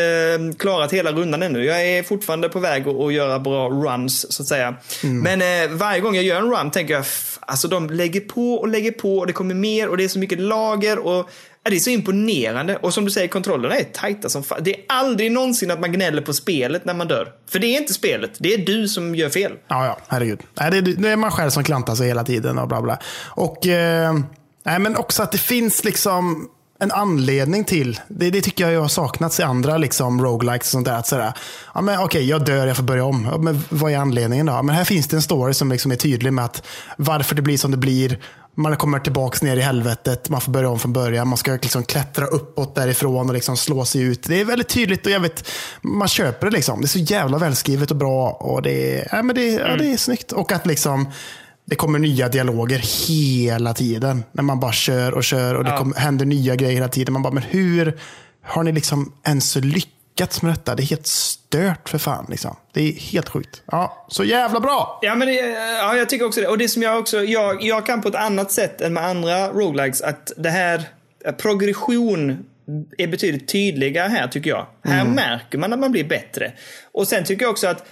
[0.52, 1.66] eh, klarat hela rundan ännu.
[1.66, 4.76] Jag är fortfarande på väg att, att göra bra runs, så att säga.
[5.04, 8.54] Men eh, varje gång jag gör en run tänker jag, "F- alltså de lägger på
[8.54, 11.30] och lägger på och det kommer mer och det är så mycket lager och
[11.70, 12.78] det är så imponerande.
[12.78, 14.60] Och som du säger, kontrollerna är tajta som fan.
[14.64, 17.32] Det är aldrig någonsin att man gnäller på spelet när man dör.
[17.50, 19.52] För det är inte spelet, det är du som gör fel.
[19.68, 20.40] Ja, ja, herregud.
[20.60, 23.00] Nej, det, det är man själv som klantar sig hela tiden och bla bla.
[23.24, 24.14] Och, eh,
[24.64, 26.50] nej, men också att det finns liksom
[26.80, 30.86] en anledning till, det, det tycker jag har saknats i andra liksom, roguelikes och sånt
[30.86, 30.98] där.
[30.98, 31.34] Att sådär,
[31.74, 33.28] ja, men, okej, jag dör, jag får börja om.
[33.32, 34.64] Ja, men vad är anledningen då?
[34.64, 37.58] Men här finns det en story som liksom är tydlig med att varför det blir
[37.58, 38.20] som det blir,
[38.56, 41.28] man kommer tillbaks ner i helvetet, man får börja om från början.
[41.28, 44.24] Man ska liksom klättra uppåt därifrån och liksom slå sig ut.
[44.24, 45.48] Det är väldigt tydligt och vet,
[45.82, 46.54] man köper det.
[46.54, 46.82] liksom.
[46.82, 48.30] Det är så jävla välskrivet och bra.
[48.30, 50.32] Och det, är, ja, men det, ja, det är snyggt.
[50.32, 51.08] Och att liksom
[51.66, 54.24] det kommer nya dialoger hela tiden.
[54.32, 55.92] När man bara kör och kör och det Ja.
[55.96, 57.14] händer nya grejer hela tiden.
[57.14, 58.00] Man bara, men hur
[58.44, 59.95] har ni liksom ens lyckats
[60.42, 60.76] med detta?
[60.76, 62.26] Det är helt stört för fan.
[62.30, 62.56] Liksom.
[62.74, 63.62] Det är helt sjukt.
[63.66, 65.00] Ja, så jävla bra!
[65.02, 66.48] Ja, men det, ja, jag tycker också det.
[66.48, 69.50] Och det som jag också, jag, jag kan på ett annat sätt än med andra
[69.50, 70.84] roguelikes att det här,
[71.26, 72.46] eh, progression
[72.98, 74.68] är betydligt tydligare här tycker jag.
[74.84, 76.54] Här märker man att man blir bättre.
[76.92, 77.86] Och sen tycker jag också att,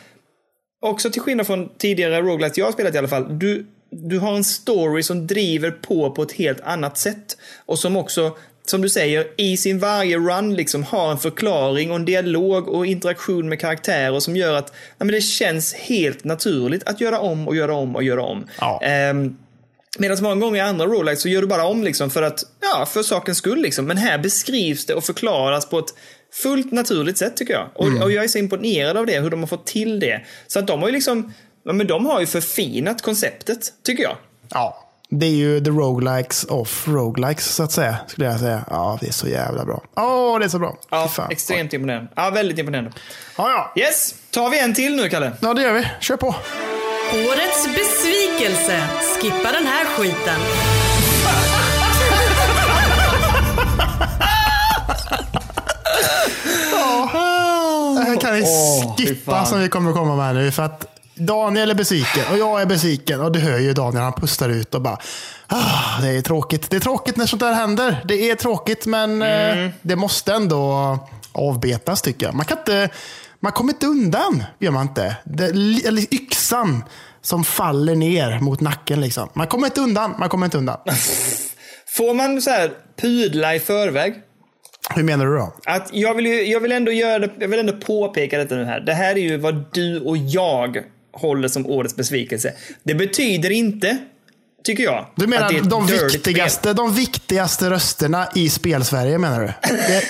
[0.82, 4.36] också till skillnad från tidigare roguelikes jag har spelat i alla fall, du, du har
[4.36, 7.38] en story som driver på på ett helt annat sätt.
[7.65, 11.95] Och som också, som du säger, i sin varje run liksom har en förklaring och
[11.95, 16.84] en dialog och interaktion med karaktärer som gör att ja, men det känns helt naturligt
[16.84, 18.47] att göra om och göra om och göra om.
[18.59, 18.82] Ja.
[18.84, 19.38] Ehm,
[19.99, 22.86] Medan många gånger i andra roguelikes så gör du bara om liksom för att, ja,
[22.86, 23.86] för sakens skull liksom.
[23.86, 25.93] Men här beskrivs det och förklaras på ett
[26.43, 27.70] fullt naturligt sätt tycker jag.
[27.76, 30.22] Och, och jag är så imponerad av det, hur de har fått till det.
[30.47, 31.34] Så att de har ju liksom,
[31.66, 34.16] ja men de har ju förfinat konceptet, tycker jag.
[34.49, 34.82] Ja,
[35.20, 37.97] det är ju the roguelikes of roguelikes så att säga.
[38.07, 38.66] Skulle jag säga.
[38.70, 39.82] Ja, det är så jävla bra.
[39.95, 40.78] Åh, det är så bra.
[40.89, 41.32] Ja, fan.
[41.32, 42.11] extremt imponerande.
[42.16, 42.91] Ja, väldigt imponerande.
[43.38, 43.82] Ja, ja.
[43.82, 45.32] Yes, tar vi en till nu, Kalle?
[45.39, 45.88] ja, det gör vi.
[45.99, 46.36] Kör på.
[47.14, 48.84] Årets besvikelse.
[49.22, 50.39] Skippa den här skiten.
[57.95, 58.43] Det här kan vi
[58.97, 59.45] skippa fan.
[59.45, 60.51] som vi kommer att komma med nu.
[60.51, 63.22] För att Daniel är besviken och jag är besviken.
[63.22, 64.97] Och du hör ju Daniel, han pustar ut och bara
[65.47, 66.70] ah, Det är tråkigt.
[66.70, 68.01] Det är tråkigt när sånt där händer.
[68.05, 69.66] Det är tråkigt men Mm.
[69.66, 70.99] eh, det måste ändå
[71.32, 72.36] avbetas tycker jag.
[72.36, 72.89] Man kan inte,
[73.39, 75.16] man kommer inte undan, gör man inte.
[75.24, 75.45] Det,
[75.88, 76.84] eller yxan
[77.22, 79.30] som faller ner mot nacken liksom.
[79.34, 80.78] Man kommer inte undan, man kommer inte undan.
[81.97, 84.14] Får man så här pudla i förväg?
[84.95, 85.53] Hur menar du då?
[85.66, 88.66] Att jag, vill ju, jag, vill ändå göra det, jag vill ändå påpeka detta nu
[88.66, 88.80] här.
[88.80, 90.78] Det här är ju vad du och jag
[91.14, 92.53] håller som årets besvikelse.
[92.84, 93.97] Det betyder inte,
[94.64, 99.53] tycker jag, Du menar att de viktigaste, de viktigaste rösterna i spelsverige menar du?
[99.78, 100.03] Det,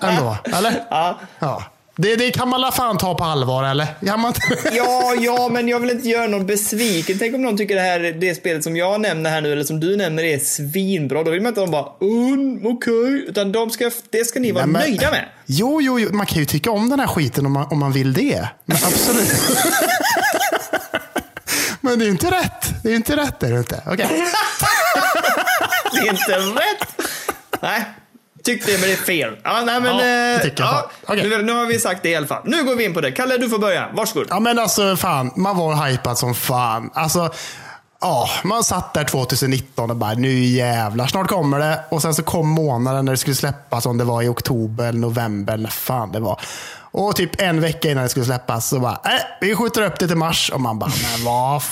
[0.06, 0.84] ändå, eller?
[0.90, 1.20] Ja.
[1.38, 1.73] ja.
[1.96, 3.86] Det, det kan man la fan ta på allvar, eller?
[4.72, 7.18] Ja, ja, men jag vill inte göra någon besviken.
[7.18, 9.80] Tänk om någon tycker det här, det spelet som jag nämner här nu, eller som
[9.80, 11.22] du nämner, är svinbra.
[11.22, 13.24] Då vill man inte att de bara, mm, okej.
[13.28, 15.24] Utan de ska, det ska ni vara Nej, men- nöjda med.
[15.46, 17.92] Jo, jo, jo, man kan ju tycka om den här skiten om man, om man
[17.92, 18.48] vill det.
[18.64, 19.28] Men absolut.
[21.80, 22.82] Men det är ju inte rätt.
[22.82, 23.82] Det är ju inte rätt, är det inte?
[23.86, 24.08] Okej.
[25.92, 27.08] Det är inte rätt.
[27.62, 27.84] Nej,
[28.44, 29.36] tyckte det, men det är fel.
[29.44, 30.04] Ja, nej, men, Ja,
[30.44, 30.90] eh, ja.
[31.06, 31.28] Okej.
[31.28, 32.42] nu, nu har vi sagt det i alla fall.
[32.44, 33.12] Nu går vi in på det.
[33.12, 33.88] Kalle, du får börja.
[33.92, 34.26] Varsågod.
[34.30, 36.90] Ja, men alltså fan, man var hypad som fan.
[36.94, 37.30] Alltså,
[38.00, 41.80] ja, man satt där 2019 och bara, nu jävlar, snart kommer det.
[41.90, 45.56] Och sen så kom månaden när det skulle släppas, om det var i oktober november,
[45.56, 46.40] när fan det var.
[46.96, 50.06] Och typ en vecka innan det skulle släppas så bara, äh, vi skjuter upp det
[50.06, 50.50] till mars.
[50.54, 51.62] Och man bara, men vad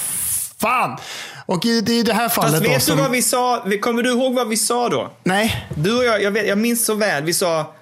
[0.60, 0.98] fan.
[1.46, 3.64] Och i i det här fallet Fast då vet som, du vad vi sa?
[3.80, 5.12] Kommer du ihåg vad vi sa då?
[5.24, 5.66] Nej.
[5.76, 7.74] Du och jag, jag, vet, jag minns så väl, vi sa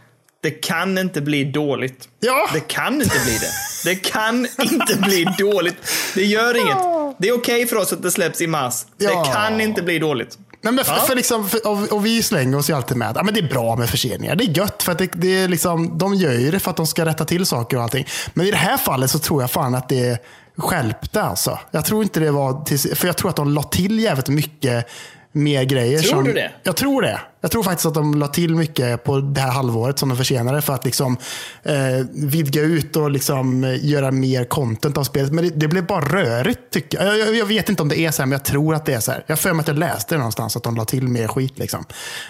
[0.42, 2.08] det kan inte bli dåligt.
[2.20, 2.48] Ja.
[2.52, 3.50] Det kan inte bli det.
[3.84, 5.76] Det kan inte bli dåligt.
[6.14, 7.16] Det gör inget.
[7.18, 8.86] Det är okej för oss att det släpps i mars.
[8.98, 9.08] Ja.
[9.08, 10.38] Det kan inte bli dåligt.
[10.62, 11.00] Nej, men för, Ja.
[11.00, 13.40] för liksom, för, och, och vi slänger oss ju alltid med att ja, men det
[13.40, 14.34] är bra med förseningar.
[14.36, 16.76] Det är gött för att det, det är liksom, de gör ju det för att
[16.76, 18.06] de ska rätta till saker och allting.
[18.34, 20.18] Men i det här fallet så tror jag fan att det
[20.56, 21.58] skälpte alltså.
[21.70, 24.86] Jag tror inte det var, till, för jag tror att de la till jävligt mycket
[25.32, 25.98] mer grejer.
[25.98, 26.50] Tror som, du det?
[26.62, 27.20] Jag tror det.
[27.40, 30.62] Jag tror faktiskt att de la till mycket på det här halvåret som de försenade
[30.62, 31.16] för att liksom
[31.62, 31.74] eh,
[32.12, 35.32] vidga ut och liksom eh, göra mer content av spelet.
[35.32, 37.18] Men det, det blev bara rörigt tycker jag.
[37.18, 37.36] Jag, jag.
[37.36, 39.12] jag vet inte om det är så här, men jag tror att det är så
[39.12, 39.24] här.
[39.26, 41.58] Jag har för mig att jag läste det någonstans att de la till mer skit.
[41.58, 41.84] Liksom.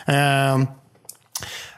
[0.07, 0.59] Eh,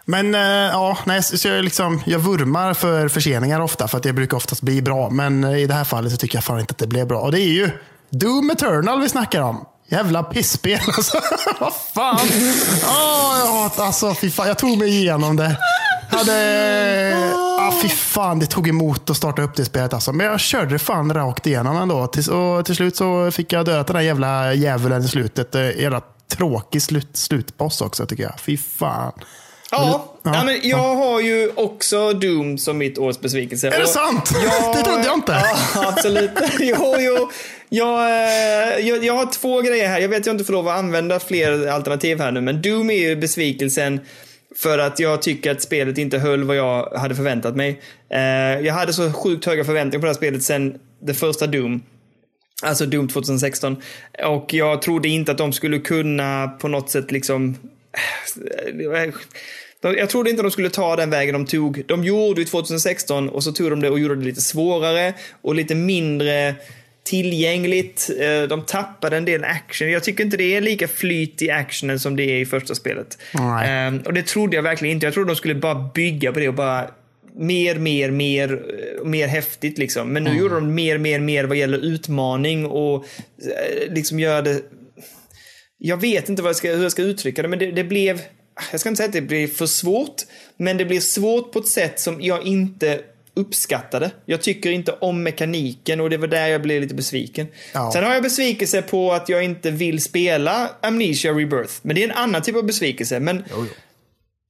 [0.05, 0.41] men eh,
[0.73, 4.63] ja, nej, så jag, liksom, jag vurmar för förseningar ofta för att det brukar oftast
[4.63, 5.11] bli bra.
[5.11, 7.21] Men eh, i det här fallet så tycker jag fan inte att det blev bra.
[7.21, 7.71] Och det är ju
[8.11, 9.67] Doom Eternal vi snackar om.
[9.89, 11.21] Jävla pisspel alltså.
[11.61, 12.17] Vad fan.
[12.17, 14.49] Oh, jag hatar, alltså, fy fan.
[14.49, 15.59] Jag tog mig igenom det.
[16.11, 19.93] Hade, ah, fy fan, det tog emot att starta upp det spelet.
[19.93, 20.13] Alltså.
[20.13, 22.07] Men jag körde det fan rakt igenom ändå.
[22.07, 25.55] Till, och till slut så fick jag döda den där jävla djävulen i slutet.
[25.55, 26.01] Eh, jävla
[26.33, 28.41] tråkig slut, slutboss också tycker jag.
[28.41, 29.13] Fy fan.
[29.73, 33.68] Ja, Ja, ja, men jag har ju också Doom som mitt års besvikelse.
[33.68, 34.31] Är det sant?
[34.45, 35.33] jag- Det trodde jag inte.
[35.75, 36.31] Ja, absolut.
[36.61, 37.31] Jo, jo.
[37.68, 40.01] Jag, eh, jag, jag har två grejer här.
[40.01, 42.95] Jag vet jag inte får lov att använda fler alternativ här nu, men Doom är
[43.09, 44.01] ju besvikelsen
[44.57, 47.81] för att jag tycker att spelet inte höll vad jag hade förväntat mig.
[48.11, 48.20] Eh,
[48.66, 51.83] Jag hade så sjukt höga förväntningar på det här spelet sen det första Doom.
[52.62, 53.77] Alltså Doom 2016.
[54.25, 57.57] Och jag trodde inte att de skulle kunna på något sätt liksom...
[59.83, 61.83] Jag trodde inte de skulle ta den vägen de tog.
[61.87, 65.55] De gjorde ju 2016 och så tog de det och gjorde det lite svårare och
[65.55, 66.55] lite mindre
[67.05, 68.11] tillgängligt.
[68.20, 69.91] Eh, De tappade en del action.
[69.91, 73.18] Jag tycker inte det är lika flyt i actionen som det är i första spelet.
[73.35, 73.70] Nej.
[73.70, 75.07] Ehm, Och det trodde jag verkligen inte.
[75.07, 76.91] Jag trodde de skulle bara bygga på det och bara
[77.37, 80.09] mer, mer, mer, eh, mer häftigt liksom.
[80.12, 84.61] Men nu gjorde de mer, mer, mer vad gäller utmaning och eh, liksom göra det
[85.85, 88.20] jag vet inte vad jag ska, hur jag ska uttrycka det, men det, det blev...
[88.71, 90.23] Jag ska inte säga att det blev för svårt,
[90.57, 93.01] men det blev svårt på ett sätt som jag inte
[93.35, 94.11] uppskattade.
[94.27, 97.47] Jag tycker inte om mekaniken och det var där jag blev lite besviken.
[97.75, 97.91] Ja.
[97.93, 102.09] Sen har jag besvikelse på att jag inte vill spela Amnesia Rebirth, men det är
[102.09, 103.21] en annan typ av besvikelse.
[103.21, 103.45] Men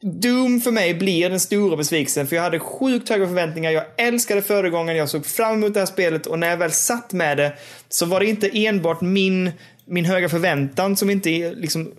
[0.02, 3.70] Doom för mig blir den stora besvikelsen för jag hade sjukt höga förväntningar.
[3.70, 7.12] Jag älskade föregångaren, jag såg fram emot det här spelet och när jag väl satt
[7.12, 7.52] med det
[7.88, 9.50] så var det inte enbart min,
[9.84, 11.92] min höga förväntan som inte liksom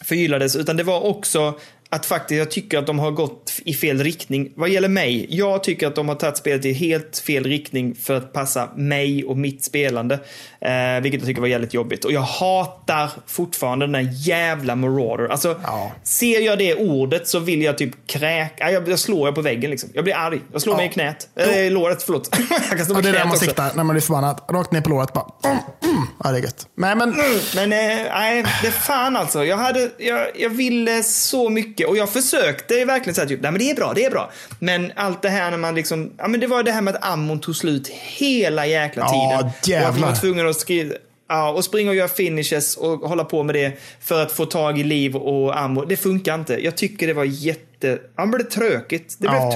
[0.00, 1.58] förgyllades utan det var också
[1.94, 4.52] att faktiskt jag tycker att de har gått i fel riktning.
[4.54, 8.14] Vad gäller mig, jag tycker att de har tagit spelet i helt fel riktning för
[8.14, 10.14] att passa mig och mitt spelande.
[10.60, 12.04] Eh, vilket jag tycker var jävligt jobbigt.
[12.04, 15.28] Och jag hatar fortfarande den där jävla Marauder.
[15.28, 15.92] Alltså, Ja.
[16.02, 18.70] ser jag det ordet så vill jag typ kräka.
[18.70, 19.90] Jag, jag slår jag på väggen liksom.
[19.94, 20.40] Jag blir arg.
[20.52, 20.76] Jag slår Ja.
[20.76, 21.28] mig i knät.
[21.36, 22.28] Eller i låret, förlåt.
[22.68, 23.44] jag kan slå mig det är där man också.
[23.44, 24.40] siktar när man blir förbannad.
[24.50, 25.26] Rakt ner på låret bara.
[25.44, 26.02] Mm, mm.
[26.24, 26.66] Ja, det är gött.
[26.76, 27.10] Nej, men
[27.54, 27.78] Men eh,
[28.12, 29.44] nej, det är fan alltså.
[29.44, 33.58] Jag, hade, jag, jag ville så mycket och jag försökte verkligen säga typ, nej men
[33.58, 34.32] det är bra, det är bra.
[34.58, 37.04] Men allt det här när man liksom, ja men det var det här med att
[37.04, 39.38] ammon tog slut hela jäkla Ja, tiden.
[39.38, 39.52] Och man
[39.92, 40.08] jävlar.
[40.08, 40.94] var tvungen att skriva,
[41.28, 44.78] ja, och springa och göra finishes och hålla på med det för att få tag
[44.78, 45.84] i liv och ammo.
[45.84, 46.64] Det funkar inte.
[46.64, 49.16] Jag tycker det var jätte, ja men det tråkigt.
[49.18, 49.50] Det blev Ja,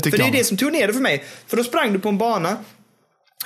[0.00, 0.32] tycker För det är jag.
[0.32, 1.24] det som tog ner det för mig.
[1.46, 2.56] För då sprang du på en bana,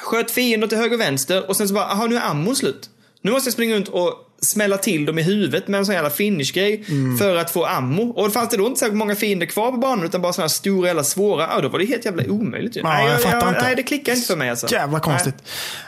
[0.00, 2.90] sköt fiender till höger och vänster och sen så bara, aha nu är ammon slut.
[3.22, 6.10] Nu måste jag springa runt och smälla till dem i huvudet med en sån jävla
[6.10, 7.18] finish-grej Mm.
[7.18, 8.02] för att få ammo.
[8.02, 10.48] Och fanns det då inte särskilt många fiender kvar på banan utan bara såna här
[10.48, 12.80] stora eller svåra, ja då var det helt jävla omöjligt ju.
[12.80, 13.62] Ja, nej, jag fattar inte.
[13.62, 14.66] nej, det klickar inte för mig alltså.
[14.72, 15.34] Jävla konstigt.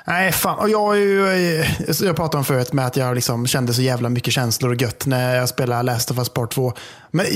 [0.07, 0.33] Nej.
[0.33, 0.59] fan.
[0.59, 1.29] Och jag, ju,
[1.59, 1.67] eh,
[2.03, 5.07] jag pratade om förut med att jag liksom kände så jävla mycket känslor och gött
[5.07, 6.73] när jag spelade Last of Us Part 2.
[7.11, 7.27] Men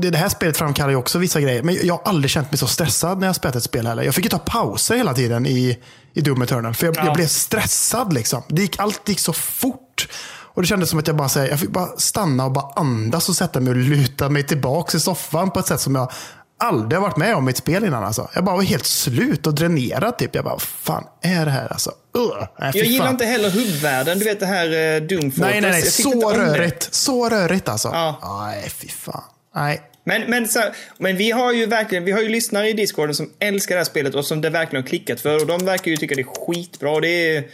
[0.00, 1.62] det här spelet framkallar ju också vissa grejer.
[1.62, 4.02] Men jag har aldrig känt mig så stressad när jag spelat ett spel heller.
[4.02, 5.78] Jag fick ju ta pauser hela tiden i,
[6.14, 6.74] i Doom Eternal.
[6.74, 7.04] För jag, Ja.
[7.04, 8.42] jag blev stressad liksom.
[8.48, 10.08] Det gick, allt gick så fort.
[10.54, 13.28] Och det kändes som att jag bara, här, jag fick bara stanna och bara andas
[13.28, 16.12] och sätta mig och luta mig tillbaka i soffan på ett sätt som jag
[16.58, 18.04] aldrig har varit med om i ett spel innan.
[18.04, 18.28] Alltså.
[18.34, 20.18] Jag bara var helt slut och dränerad.
[20.18, 20.34] Typ.
[20.34, 21.72] Jag bara, vad fan är det här?
[21.72, 23.14] Alltså, uh, nej, Jag gillar fan.
[23.14, 25.36] inte heller hubbvärlden, du vet det här eh, Doom Fortress.
[25.38, 25.82] Nej, nej, nej.
[25.82, 26.94] Så rörigt.
[26.94, 27.88] Så rörigt alltså.
[27.92, 28.18] Ja.
[28.46, 29.22] Nej, fy fan.
[29.54, 29.82] Nej.
[30.06, 30.60] Men, men, så,
[30.98, 33.84] men vi har ju verkligen, vi har ju lyssnare i Discorden som älskar det här
[33.84, 35.40] spelet och som det verkligen har klickat för.
[35.40, 36.90] Och de verkar ju tycka det är skitbra.
[36.90, 37.44] Och det är,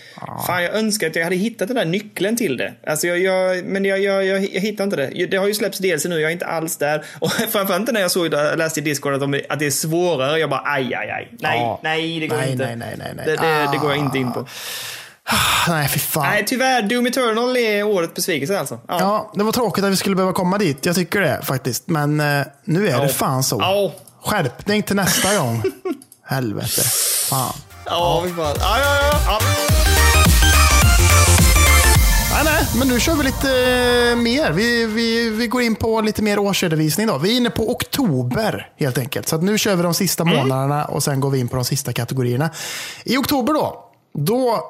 [0.46, 2.72] Fan, jag önskar att jag hade hittat den där nyckeln till det.
[2.86, 5.26] Alltså jag, jag, men jag, jag, jag, hittar inte det.
[5.26, 7.04] Det har ju släppts DLC nu, jag är inte alls där.
[7.18, 10.38] Och framförallt inte när jag såg, läste i Discord att, de, att det är svårare.
[10.38, 11.28] Jag bara aj, aj, aj.
[11.38, 11.80] Nej, Ja.
[11.82, 12.64] nej, det går Nej, inte.
[12.66, 13.24] nej, nej, nej, nej.
[13.26, 14.04] Det, det, det går jag Ah.
[14.04, 14.46] inte in på.
[15.68, 16.22] Nej, fy fan.
[16.26, 16.82] Nej, tyvärr.
[16.82, 18.78] Doom Eternal är årets besvikelse alltså.
[18.88, 18.96] Ja.
[19.00, 20.86] Ja, det var tråkigt att vi skulle behöva komma dit.
[20.86, 21.88] Jag tycker det faktiskt.
[21.88, 23.08] Men eh, nu är det Ja.
[23.08, 23.56] fan så.
[23.60, 23.92] Ja.
[24.24, 25.62] Skärpning till nästa gång.
[26.26, 26.82] Helvete.
[27.28, 27.52] Fan.
[27.86, 28.48] Ja, vi bara...
[28.48, 29.38] Ja, ja, ja.
[32.32, 33.48] Nej, nej, men nu kör vi lite
[34.10, 34.52] eh, mer.
[34.52, 37.06] Vi, vi, vi går in på lite mer årsredovisning.
[37.06, 37.18] Då.
[37.18, 39.28] Vi är inne på oktober helt enkelt.
[39.28, 40.36] Så nu kör vi de sista Mm.
[40.36, 42.50] månaderna och sen går vi in på de sista kategorierna.
[43.04, 43.84] I oktober då,
[44.18, 44.64] då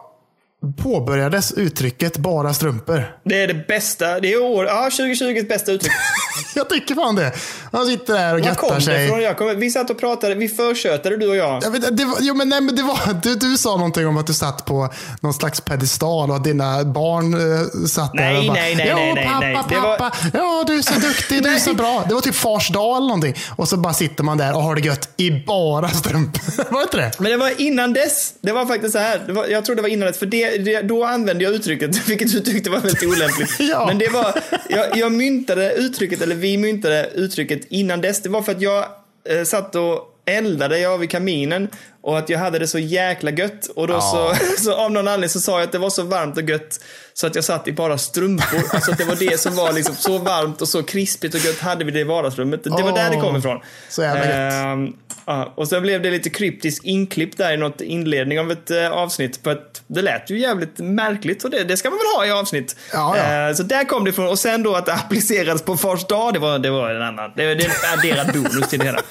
[0.82, 3.16] påbörjades uttrycket bara strumpor.
[3.24, 4.20] Det är det bästa.
[4.20, 5.92] Det är år, ja, 2020 bästa uttryck.
[6.54, 7.32] Jag tycker fan det.
[7.72, 9.04] Han sitter där och göttar sig.
[9.06, 9.22] ifrån?
[9.22, 11.64] Jag kom, vi satt och pratade, vi förtjötade du och jag.
[11.64, 14.16] Jag vet, det var, jo, men, nej, men det var, du, du sa någonting om
[14.16, 14.88] att du satt på
[15.20, 18.86] någon slags pedestal och att dina barn eh, satt där Nej, och bara, nej, nej,
[18.90, 19.64] "Jo, nej, nej, pappa, nej.
[19.68, 22.04] Det var- pappa, ja du är så duktig, du är så bra.
[22.08, 23.34] Det var typ fars dag eller någonting.
[23.56, 26.40] Och så bara sitter man där och har det gött i bara strumpor.
[26.72, 27.10] var det inte det?
[27.18, 28.34] Men det var innan dess.
[28.40, 29.20] Det var faktiskt så här.
[29.28, 30.18] Var, jag tror det var innan dess.
[30.18, 33.50] För det, det, då använde jag uttrycket, vilket du tyckte var väldigt olämpligt.
[33.70, 33.86] Ja.
[33.86, 34.34] Men det var,
[34.68, 38.22] jag, jag myntade uttrycket, eller vi myntade uttrycket innan dess.
[38.22, 38.84] Det var för att jag
[39.28, 41.68] eh, satt och eldade jag vid kaminen
[42.02, 43.66] och att jag hade det så jäkla gött.
[43.66, 46.36] Och då så, så av någon anledning så sa jag att det var så varmt
[46.36, 46.80] och gött
[47.14, 48.60] så att jag satt i bara strumpor.
[48.72, 51.58] Alltså att det var det som var liksom så varmt och så krispigt och gött
[51.58, 52.64] hade vi det i vardagsrummet.
[52.64, 53.60] Det var där det kom ifrån.
[53.88, 54.54] så jävla gött.
[54.54, 54.96] Ehm,
[55.30, 58.90] ja, och sen blev det lite kryptisk inklipp där i något inledning av ett eh,
[58.90, 59.40] avsnitt.
[59.44, 62.40] För att det lät ju jävligt märkligt och det, det ska man väl ha i
[62.40, 62.76] avsnitt.
[62.92, 63.48] Ja, ja.
[63.48, 64.26] Eh, så där kom det ifrån.
[64.26, 67.32] Och sen då att det applicerades på fars dag, det var, det var en annan.
[67.36, 69.00] Det, det är en adderad bonus till det hela.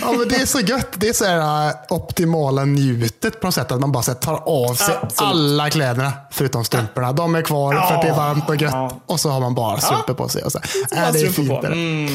[0.00, 0.88] Ja, men det är så gött.
[0.94, 3.72] Det är så här äh, optimala njutet på något sätt.
[3.72, 5.32] Att man bara så här, tar av sig Absolut.
[5.32, 7.12] alla kläderna förutom strumporna.
[7.12, 8.94] De är kvar för att det är varmt och gött.
[9.06, 10.42] Och så har man bara strumpor på sig.
[10.42, 10.58] Och så.
[10.58, 11.48] Äh, det är fint.
[11.48, 11.66] på.
[11.66, 12.06] Mm.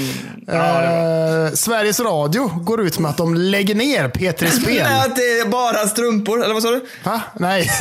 [0.48, 4.84] Eh, Sveriges Radio går ut med att de lägger ner P3 Spel.
[4.84, 6.86] Nej, att det är bara strumpor, eller vad sa du?
[7.04, 7.22] Va?
[7.40, 7.72] Nej.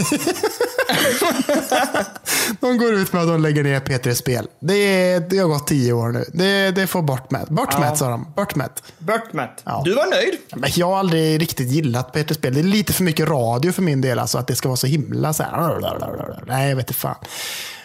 [2.61, 4.49] de går ut med att de lägger ner P3 Spel.
[4.61, 6.25] Det, är, det har gått tio år nu.
[6.33, 7.47] Det, det får bort med.
[7.47, 8.33] Bort med sa de.
[8.37, 8.71] Bort med.
[8.99, 9.63] Burtmat.
[9.65, 9.83] Ja.
[9.85, 10.39] Du var nöjd?
[10.55, 12.55] Men jag har aldrig riktigt gillat P3 Spel.
[12.55, 14.19] Det är lite för mycket radio för min del.
[14.19, 16.45] Alltså att det ska vara så himla så här.
[16.47, 17.17] Nej, jag vet inte fan.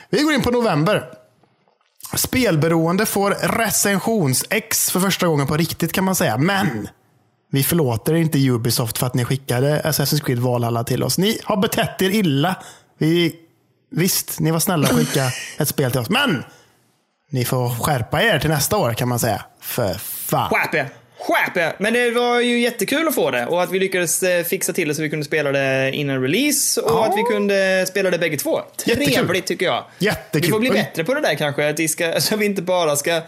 [0.10, 1.10] Vi går in på november.
[2.14, 6.38] Spelberoende får recensions-X för första gången på riktigt kan man säga.
[6.38, 6.88] Men
[7.56, 11.18] vi förlåter inte Ubisoft för att ni skickade Assassin's Creed Valhalla till oss.
[11.18, 12.56] Ni har betett er illa.
[12.98, 13.36] Vi,
[13.92, 16.10] visst, ni var snälla att skicka ett spel till oss.
[16.10, 16.44] Men
[17.30, 19.46] ni får skärpa er till nästa år kan man säga.
[19.62, 20.50] För fan.
[20.50, 20.90] Skärp er!
[21.20, 21.76] Skärp er!
[21.80, 24.88] Men det var ju jättekul att få det och att vi lyckades eh, fixa till
[24.88, 27.06] det så vi kunde spela det innan release och Ja.
[27.06, 28.62] att vi kunde spela det bägge två.
[28.86, 29.14] Jättekul.
[29.14, 29.84] Trevligt tycker jag.
[30.00, 30.42] Jättekul.
[30.48, 32.96] Vi får bli bättre på det där kanske, att vi ska, så vi inte bara
[32.96, 33.22] ska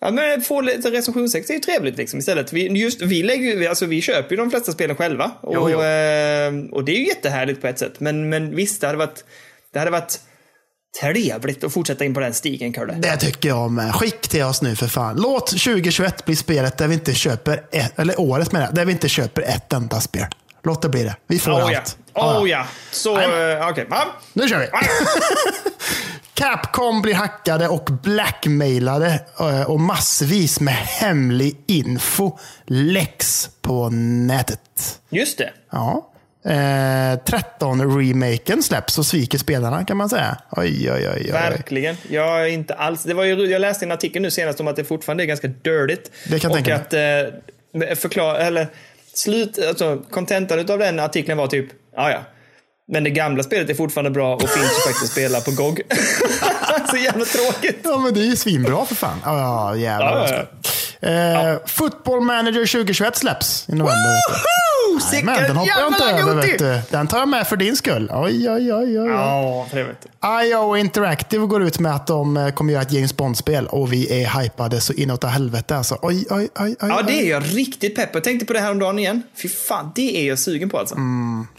[0.00, 2.52] Ja, men få lite recensionstext, det är ju trevligt liksom istället.
[2.52, 5.30] Vi, just, vi, lägger, alltså, vi köper ju de flesta spelen själva.
[5.40, 5.82] Och, Jo, jo.
[5.82, 8.00] eh, och det är ju jättehärligt på ett sätt.
[8.00, 9.24] Men, men visst, det hade varit,
[9.72, 10.20] det hade varit
[11.02, 12.94] trevligt att fortsätta in på den stigen, Kurre.
[12.98, 13.94] Det tycker jag med.
[13.94, 15.16] Skick till oss nu för fan.
[15.16, 18.92] Låt 2021 bli spelet där vi inte köper, ett, eller året med det, där vi
[18.92, 20.26] inte köper ett enda spel.
[20.64, 21.16] Låt det bli det.
[21.26, 21.78] Vi får Oh ja.
[21.78, 21.96] allt.
[22.40, 22.66] Oh ja.
[22.90, 23.52] Så, Nej.
[23.52, 23.86] eh, okej.
[23.90, 24.06] Ja.
[24.32, 24.66] Nu kör vi.
[26.38, 35.00] Capcom blir hackade och blackmailade eh, och massvis med hemlig info läcks på nätet.
[35.08, 35.50] Just det.
[35.70, 36.12] Ja.
[36.44, 36.52] Eh,
[37.18, 40.36] 13-remaken släpps och sviker spelarna kan man säga.
[40.50, 41.22] Oj, oj, oj.
[41.24, 41.30] oj.
[41.32, 41.96] Verkligen.
[42.10, 43.02] Jag är inte alls...
[43.02, 45.48] Det var ju, jag läste en artikel nu senast om att det fortfarande är ganska
[45.48, 46.10] dirtigt.
[46.28, 47.26] Det kan jag och tänka mig.
[47.80, 48.68] att eh, förklara, eller
[49.14, 52.20] slut, alltså kontentan av den artikeln var typ, ja ja.
[52.92, 55.80] Men det gamla spelet är fortfarande bra och finns ju faktiskt att spela på GOG.
[56.90, 57.80] Så jävla tråkigt.
[57.84, 59.18] Ja, men det är ju svinbra för fan.
[59.24, 60.28] Ja, ja jävlar.
[60.28, 60.46] Ja,
[61.00, 61.08] ja.
[61.08, 64.16] Eh, Football Manager 2021 släpps i november.
[65.12, 66.42] Nej, Men den hoppar jag inte över.
[66.42, 66.80] Vet du.
[66.90, 68.10] Den tar jag med för din skull.
[68.14, 69.00] Oj, oj, oj.
[69.00, 69.08] oj.
[69.08, 70.06] Ja, trevligt.
[70.44, 74.22] IO Interactive går ut med att de eh, kommer göra ett James Bond-spel och vi
[74.22, 75.76] är hypade så inåt helvete.
[75.76, 75.98] Alltså.
[76.02, 76.88] Oj, oj, oj, oj.
[76.88, 78.10] Ja, det är jag riktigt pepp.
[78.12, 79.22] Jag tänkte på det här om dagen igen.
[79.42, 80.96] Fy fan, det är jag sugen på alltså.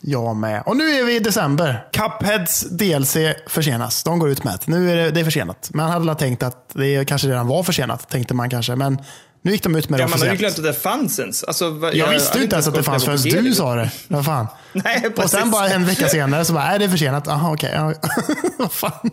[0.02, 0.64] Jag med.
[0.66, 1.86] Och nu är vi i december.
[1.91, 3.18] Cupheads DLC
[3.48, 4.03] försenas.
[4.03, 5.70] De går ut med att nu är det, det är försenat.
[5.74, 8.76] Man hade väl tänkt att det kanske redan var försenat, tänkte man kanske.
[8.76, 8.98] Men
[9.41, 10.56] nu gick de ut med det Ja, man har ju officiellt.
[10.56, 11.44] glömt att det fanns ens.
[11.44, 13.91] Alltså, vad- Jag visste inte ens att det fanns förrän du sa det.
[14.07, 14.48] Vad fan.
[14.74, 17.24] Nej, Och sen bara en vecka senare så bara, är det är försenat.
[17.28, 17.78] Jaha, okej.
[18.57, 19.10] Vad fan.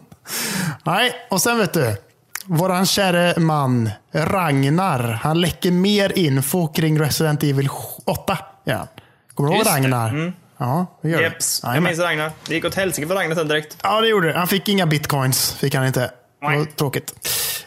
[0.84, 1.96] Nej, och sen vet du.
[2.44, 7.68] Våran käre man Ragnar, han läcker mer info kring Resident Evil
[8.04, 8.38] 8.
[8.64, 8.86] Ja.
[9.34, 9.70] Kommer du ihåg det.
[9.70, 10.32] Ragnar?
[10.58, 11.20] Ja, det gör.
[11.20, 11.90] Jeps, jag Jajamän.
[11.90, 12.30] minns Ragnar.
[12.48, 13.76] Det gick åt helsike för Ragnar sen direkt.
[13.82, 14.38] Ja, det gjorde det.
[14.38, 15.52] Han fick inga bitcoins.
[15.52, 16.00] Fick han inte.
[16.00, 17.14] Det var tråkigt.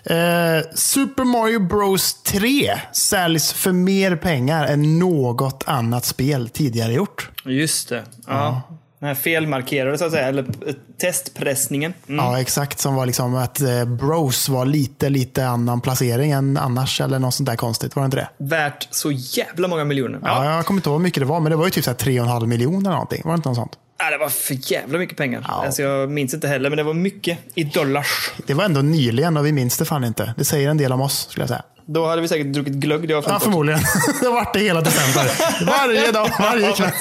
[0.04, 7.30] Eh, Super Mario Bros 3 säljs för mer pengar än något annat spel tidigare gjort.
[7.46, 8.04] Just det.
[8.28, 8.62] Ja.
[9.00, 11.94] Den här felmarkerade så att säga, eller eh, testpressningen.
[12.08, 12.26] Mm.
[12.26, 12.80] Ja, exakt.
[12.80, 17.02] Som var liksom att eh, Bros var lite, lite annan placering än annars.
[17.02, 17.96] Eller något sånt där konstigt.
[17.96, 18.30] Var det inte det?
[18.38, 20.20] Värt så jävla många miljoner.
[20.24, 20.46] Ja.
[20.46, 20.56] Ja.
[20.56, 21.98] jag kommer inte ihåg hur mycket det var, men det var ju typ så här
[21.98, 23.22] 3,5 miljoner eller någonting.
[23.26, 23.78] Var det inte något sånt?
[24.00, 25.46] Ja, det var för jävla mycket pengar.
[25.48, 25.66] Ja.
[25.66, 28.32] Alltså, jag minns inte heller, men det var mycket i dollars.
[28.48, 30.34] Det var ändå nyligen och vi minns det fan inte.
[30.38, 31.62] Det säger en del om oss, skulle jag säga.
[31.86, 33.44] Då hade vi säkert druckit glögg det Ja, avsnittet.
[33.44, 33.80] förmodligen.
[34.22, 35.32] det har varit det hela december.
[35.66, 36.92] Varje dag, varje kväll.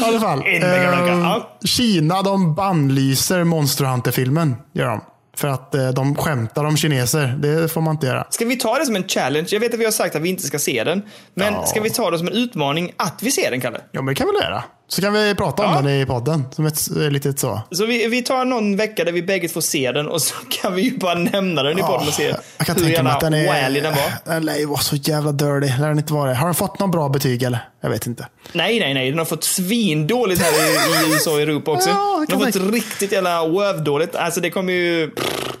[0.00, 0.42] I alla fall.
[0.46, 0.66] Eh,
[1.08, 1.58] ja.
[1.64, 4.56] Kina de bannlyser Monster Hunter-filmen.
[4.72, 5.00] Gör de.
[5.36, 7.26] För att eh, de skämtar om kineser.
[7.38, 8.26] Det får man inte göra.
[8.30, 9.48] Ska vi ta det som en challenge?
[9.50, 11.02] Jag vet att vi har sagt att vi inte ska se den.
[11.34, 11.66] Men Ja.
[11.66, 13.78] ska vi ta det som en utmaning att vi ser den, Kalle?
[13.92, 14.64] Ja, men det kan vi väl göra.
[14.88, 15.82] Så kan vi prata om Ja.
[15.82, 16.44] den i podden.
[16.52, 17.60] Som ett eh, litet så.
[17.70, 20.74] Så vi, vi tar någon vecka där vi bägge får se den och så kan
[20.74, 23.20] vi ju bara nämna den i podden och se jag kan hur tänka mig att
[23.20, 23.46] den är...
[23.46, 24.32] wally den var.
[24.32, 25.72] Den lär ju vara så jävla dirty.
[25.80, 26.36] Lär den inte vara det.
[26.36, 27.68] Har den fått någon bra betyg eller?
[27.80, 28.26] Jag vet inte.
[28.52, 29.10] Nej, nej, nej.
[29.10, 31.88] Den har fått svindåligt här i, i USA och Europa också.
[31.88, 34.14] Ja, den har fått riktigt jävla wövdåligt.
[34.16, 35.10] Alltså det kommer ju...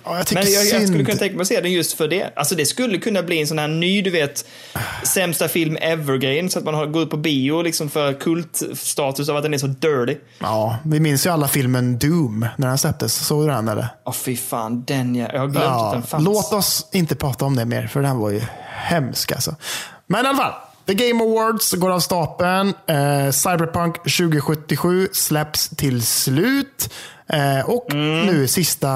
[0.04, 2.30] Ja, jag Men jag, jag skulle kunna tänka mig att se den just för det.
[2.36, 4.44] Alltså det skulle kunna bli en sån här ny, du vet,
[5.02, 6.50] sämsta film ever-grejen.
[6.50, 9.58] Så att man har går ut på bio liksom för kultstatus av att den är
[9.58, 10.16] så dirty.
[10.38, 13.14] Ja, vi minns ju alla filmen Doom när den släpptes.
[13.26, 13.88] Såg du den eller?
[14.04, 15.28] Åh fy fan, den ja.
[15.32, 16.24] Jag har glömt att Ja, den fanns.
[16.24, 19.54] låt oss inte prata om det mer, för den var ju hemsk alltså.
[20.06, 20.52] Men i alla fall.
[20.86, 22.68] The Game Awards går av stapeln.
[22.86, 26.92] Eh, Cyberpunk 2077 släpps till slut.
[27.32, 28.26] Eh, och Mm.
[28.26, 28.88] nu sista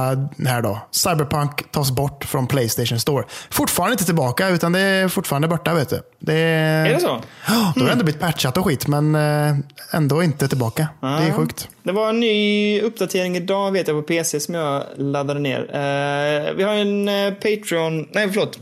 [0.47, 0.78] här då.
[0.90, 3.24] Cyberpunk tas bort från Playstation Store.
[3.51, 5.74] Fortfarande inte tillbaka, utan det är fortfarande borta.
[5.74, 6.01] vet du.
[6.19, 7.20] Det är, Är det så?
[7.48, 9.55] Ja, då har det ändå blivit patchat och skit, men eh,
[9.93, 10.89] ändå inte tillbaka.
[11.01, 11.69] Det är sjukt.
[11.82, 15.61] Det var en ny uppdatering idag vet jag på PC som jag laddade ner.
[15.61, 18.59] Eh, vi har en eh, Patreon, nej förlåt.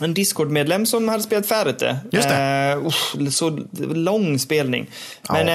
[0.00, 1.96] En Discord-medlem som hade spelat färdigt det.
[2.12, 2.34] Just det.
[2.80, 3.58] Eh, usch, så
[3.94, 4.90] lång spelning.
[5.30, 5.48] Men,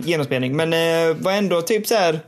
[0.00, 0.56] eh, genomspelning.
[0.56, 2.20] Men eh, var ändå typ så här.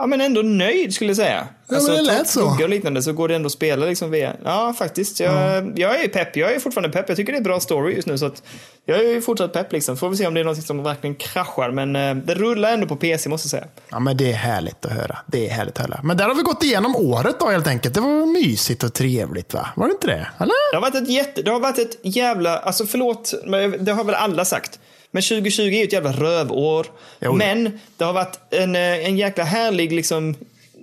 [0.00, 1.48] Ja men ändå nöjd skulle jag säga.
[1.66, 2.44] men det lät så.
[2.62, 4.36] och liknande så går det ändå att spela liksom via.
[4.44, 5.20] Ja faktiskt.
[5.20, 6.36] Jag, jag är pepp.
[6.36, 7.08] Jag är fortfarande pepp.
[7.08, 8.42] Jag tycker det är bra story just nu så att
[8.84, 9.96] jag är fortsatt pepp liksom.
[9.96, 11.70] Får vi se om det är något som verkligen kraschar.
[11.70, 13.64] Men eh, det rullar ändå på PC måste jag säga.
[13.90, 15.18] Ja, men det är härligt att höra.
[15.26, 16.00] Det är härligt att höra.
[16.02, 17.94] Men där har vi gått igenom året då helt enkelt.
[17.94, 19.68] Det var mysigt och trevligt va?
[19.76, 20.28] Var det inte det?
[20.38, 20.72] Eller?
[20.72, 24.04] Det har varit ett jätte, det har varit ett jävla, alltså förlåt, men det har
[24.04, 24.78] väl alla sagt.
[25.10, 26.86] Men 2020 är ju ett jävla rövår.
[27.20, 27.32] Jo.
[27.32, 30.34] Men det har varit en, eh, en jäkla härlig liksom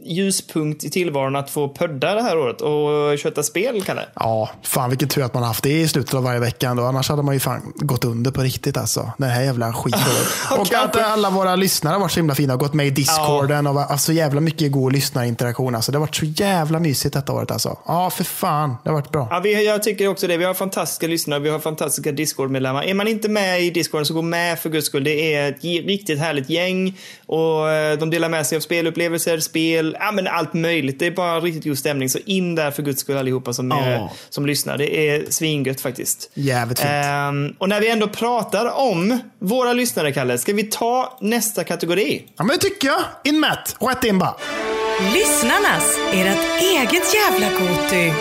[0.06, 4.06] ljuspunkt i tillvaron att få pödda det här året och köta spel, Kalle.
[4.15, 6.84] Ja, fan vilken tur att man haft det i slutet av varje vecka ändå.
[6.84, 9.11] Annars hade man ju fan gått under på riktigt alltså.
[9.18, 10.02] Den här jävla skiten.
[10.60, 13.68] och att alla våra lyssnare varit så himla fina och gått med i discorden.
[13.68, 15.76] Och var, alltså jävla mycket god lyssnarinteraktion.
[15.76, 17.77] Alltså, det har varit så jävla mysigt detta året alltså.
[17.86, 18.76] Ja, för fan.
[18.84, 19.27] Det har varit bra.
[19.32, 20.38] Ja, vi, jag tycker också det.
[20.38, 22.84] Vi har fantastiska lyssnare, vi har fantastiska Discord-medlemmar.
[22.84, 25.03] Är man inte med i Discorden så gå med för guds skull.
[25.03, 29.94] Det är ett riktigt härligt gäng och eh, de delar med sig av spelupplevelser, spel,
[29.99, 30.99] ja men allt möjligt.
[30.99, 32.09] Det är bara riktigt god stämning.
[32.09, 33.80] Så in där för guds skull allihopa som, Ja.
[33.85, 34.77] är, som lyssnar.
[34.77, 36.30] Det är svingött faktiskt.
[36.34, 36.89] Jävligt fint.
[36.91, 42.23] Ehm, och när vi ändå pratar om våra lyssnare, Kalle, ska vi ta nästa kategori?
[42.38, 43.01] Ja, men det tycker jag.
[43.23, 43.76] In Matt.
[43.80, 44.34] Rätt in bara.
[45.13, 48.11] Lyssnarnas, ert eget jävla Goti.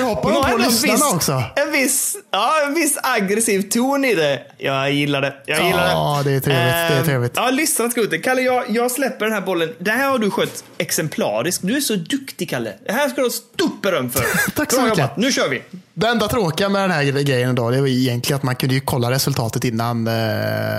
[0.00, 1.42] Nu hoppar de på lyssnarna viss, också.
[1.56, 4.42] En viss, ja, en viss aggressiv ton i det.
[4.58, 5.34] Jag gillar det.
[5.46, 5.90] Jag gillar det.
[5.90, 6.44] Ja, det är trevligt.
[6.44, 7.32] Det är Ehm, trevligt.
[7.36, 8.18] Ja, lyssna Skoter.
[8.22, 9.74] Kalle, jag, jag släpper den här bollen.
[9.78, 11.62] Det här har du skött exemplariskt.
[11.66, 12.72] Du är så duktig, Kalle.
[12.86, 14.50] Det här ska du ha stort beröm för.
[14.56, 15.16] Tack så mycket.
[15.16, 15.62] Nu kör vi.
[16.00, 18.80] Det enda tråkiga med den här grejen då, det var egentligen att man kunde ju
[18.80, 20.12] kolla resultatet innan eh,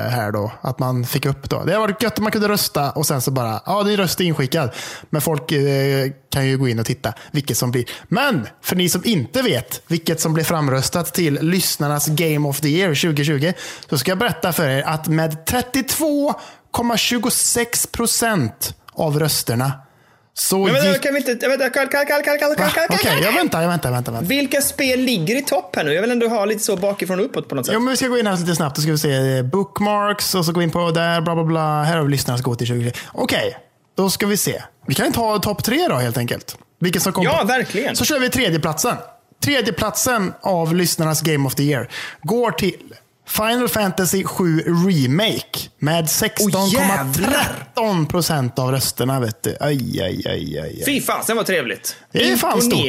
[0.09, 0.51] här då.
[0.61, 1.55] Att man fick upp då.
[1.55, 4.21] Det hade varit gött att man kunde rösta och sen så bara, ja din röst
[4.21, 4.69] är inskickad.
[5.09, 7.85] Men folk eh, kan ju gå in och titta vilket som blir.
[8.07, 12.69] Men för ni som inte vet vilket som blir framröstat till lyssnarnas Game of the
[12.69, 13.53] Year 2020
[13.89, 19.71] så ska jag berätta för er att med 32,26 procent av rösterna
[20.41, 21.01] så Men vänta, gick...
[21.01, 21.47] kan vi inte...
[21.47, 22.69] Vänta, Kalle, Kalle, Kalle, Kalle, Kalle, Va?
[22.73, 24.11] Kalle, Okej, Kalle, jag väntar, jag väntar, väntar.
[24.11, 24.27] väntar.
[24.29, 25.93] Vilka spel ligger i topp här nu?
[25.93, 27.73] Jag vill ändå ha lite så bakifrån och uppåt på något sätt.
[27.73, 28.75] Jo, men vi ska gå in här lite snabbt.
[28.75, 31.83] Då ska vi se eh, bookmarks och så gå in på där, bla bla bla.
[31.83, 32.91] Här har vi lyssnarnas gå till 2020.
[33.13, 33.57] Okej,
[33.97, 34.61] då ska vi se.
[34.87, 36.57] Vi kan ta topp tre då helt enkelt.
[36.79, 37.95] Vilken som kom Ja, på- verkligen.
[37.95, 38.95] Så kör vi tredjeplatsen.
[39.45, 41.89] Tredjeplatsen av lyssnarnas Game of the Year
[42.23, 42.75] går till
[43.31, 49.19] Final Fantasy 7 Remake med 16,13 procent av rösterna.
[49.19, 49.57] Vet du.
[49.59, 50.83] Aj, aj, aj, aj.
[50.85, 51.95] Fy fasen vad trevligt.
[52.11, 52.79] Det är fan stort.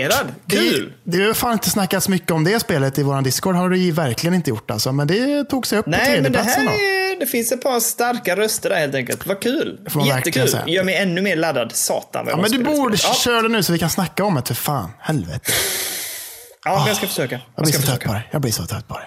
[0.49, 0.93] Kul.
[1.05, 3.55] Det, det har fan inte snackats mycket om det spelet i vår Discord.
[3.57, 4.93] har det ju verkligen inte gjort alltså.
[4.93, 6.69] Men det tog sig upp på Nej, men det tredjeplatsen.
[6.69, 7.17] här då.
[7.17, 9.27] är, det finns ett par starka röster där helt enkelt.
[9.27, 9.79] Vad kul.
[10.07, 10.49] Jättekul.
[10.67, 11.73] Gör mig ännu mer laddad.
[11.75, 14.35] Satan vad Ja, men du borde det köra det nu så vi kan snacka om
[14.35, 14.43] det.
[14.47, 15.53] För fan, helvete.
[16.65, 17.35] Ja, ja men jag ska försöka.
[17.35, 18.09] Jag Jag blir så trött försöka.
[18.09, 18.29] på dig.
[18.31, 19.07] Jag blir så trött på dig.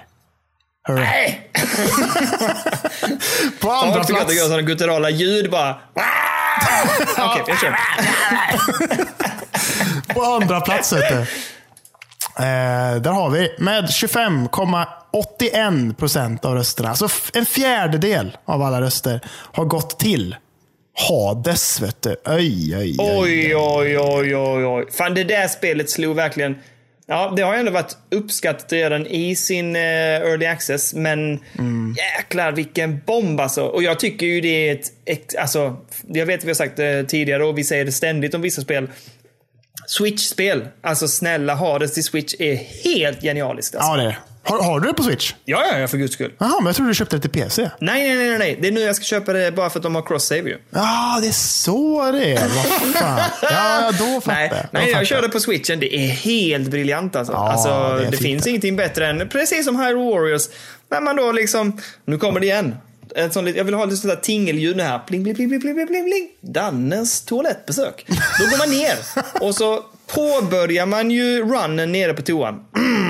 [0.87, 0.99] Hörru.
[0.99, 1.49] Nej!
[3.61, 4.47] På andra jag tycker att plats.
[4.49, 5.71] det gör gutturala ljud bara.
[7.17, 7.75] Okej, jag kör.
[10.13, 11.03] På andra plats du.
[12.43, 16.89] Eh, där har vi med 25,81 procent av rösterna.
[16.89, 19.21] Alltså f- en fjärdedel av alla röster
[19.53, 20.35] har gått till
[21.09, 21.81] Hades.
[21.81, 22.15] Vet du.
[22.25, 22.95] Oj.
[22.99, 24.85] Oj, oj, oj, oj, oj.
[24.91, 26.55] Fan, det där spelet slog verkligen...
[27.07, 31.95] Ja, det har ändå varit uppskattat redan i sin eh, early access, men Mm.
[31.97, 33.63] jäklar vilken bomb alltså.
[33.65, 35.35] Och jag tycker ju det är ett.
[35.39, 35.77] Alltså,
[36.07, 38.61] jag vet att vi har sagt det tidigare och vi säger det ständigt om vissa
[38.61, 38.87] spel.
[39.87, 43.75] Switch-spel, alltså snälla Hades till Switch är helt genialiskt.
[43.75, 43.91] Alltså.
[43.91, 44.17] Ja, det är det.
[44.45, 45.33] Har, har du det på Switch?
[45.45, 46.31] Ja, ja, ja, för guds skull.
[46.37, 47.69] Jaha, men jag trodde du köpte det till PC.
[47.79, 48.57] Nej, nej, nej, nej.
[48.61, 50.57] Det är nu jag ska köpa det bara för att de har cross-save ju.
[50.69, 52.41] Ja, det är så det är.
[52.41, 53.19] Vad fan.
[53.41, 54.63] Ja, då fattar Nej, jag.
[54.63, 55.79] Då nej jag körde på switchen.
[55.79, 57.33] Det är helt briljant alltså.
[57.33, 60.43] Ja, alltså det det finns ingenting bättre än, precis som Hyrule Warriors,
[60.91, 62.75] när man då liksom, nu kommer det igen.
[63.15, 64.99] En sån, jag vill ha lite sånt där tingelljud här.
[64.99, 66.29] Pling, pling, pling, pling, pling, pling, pling.
[66.41, 68.05] Dannens toalettbesök.
[68.39, 68.97] Då går man ner
[69.47, 72.65] och så påbörjar man ju runnen nere på toan.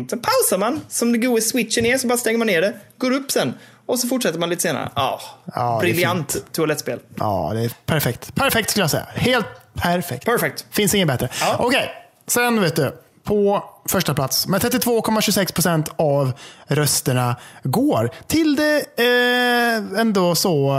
[0.00, 2.74] Liksom, sen pausar man, som det goda switchen är, så bara stänger man ner det,
[2.98, 3.54] går upp sen.
[3.86, 4.90] Och så fortsätter man lite senare.
[4.94, 5.20] Ja,
[5.54, 6.98] Ja, briljant toalettspel.
[7.18, 8.34] Ja, det är perfekt.
[8.34, 9.06] Perfekt skulle jag säga.
[9.14, 10.24] Helt perfekt.
[10.24, 10.66] Perfect.
[10.70, 11.28] Finns inget bättre.
[11.40, 11.56] Ja.
[11.58, 11.90] Okej,
[12.26, 12.96] sen vet du.
[13.24, 16.32] På första plats med 32,26 procent av
[16.66, 20.70] rösterna går till det eh, ändå så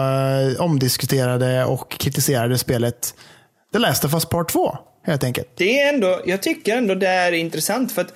[0.56, 3.14] eh, omdiskuterade och kritiserade spelet
[3.73, 4.77] The Last of Us Part 2.
[5.06, 5.48] Helt enkelt.
[5.57, 8.14] Det är ändå, jag tycker ändå det är intressant för att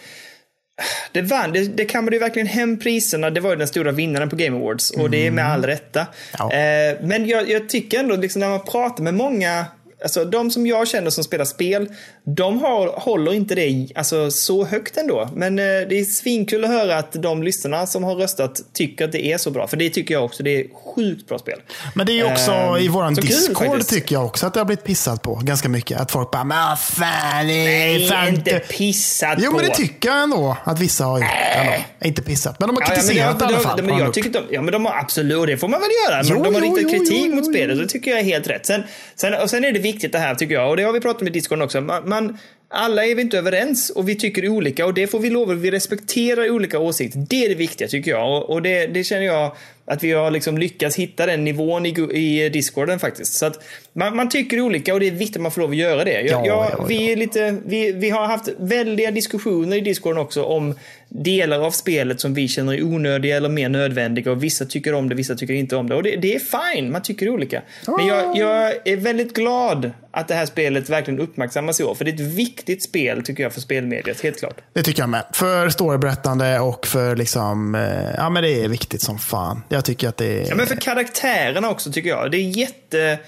[1.12, 3.30] det vann, det, det kammade ju verkligen hem priserna.
[3.30, 6.08] Det var ju den stora vinnaren på Game Awards och det är med all rätta.
[6.38, 6.54] Ja.
[6.54, 9.66] Eh, men jag, jag tycker ändå, liksom, när man pratar med många
[10.04, 11.88] Alltså de som jag känner som spelar spel,
[12.24, 15.30] de har, håller inte det alltså, så högt ändå.
[15.36, 19.12] Men eh, det är svinkul att höra att de lyssnarna som har röstat tycker att
[19.12, 19.68] det är så bra.
[19.68, 20.66] För det tycker jag också, det är
[20.96, 21.60] sjukt bra spel.
[21.96, 23.90] Men det är också Ehm, i våran kul Discord faktiskt.
[23.90, 26.00] tycker jag också att det har blivit pissat på ganska mycket.
[26.00, 27.54] Att folk bara, men fan, det
[27.96, 29.58] är fan inte pissat Jo, på.
[29.58, 31.28] men det tycker jag ändå att vissa har gjort.
[31.56, 31.72] Ändå.
[32.06, 33.84] Inte pissat, men de har Ja, ja, men kritiserat det, i alla fall.
[33.84, 36.24] men jag tycker de, ja, men de har absolut, och det får man väl göra.
[36.24, 37.82] Men Jo, de har jo, riktat jo, kritik jo, mot jo, spelet jo.
[37.84, 38.66] det tycker jag är helt rätt.
[38.66, 38.84] Sen,
[39.16, 41.22] sen, och sen är det viktigt det här tycker jag, och det har vi pratat
[41.22, 41.82] med i Discord också.
[41.82, 42.38] Man, man,
[42.70, 45.58] alla är vi inte överens och vi tycker olika och det får vi lov att
[45.58, 47.26] vi respekterar olika åsikter.
[47.30, 49.56] Det är det viktiga tycker jag och, och det, det känner jag
[49.86, 53.34] att vi har liksom lyckats hitta den nivån i, i discorden faktiskt.
[53.34, 53.64] Så att
[53.94, 56.22] man, man tycker olika och det är viktigt att man får lov att göra det.
[56.22, 60.22] Jag, Ja, jag, ja, vi, är lite, vi, vi har haft väldiga diskussioner i discorden
[60.22, 60.76] också om
[61.24, 65.10] delar av spelet som vi känner är onödiga eller mer nödvändiga och vissa tycker om
[65.10, 65.96] det, vissa tycker inte om det.
[65.96, 66.40] Och det, det är
[66.74, 67.62] fine, man tycker olika.
[67.98, 72.06] Men jag, jag är väldigt glad att det här spelet verkligen uppmärksammas i år, för
[72.06, 74.62] det är ett viktigt spel tycker jag för spelmediet, helt klart.
[74.74, 75.26] Det tycker jag med.
[75.34, 79.62] För storyberättande och för liksom, eh, ja men det är viktigt som fan.
[79.70, 80.50] Jag tycker att det är...
[80.50, 82.32] Ja, men för karaktärerna också tycker jag.
[82.32, 83.20] Det är jätte...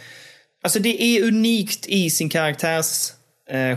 [0.64, 3.11] Alltså det är unikt i sin karaktärs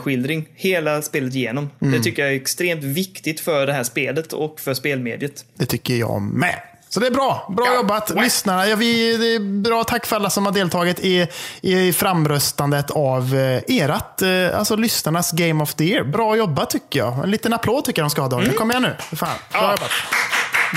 [0.00, 1.70] skildring hela spelet igenom.
[1.82, 1.92] Mm.
[1.92, 5.44] Det tycker jag är extremt viktigt för det här spelet och för spelmediet.
[5.54, 6.54] Det tycker jag med.
[6.88, 7.52] Så det är bra.
[7.56, 7.74] Bra Ja.
[7.74, 8.66] jobbat lyssnarna.
[8.66, 11.26] Ja, vi, bra tack för alla som har deltagit i,
[11.60, 16.04] i framröstandet av eh, erat, eh, alltså lyssnarnas Game of the Year.
[16.04, 17.24] Bra jobbat tycker jag.
[17.24, 18.52] En liten applåd tycker jag de ska ha Daniel.
[18.52, 19.16] Kom igen nu.
[19.16, 19.28] Fan.
[19.52, 19.70] Bra Ja.
[19.70, 19.90] jobbat.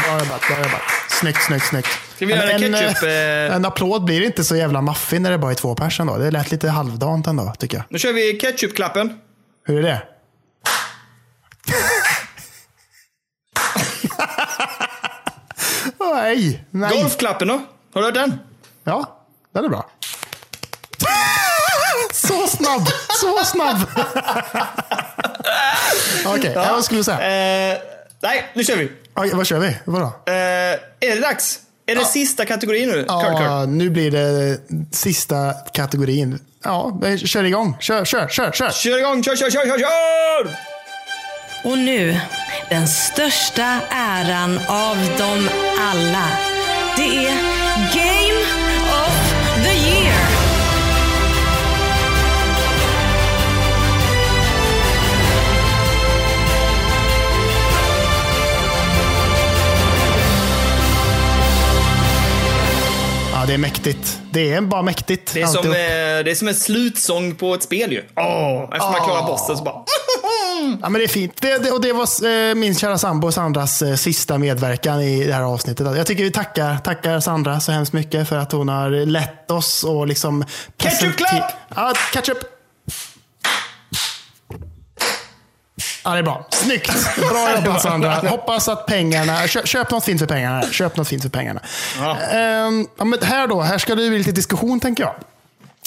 [0.05, 0.81] Bra jobbat, bra jobbat.
[1.23, 1.87] Snyggt, snyggt, snyggt.
[2.15, 5.37] Ska vi göra en, ketchup, eh, en applåd blir inte så jävla maffig när det
[5.37, 6.17] bara är två pers ändå.
[6.17, 7.85] Det lät lite halvdant ändå, tycker jag.
[7.89, 9.19] Nu kör vi ketchupklappen.
[9.65, 10.03] Hur är det?
[16.13, 17.01] Nej, nej.
[17.01, 17.61] Golfklappen då?
[17.93, 18.39] Har du hört den?
[18.83, 19.89] Ja, den är bra.
[22.11, 22.87] Så snabb!
[23.09, 23.77] Så snabb!
[26.25, 26.67] Okej, ja.
[26.71, 27.73] vad skulle du säga?
[27.73, 27.77] Eh,
[28.23, 28.91] nej, nu kör vi.
[29.13, 29.77] Okej, vad kör vi?
[29.85, 30.05] Vadå?
[30.05, 31.59] Eh, är det dags?
[31.85, 32.93] Är det sista kategorin nu?
[33.03, 33.41] Kurt, Kurt.
[33.41, 34.57] Ja, nu blir det
[34.91, 36.39] sista kategorin.
[36.63, 37.77] Ja, kör igång.
[37.79, 38.69] Kör, kör, kör, kör.
[38.71, 40.55] Kör igång, kör, kör, kör, kör, kör!
[41.63, 42.19] Och nu,
[42.69, 46.27] den största äran av dem alla.
[46.97, 47.33] Det är
[47.93, 48.62] Game
[63.43, 64.19] Ja, det är mäktigt.
[64.31, 65.33] Det är bara mäktigt.
[65.33, 68.03] Det är, som, eh, det är som en slutsång på ett spel ju.
[68.15, 69.75] Åh, efter man klarar bossen så bara...
[70.81, 71.41] Ja, men det är fint.
[71.41, 75.33] Det, det, och det var eh, min kära sambo Sandras eh, sista medverkan i det
[75.33, 75.97] här avsnittet.
[75.97, 79.83] Jag tycker vi tackar, tackar Sandra så hemskt mycket för att hon har lett oss
[79.83, 80.45] och liksom...
[80.77, 81.51] Ketchup clap!
[81.75, 82.52] Ja, ketchup!
[86.03, 86.47] Ja, det är bra.
[86.51, 87.15] Snyggt!
[87.17, 88.11] Bra jobbat Sandra.
[88.29, 89.47] Hoppas att pengarna...
[89.47, 90.63] Köp, köp något fint för pengarna.
[90.71, 91.61] Köp något fint för pengarna.
[91.99, 92.17] Ja.
[92.19, 95.13] Ehm, ja, men här då, här ska det bli lite diskussion tänker jag.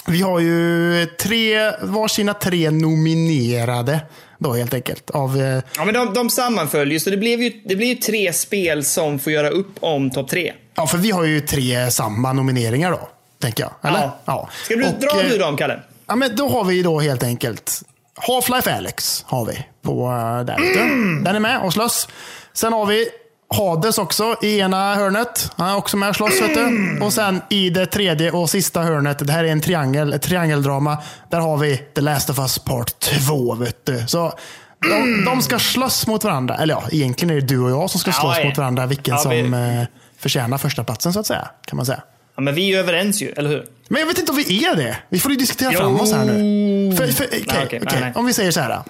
[0.08, 4.00] Vi har ju tre, varsina tre nominerade
[4.38, 5.10] då helt enkelt.
[5.10, 7.94] Av, eh, Ja, men de, de sammanföljer ju, så det blir ju, det blir ju
[7.94, 10.52] tre spel som får göra upp om topp tre.
[10.74, 13.08] ja, för vi har ju tre samma nomineringar då.
[13.40, 13.90] Tänker jag.
[13.90, 14.10] Eller?
[14.24, 14.48] Ja.
[14.64, 15.80] Ska du Och, dra eh, du dem, Kalle?
[16.06, 17.82] Ja, men då har vi då helt enkelt
[18.16, 20.78] Half-Life Alex har vi på uh, där ute.
[21.24, 22.08] Den är med och slåss.
[22.52, 23.08] Sen har vi
[23.54, 25.52] Hades också i ena hörnet.
[25.56, 26.38] Han är också med och slåss.
[26.54, 26.98] Du.
[27.02, 30.98] Och sen i det tredje och sista hörnet, det här är en triangel, ett triangeldrama.
[31.30, 33.54] Där har vi The Last of Us Part 2.
[33.54, 34.04] Vet du.
[34.06, 34.32] Så
[34.80, 36.56] de, de ska slåss mot varandra.
[36.56, 38.44] Eller ja, egentligen är det du och jag som ska slåss ja.
[38.44, 38.86] mot varandra.
[38.86, 39.84] Vilken Ja, vi- som eh,
[40.18, 41.48] förtjänar första platsen så att säga.
[41.66, 42.02] Kan man säga.
[42.36, 43.66] Ja, men vi är ju överens ju, eller hur?
[43.88, 44.96] Men jag vet inte om vi är det.
[45.08, 45.78] Vi får ju diskutera Jo.
[45.78, 46.96] fram oss här nu.
[46.96, 47.80] För, för, okej, Nej, okej, okej.
[47.92, 48.12] nej, nej.
[48.16, 48.82] Om vi säger så här.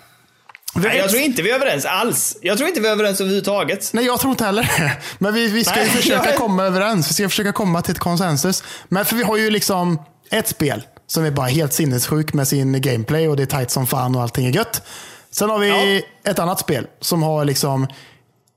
[0.74, 2.36] Nej, jag tror inte vi är överens alls.
[2.43, 3.90] Jag tror inte vi är överens överhuvudtaget.
[3.93, 4.93] Nej, jag tror inte heller.
[5.18, 7.10] Men vi, vi ska ju försöka jag- komma överens.
[7.10, 8.62] Vi ska försöka komma till ett konsensus.
[8.89, 9.98] Men för vi har ju liksom
[10.31, 13.86] ett spel som är bara helt sinnessjuk med sin gameplay och det är tight som
[13.86, 14.82] fan och allting är gött.
[15.31, 17.82] Sen har vi ett annat spel som har liksom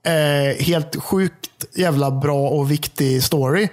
[0.06, 3.68] eh, helt sjukt jävla bra och viktig story.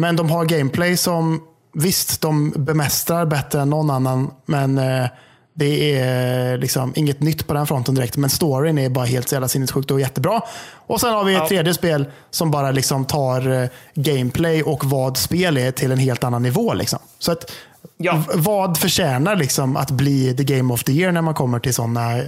[0.00, 1.40] Men de har gameplay som,
[1.74, 4.30] visst, de bemästrar bättre än någon annan.
[4.46, 5.06] Men eh,
[5.54, 8.16] det är liksom inget nytt på den fronten direkt.
[8.16, 10.40] Men storyn är bara helt jävla sinnessjukt och jättebra.
[10.86, 11.48] Och sen har vi ett Ja.
[11.48, 16.24] tredje spel som bara liksom tar eh, gameplay och vad spel är till en helt
[16.24, 16.74] annan nivå.
[16.74, 16.98] Liksom.
[17.18, 17.52] Så att,
[17.96, 18.22] Ja.
[18.34, 22.22] vad förtjänar liksom att bli the game of the year när man kommer till sådana,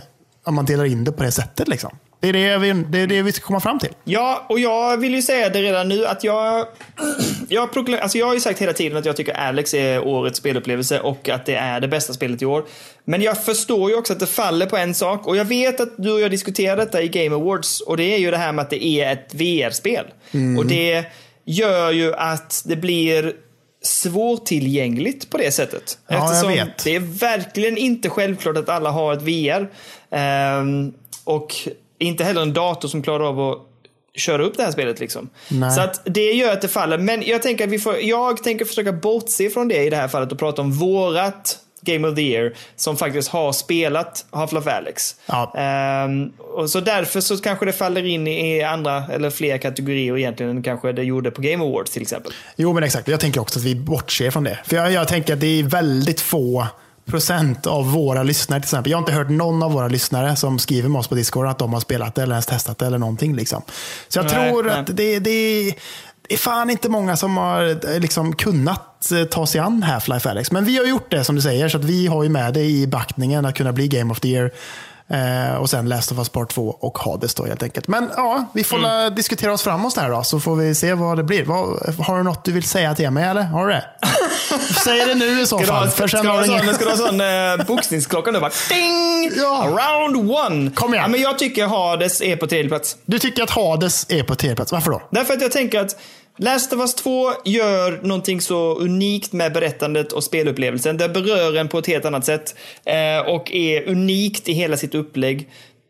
[0.45, 1.69] om man delar in det på det sättet.
[1.69, 1.91] Liksom.
[2.23, 3.91] Det, är det, vi, det är det vi ska komma fram till.
[4.05, 6.67] Ja, och jag vill ju säga det redan nu att jag...
[7.49, 11.01] Jag, alltså jag har ju sagt hela tiden att jag tycker Alex är årets spelupplevelse
[11.01, 12.65] och att det är det bästa spelet i år.
[13.05, 15.89] Men jag förstår ju också att det faller på en sak och jag vet att
[15.99, 18.63] du och jag diskuterade detta i Game Awards och det är ju det här med
[18.63, 20.05] att det är ett VR-spel.
[20.59, 21.05] Och det
[21.45, 23.33] gör ju att det blir
[23.83, 25.99] svårtillgängligt på det sättet.
[26.09, 26.85] Ja, jag Eftersom vet.
[26.85, 29.71] det är verkligen inte självklart att alla har ett VR.
[30.11, 30.93] Ehm,
[31.25, 31.55] och
[32.03, 33.59] inte heller en dator som klarar av att
[34.15, 35.01] köra upp det här spelet.
[35.01, 35.31] Liksom.
[35.49, 35.71] Nej.
[35.71, 36.99] Så att det gör att det faller.
[36.99, 40.09] Men jag tänker att vi får, jag tänker försöka bortse från det i det här
[40.09, 45.17] fallet och prata om vårat Game of the Year som faktiskt har spelat Half-Life Alyx.
[45.27, 45.55] Ja.
[45.57, 50.57] Ehm, och så därför så kanske det faller in i andra eller fler kategorier egentligen
[50.57, 52.33] än kanske det gjorde på Game Awards till exempel.
[52.57, 53.09] Jo, men exakt.
[53.09, 54.59] Jag tänker också att vi bortser från det.
[54.65, 56.67] För jag, jag tänker att det är väldigt få
[57.07, 58.91] procent av våra lyssnare till exempel.
[58.91, 61.59] Jag har inte hört någon av våra lyssnare som skriver med oss på Discord att
[61.59, 63.37] de har spelat det eller ens testat det eller någonting.
[63.37, 63.63] Liksom.
[64.09, 64.75] Så jag Nej, tror nej.
[64.75, 65.21] att det, det,
[66.29, 70.31] det är fan inte många som har eh, liksom, kunnat eh, ta sig an Half-Life
[70.31, 70.53] Alyx.
[70.53, 72.65] Men vi har gjort det som du säger, så att vi har ju med det
[72.65, 74.51] i backningen att kunna bli Game of the Year.
[75.13, 77.89] Eh, och sen Last of Us Part 2 och Hades då helt enkelt.
[77.89, 81.17] Men ja, vi får la diskutera oss framåt där då, så får vi se vad
[81.17, 81.45] det blir.
[81.45, 83.43] Vad, har du något du vill säga till mig eller?
[83.43, 83.85] Har du det?
[84.85, 85.91] Säg det nu i så fall.
[85.91, 86.69] ska, du ha en sån, ingen...
[86.69, 88.41] en sån eh, boxningsklocka nu?
[88.41, 89.31] Bara ding!
[89.37, 89.69] Ja.
[89.69, 90.71] Round one!
[90.71, 91.05] Kom igen.
[91.05, 92.97] Ja, men jag tycker Hades är på tredje plats.
[93.05, 94.73] Du tycker att Hades är på tredje plats.
[94.73, 95.03] Varför då?
[95.11, 95.97] Därför att jag tänker att
[96.39, 100.97] Last of Us 2 gör någonting så unikt med berättandet och spelupplevelsen.
[100.97, 102.55] Det berör en på ett helt annat sätt
[102.85, 105.49] eh, och är unikt i hela sitt upplägg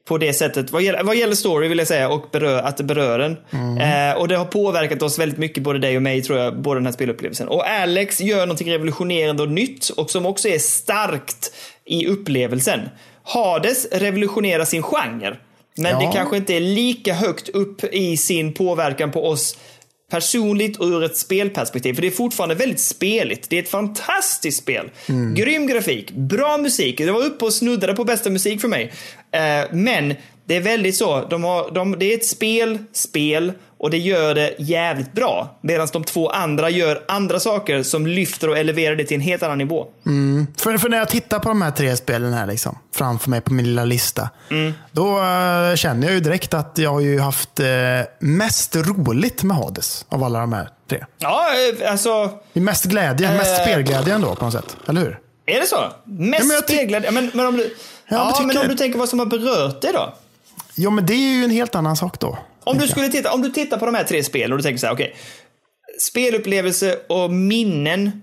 [0.08, 0.70] på det sättet.
[0.72, 3.36] Vad gäller, vad gäller story vill jag säga och berör, att det berör en.
[3.80, 6.80] Eh, och det har påverkat oss väldigt mycket, både dig och mig tror jag, både
[6.80, 7.48] den här spelupplevelsen.
[7.48, 11.52] Och Alex gör någonting revolutionerande och nytt och som också är starkt
[11.84, 12.80] i upplevelsen.
[13.22, 15.36] Hades revolutionerar sin genre.
[15.76, 15.98] Men Ja.
[16.06, 19.58] det kanske inte är lika högt upp i sin påverkan på oss
[20.12, 21.94] personligt och ur ett spelperspektiv.
[21.94, 23.50] För det är fortfarande väldigt speligt.
[23.50, 24.90] Det är ett fantastiskt spel.
[25.34, 26.98] Grym grafik, bra musik.
[26.98, 28.92] Det var uppe och snuddade på bästa musik för mig.
[29.30, 30.14] Eh, men
[30.44, 33.52] det är väldigt så, de har, de, det är ett spel, spel
[33.82, 35.58] och det gör det jävligt bra.
[35.60, 39.42] Medan de två andra gör andra saker som lyfter och eleverar det till en helt
[39.42, 39.86] annan nivå.
[40.56, 43.52] För, för när jag tittar på de här tre spelen här liksom, framför mig på
[43.52, 44.30] min lilla lista.
[44.50, 44.72] Mm.
[44.92, 47.66] Då eh, känner jag ju direkt att jag har ju haft eh,
[48.18, 51.04] mest roligt med Hades av alla de här tre.
[51.18, 51.46] Ja,
[51.82, 52.30] eh, alltså...
[52.52, 53.64] Mest glädje, mest Eh.
[53.64, 54.76] spelglädje ändå på något sätt.
[54.88, 55.18] Eller hur?
[55.46, 55.92] Är det så?
[56.04, 57.00] Mest Ja?
[57.04, 57.76] Ja, men, men, om du,
[58.08, 60.14] Ja, ja, men om du tänker vad som har berört dig då?
[60.74, 62.38] Ja, men det är ju en helt annan sak då.
[62.64, 64.78] Om du, skulle titta, om du tittar på de här tre spelen och du tänker
[64.78, 65.14] så här, okej.
[65.98, 68.22] spelupplevelse och minnen.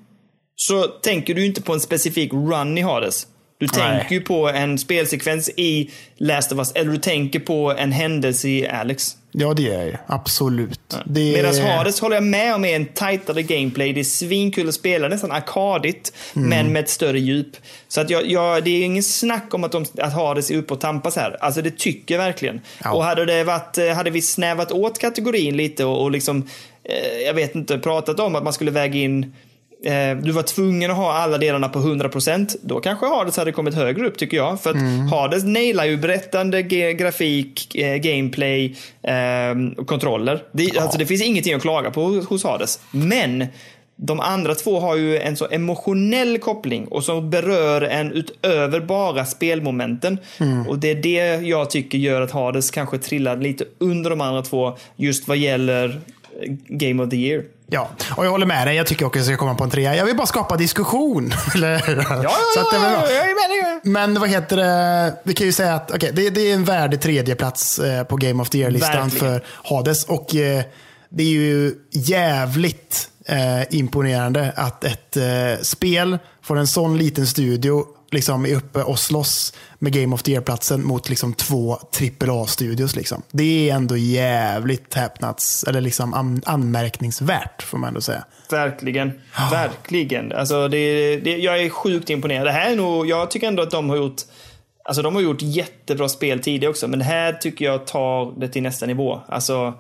[0.56, 3.28] Så tänker du inte på en specifik run i Hades.
[3.60, 7.92] Du tänker ju på en spelsekvens i Last of Us, eller du tänker på en
[7.92, 9.16] händelse i Alex.
[9.32, 9.98] Ja, det är jag.
[10.08, 10.96] Absolut.
[11.06, 11.56] Det Medan.
[11.56, 13.94] Hades håller jag med om är en tajtare gameplay.
[13.94, 16.50] Det är svinkul att spela, nästan arkadigt, Mm.
[16.50, 17.58] men med ett större djup.
[17.88, 20.74] Så att jag, jag, det är ingen snack om att, de, att Hades är uppe
[20.74, 21.38] och tampas här.
[21.44, 22.62] Alltså det tycker jag verkligen.
[22.84, 22.94] Ja.
[22.94, 26.48] Och hade, det varit, eh, hade vi snävat åt kategorin lite och, och liksom,
[26.84, 29.34] eh, jag vet inte, pratat om att man skulle väga in
[29.86, 32.56] eh, du var tvungen att ha alla delarna på 100%.
[32.62, 34.62] Då kanske Hades hade kommit högre upp tycker jag.
[34.62, 35.08] För att Mm.
[35.08, 36.62] Hades nailar ju berättande,
[36.94, 40.44] grafik, eh, gameplay eh, och kontroller.
[40.52, 42.80] Det, alltså, det finns ingenting att klaga på hos- Hades.
[42.92, 43.46] Men
[44.02, 49.26] de andra två har ju en så emotionell koppling och som berör en utöver bara
[49.26, 50.18] spelmomenten.
[50.40, 50.68] Mm.
[50.68, 54.42] Och det är det jag tycker gör att Hades kanske trillar lite under de andra
[54.42, 56.02] två just vad gäller
[56.68, 57.44] Game of the Year.
[57.68, 58.76] Ja, och jag håller med dig.
[58.76, 59.96] Jag tycker också att jag ska komma på en trea.
[59.96, 61.34] Jag vill bara skapa diskussion.
[61.56, 61.98] Eller?
[62.24, 63.12] Ja, Så att det är väl bra.
[63.12, 63.92] jag är med dig.
[63.92, 65.14] Men vad heter det?
[65.24, 68.42] Vi kan ju säga att okay, det, det är en värdig tredjeplats eh, på Game
[68.42, 70.04] of the Year-listan för Hades.
[70.04, 70.64] Och eh,
[71.10, 75.18] det är ju jävligt eh, imponerande att ett
[75.62, 80.32] spel från en sån liten studio liksom är uppe och slåss med Game of the
[80.32, 81.78] Year-platsen mot liksom två
[82.22, 82.96] AAA-studios.
[82.96, 83.22] Liksom.
[83.32, 88.24] Det är ändå jävligt häpnads, eller liksom an, anmärkningsvärt får man ändå säga.
[88.50, 89.12] Verkligen.
[89.52, 90.32] Verkligen.
[90.32, 92.46] Alltså det, det, jag är sjukt imponerad.
[92.46, 94.22] Det här är nog, jag tycker ändå att de har gjort
[94.90, 98.48] Alltså de har gjort jättebra spel tidigare också, men det här tycker jag tar det
[98.48, 99.22] till nästa nivå.
[99.28, 99.74] Alltså,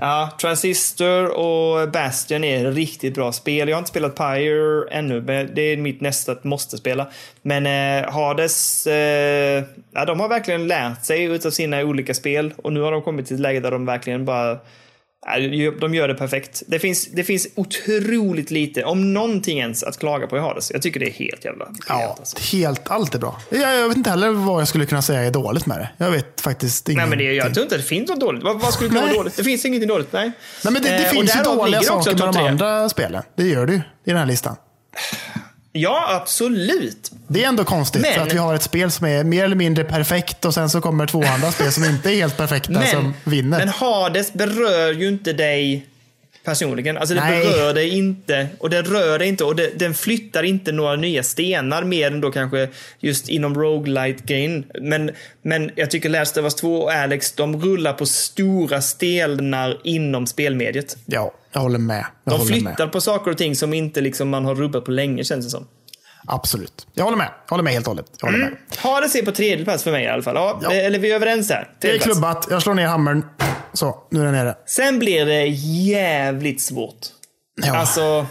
[0.00, 3.68] ja, Transistor och Bastion är riktigt bra spel.
[3.68, 7.06] Jag har inte spelat Pyre ännu, men det är mitt nästa måste-spela.
[7.42, 12.72] Men eh, Hades, eh, ja, de har verkligen lärt sig utav sina olika spel och
[12.72, 14.58] nu har de kommit till ett läge där de verkligen bara
[15.80, 16.62] De gör det perfekt.
[16.66, 20.70] Det finns, det finns otroligt lite, om någonting ens, att klaga på i Hades.
[20.70, 22.56] Jag tycker det är helt jävla Ja, helt, alltså.
[22.56, 23.40] helt, allt är bra.
[23.50, 25.90] Jag, jag vet inte heller vad jag skulle kunna säga är dåligt med det.
[26.04, 27.10] Jag vet faktiskt Nej, ingenting.
[27.10, 28.42] men det, jag tror inte det finns något dåligt.
[28.42, 29.18] Vad, vad skulle kunna vara Nej.
[29.18, 29.36] dåligt?
[29.36, 30.12] Det finns ingenting dåligt.
[30.12, 30.32] Nej,
[30.64, 33.22] Nej, men det, det Eh, finns ju dåliga saker med de andra spelen.
[33.36, 34.56] Det gör det ju i den här listan.
[35.72, 37.10] Ja, absolut.
[37.28, 39.84] Det är ändå konstigt Men- att vi har ett spel som är mer eller mindre
[39.84, 43.14] perfekt och sen så kommer två andra spel som inte är helt perfekta Men, som
[43.24, 43.58] vinner.
[43.58, 45.86] men Hades berör ju inte dig
[46.44, 46.96] personligen.
[46.98, 47.44] Alltså det Nej.
[47.44, 51.22] berör dig inte och det rör dig inte och det, den flyttar inte några nya
[51.22, 52.68] stenar mer än då kanske
[53.00, 55.10] just inom roguelite grejen Men,
[55.42, 60.26] men jag tycker Last of Us 2 och Alex, de rullar på stora stenar inom
[60.26, 60.96] spelmediet.
[61.06, 62.06] Ja, jag håller med.
[62.24, 62.92] Jag De håller flyttar med.
[62.92, 65.66] på saker och ting som inte liksom man har rubbat på länge känns det som.
[66.26, 66.86] Absolut.
[66.94, 67.28] Jag håller med.
[67.46, 68.06] Jag håller med helt och hållet.
[68.20, 68.56] Jag håller med.
[68.78, 70.34] Hades är på tredje plats för mig i alla fall.
[70.34, 70.72] Ja, Ja.
[70.72, 71.68] Eller vi är överens där.
[71.80, 72.46] Det är klubbat.
[72.50, 73.24] Jag slår ner hammern.
[73.72, 74.54] Så, nu är den nere.
[74.66, 76.98] Sen blir det jävligt svårt.
[77.66, 77.76] Ja.
[77.76, 78.26] Alltså,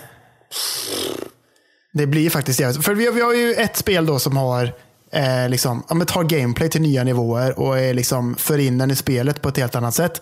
[1.94, 2.86] Det blir faktiskt jävligt.
[2.86, 4.64] För vi har, vi har ju ett spel då som har
[5.12, 8.96] eh, liksom, ja, tar gameplay till nya nivåer och är liksom för in den i
[8.96, 10.22] spelet på ett helt annat sätt.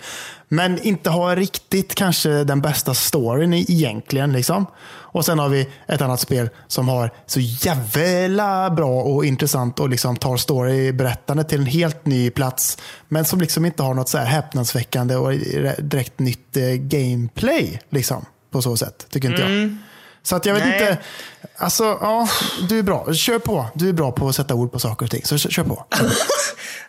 [0.49, 4.33] Men inte har riktigt kanske den bästa storyn egentligen.
[4.33, 4.65] Liksom.
[4.89, 9.89] Och sen har vi ett annat spel som har så jävla bra och intressant och
[9.89, 12.77] liksom tar storyberättande till en helt ny plats.
[13.07, 15.33] Men som liksom inte har något så här häpnadsväckande och
[15.77, 17.81] direkt nytt eh, gameplay.
[17.89, 19.77] Liksom, på så sätt, tycker inte jag.
[20.23, 20.73] Så att jag vet Nej.
[20.73, 20.97] inte.
[21.57, 22.29] Alltså, ja,
[22.69, 23.13] du är bra.
[23.13, 23.65] Kör på.
[23.73, 25.21] Du är bra på att sätta ord på saker och ting.
[25.23, 25.85] Så kör, på.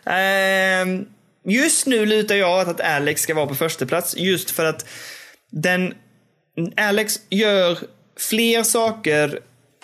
[0.11, 1.05] Ehm,
[1.49, 4.85] just nu lutar jag åt att Alex ska vara på första plats just för att
[5.51, 5.93] den
[6.75, 7.77] Alex gör
[8.17, 9.39] fler saker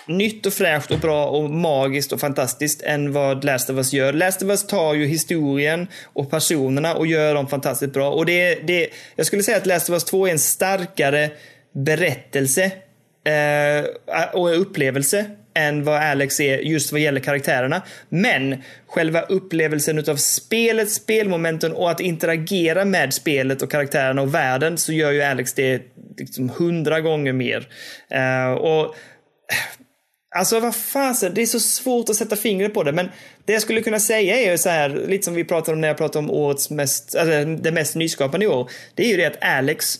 [0.07, 4.13] nytt och fräscht och bra och magiskt och fantastiskt än vad Last of Us gör.
[4.13, 8.11] Last of Us tar ju historien och personerna och gör dem fantastiskt bra.
[8.11, 11.31] Och det, det, jag skulle säga att Last of Us 2 är en starkare
[11.71, 12.71] berättelse
[13.23, 13.85] eh,
[14.33, 15.25] och upplevelse
[15.55, 17.81] än vad Alex är just vad gäller karaktärerna.
[18.09, 24.77] Men själva upplevelsen utav spelet, spelmomenten och att interagera med spelet och karaktärerna och världen
[24.77, 25.81] så gör ju Alex det
[26.17, 27.67] liksom hundra gånger mer.
[28.13, 28.95] Uh, och eh,
[30.35, 32.91] Alltså vad fasen, det är så svårt att sätta fingret på det.
[32.91, 33.09] Men
[33.45, 35.87] det jag skulle kunna säga är ju så här, lite som vi pratade om när
[35.87, 38.69] jag pratade om årets mest, alltså det mest nyskapande i år.
[38.95, 39.99] Det är ju det att Alex,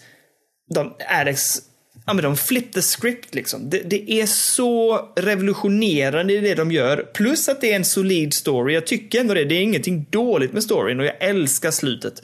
[0.74, 1.62] de, Alex,
[2.06, 3.70] ja men de flip the script liksom.
[3.70, 6.98] Det, det är så revolutionerande i det de gör.
[7.14, 8.74] Plus att det är en solid story.
[8.74, 9.46] Jag tycker ändå det.
[9.46, 12.24] Det är ingenting dåligt med storyn och jag älskar slutet.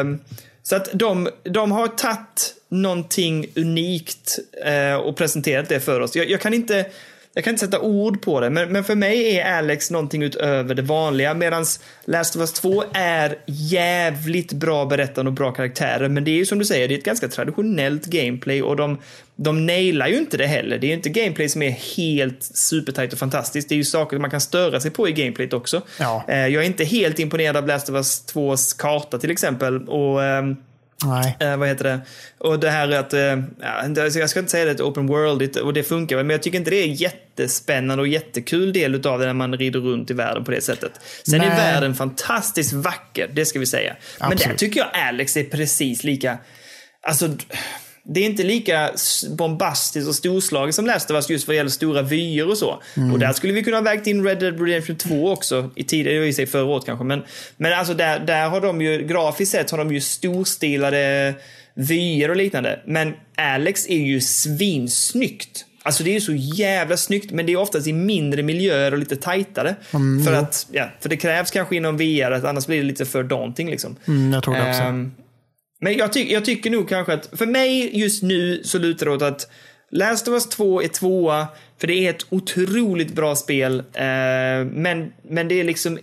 [0.00, 0.20] Um,
[0.62, 6.16] så att de, de har tagit någonting unikt uh, och presenterat det för oss.
[6.16, 6.86] Jag, jag kan inte
[7.34, 10.74] jag kan inte sätta ord på det, men, men för mig är Alex någonting utöver
[10.74, 11.34] det vanliga.
[11.34, 11.64] Medan
[12.04, 16.08] Last of Us 2 är jävligt bra berättande och bra karaktärer.
[16.08, 18.98] Men det är ju som du säger, det är ett ganska traditionellt gameplay och de,
[19.36, 20.78] de nailar ju inte det heller.
[20.78, 23.68] Det är ju inte gameplay som är helt supertight och fantastiskt.
[23.68, 25.82] Det är ju saker man kan störa sig på i gameplayet också.
[25.98, 26.24] Ja.
[26.28, 29.88] Eh, jag är inte helt imponerad av Last of Us 2s karta till exempel.
[29.88, 30.20] Och...
[31.04, 31.36] Nej.
[31.40, 32.00] Eh, vad heter det?
[32.38, 33.38] Och det här att, eh,
[34.04, 36.34] alltså jag ska inte säga det är ett open world och det funkar väl, men
[36.34, 40.10] jag tycker inte det är jättespännande och jättekul del utav det när man rider runt
[40.10, 40.92] i världen på det sättet.
[41.26, 41.56] Sen är Nej.
[41.56, 43.96] världen fantastiskt vacker, det ska vi säga.
[44.20, 44.58] Men där Absolut.
[44.58, 46.38] tycker jag Alex är precis lika,
[47.02, 47.28] alltså
[48.06, 48.90] det är inte lika
[49.28, 52.82] bombastiskt och storslaget som Last of Us just vad gäller stora vyer och så.
[52.96, 53.12] Mm.
[53.12, 56.26] Och där skulle vi kunna ha vägt in Red Dead Redemption 2 också, i tidigare,
[56.26, 57.04] i sig förra året kanske.
[57.04, 57.22] Men,
[57.56, 61.34] men alltså där, där har de ju, grafiskt sett har de ju storstilade
[61.74, 62.80] vyer och liknande.
[62.86, 65.64] Men Alex är ju svinsnyggt.
[65.82, 68.98] Alltså det är ju så jävla snyggt, men det är oftast i mindre miljöer och
[68.98, 69.74] lite tajtare.
[70.24, 73.22] för, att, ja, för det krävs kanske inom VR, att annars blir det lite för
[73.22, 73.96] daunting liksom.
[74.06, 74.82] Mm, jag tror det också.
[74.82, 75.12] Ehm,
[75.84, 79.12] men jag, ty jag tycker nog kanske att, för mig just nu så lutar det
[79.12, 79.48] åt att
[79.90, 81.46] Last of Us 2 är tvåa,
[81.80, 83.78] för det är ett otroligt bra spel.
[83.78, 85.98] eh, men, men det är liksom,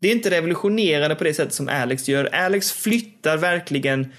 [0.00, 2.34] det är inte revolutionerande på det sättet som Alex gör.
[2.34, 4.12] Alex flyttar verkligen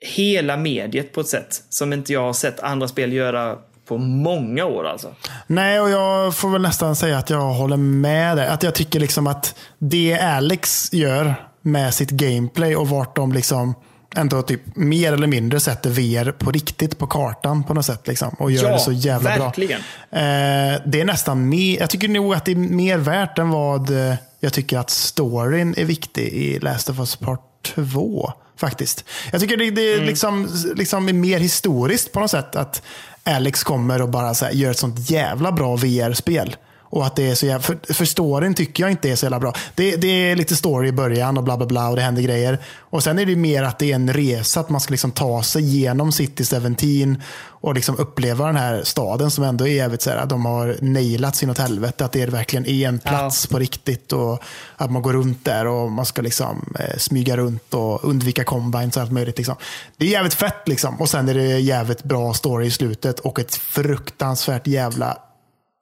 [0.00, 4.64] hela mediet på ett sätt som inte jag har sett andra spel göra på många
[4.64, 5.14] år alltså.
[5.46, 8.46] Nej, och jag får väl nästan säga att jag håller med dig.
[8.46, 13.74] Att jag tycker liksom att det Alex gör med sitt gameplay och vart de liksom
[14.16, 18.06] ändå typ mer eller mindre sätter VR på riktigt på kartan på något sätt.
[18.08, 19.80] Liksom, och gör Ja, det så jävla verkligen.
[20.10, 20.18] bra.
[20.20, 23.90] Eh, det är nästan mer, jag tycker nog att det är mer värt än vad
[23.90, 27.40] eh, jag tycker att storyn är viktig i Last of Us Part
[27.74, 28.32] 2.
[28.56, 29.04] Faktiskt.
[29.32, 30.06] Jag tycker det, det är Mm.
[30.06, 32.56] liksom, liksom är mer historiskt på något sätt.
[32.56, 32.82] Att
[33.24, 36.56] Alex kommer och bara här, gör ett sånt jävla bra VR-spel.
[36.94, 39.40] Och att det är så jävla, för, för storyn tycker jag inte är så jävla
[39.40, 39.54] bra.
[39.74, 42.58] Det, det är lite story i början och bla bla bla och det händer grejer.
[42.78, 45.42] Och sen är det mer att det är en resa, att man ska liksom ta
[45.42, 50.10] sig genom City 17 och liksom uppleva den här staden som ändå är jävligt så
[50.10, 52.04] här, att de har nailat sin åt helvete.
[52.04, 54.42] Att det verkligen är en plats på riktigt och
[54.76, 58.96] att man går runt där och man ska liksom eh, smyga runt och undvika combines
[58.96, 59.36] och allt möjligt.
[59.38, 59.56] Liksom.
[59.96, 61.00] Det är jävligt fett liksom.
[61.00, 65.18] Och sen är det jävligt bra story i slutet och ett fruktansvärt jävla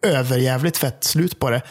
[0.03, 1.63] överjävligt fett slut på det.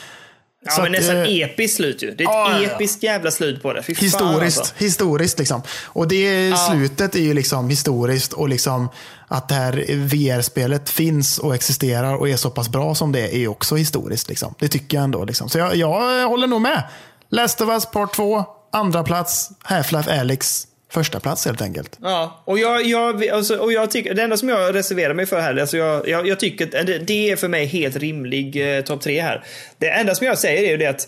[0.65, 2.11] Ja, Så men att, nästan eh, episkt slut ju.
[2.11, 2.69] Det är ett ja, ja.
[2.69, 3.83] episkt jävla slut på det.
[3.83, 4.73] Fy Historiskt, alltså.
[4.77, 5.61] historiskt liksom.
[5.83, 8.89] Och det slutet är ju liksom historiskt och liksom
[9.27, 13.35] att det här VR-spelet finns och existerar och är så pass bra som det är,
[13.35, 14.29] är också historiskt.
[14.29, 14.55] Liksom.
[14.59, 15.25] Det tycker jag ändå.
[15.25, 15.49] Liksom.
[15.49, 16.83] Så jag, jag håller nog med.
[17.29, 19.49] Last of Us Part 2, andra plats.
[19.63, 21.97] Half-Life Alyx, första plats helt enkelt.
[22.01, 25.39] Ja, och jag, jag, alltså, och jag tycker, det enda som jag reserverar mig för
[25.39, 28.83] här, alltså jag, jag, jag tycker att det, det är för mig helt rimlig eh,
[28.83, 29.43] topp tre här.
[29.77, 31.07] Det enda som jag säger är ju det att,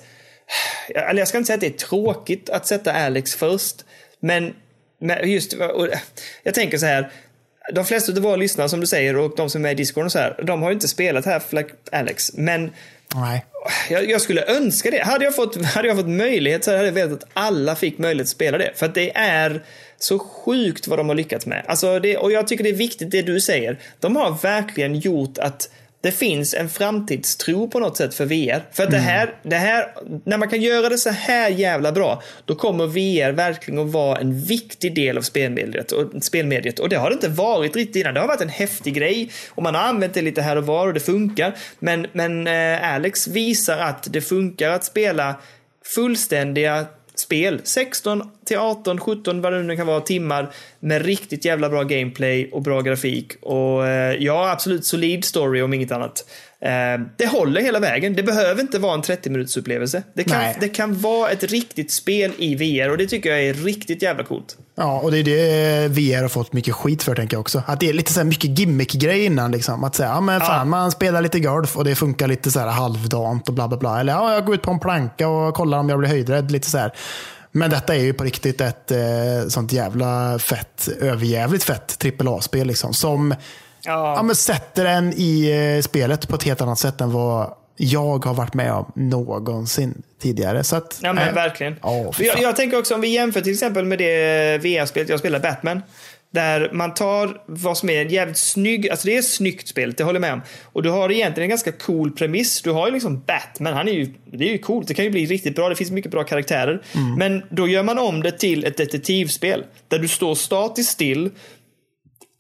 [0.95, 3.76] eller jag ska inte säga att det är tråkigt att sätta Alex först,
[4.19, 4.53] men,
[5.01, 5.88] men just, och,
[6.43, 7.11] jag tänker så här,
[7.73, 10.05] de flesta av våra lyssnare som du säger och de som är med i Discord
[10.05, 12.72] och så här, de har ju inte spelat Half-Life Alex, men
[13.15, 13.45] Nej
[13.90, 15.03] jag, jag skulle önska det.
[15.03, 18.26] Hade jag, fått, hade jag fått möjlighet så hade jag velat att alla fick möjlighet
[18.26, 18.72] att spela det.
[18.76, 19.64] För att det är
[19.98, 21.65] så sjukt vad de har lyckats med.
[21.68, 23.80] Alltså det, och jag tycker det är viktigt det du säger.
[23.99, 25.69] De har verkligen gjort att
[26.03, 28.63] det finns en framtidstro på något sätt för VR.
[28.71, 29.88] För att det, här, det här,
[30.25, 34.19] när man kan göra det så här jävla bra, då kommer VR verkligen att vara
[34.19, 36.80] en viktig del av spelmediet och, spelmediet.
[36.80, 38.13] och det har det inte varit riktigt innan.
[38.13, 40.88] Det har varit en häftig grej och man har använt det lite här och var
[40.88, 41.55] och det funkar.
[41.80, 45.35] Men, men eh, Alex visar att det funkar att spela
[45.85, 46.85] fullständiga
[47.15, 47.61] spel.
[47.64, 52.49] 16 till 18, 17 vad det nu kan vara timmar med riktigt jävla bra gameplay
[52.52, 53.31] och bra grafik.
[53.41, 56.26] Och eh, ja, absolut solid story om inget annat.
[56.61, 58.14] Eh, det håller hela vägen.
[58.14, 60.03] Det behöver inte vara en 30 minuters upplevelse.
[60.14, 60.57] Det kan, Nej.
[60.60, 64.23] det kan vara ett riktigt spel i VR och det tycker jag är riktigt jävla
[64.23, 64.57] coolt.
[64.75, 67.63] Ja, och det är det VR har fått mycket skit för tänker jag också.
[67.65, 69.51] Att det är lite så här mycket gimmick-grej innan.
[69.51, 69.83] Liksom.
[69.83, 72.67] Att säga, ja men fan, man spelar lite golf och det funkar lite så här
[72.67, 73.99] halvdant och bla bla bla.
[73.99, 76.51] Eller ja, jag går ut på en planka och kollar om jag blir höjdrädd.
[76.51, 76.93] Lite så här.
[77.51, 78.97] Men detta är ju på riktigt ett eh,
[79.47, 82.67] sånt jävla fett, överjävligt fett AAA-spel.
[82.67, 83.35] Liksom, som
[83.85, 84.15] Ja.
[84.15, 88.25] ja, men sätter en i eh, spelet på ett helt annat sätt än vad jag
[88.25, 90.63] har varit med om någonsin tidigare.
[90.63, 91.75] Så att, Ja men eh, verkligen.
[92.13, 95.39] Fy jag, jag tänker också om vi jämför till exempel med det VR-spelet jag spelar,
[95.39, 95.81] Batman.
[96.31, 99.93] Där man tar vad som är en jävligt snygg, alltså det är ett snyggt spel,
[99.97, 100.41] det håller jag med om.
[100.63, 102.61] Och du har egentligen en ganska cool premiss.
[102.61, 105.11] Du har ju liksom Batman, han är ju, det är ju coolt, det kan ju
[105.11, 106.81] bli riktigt bra, det finns mycket bra karaktärer.
[106.95, 107.15] Mm.
[107.15, 109.65] Men då gör man om det till ett detektivspel.
[109.87, 111.29] Där du står statiskt still,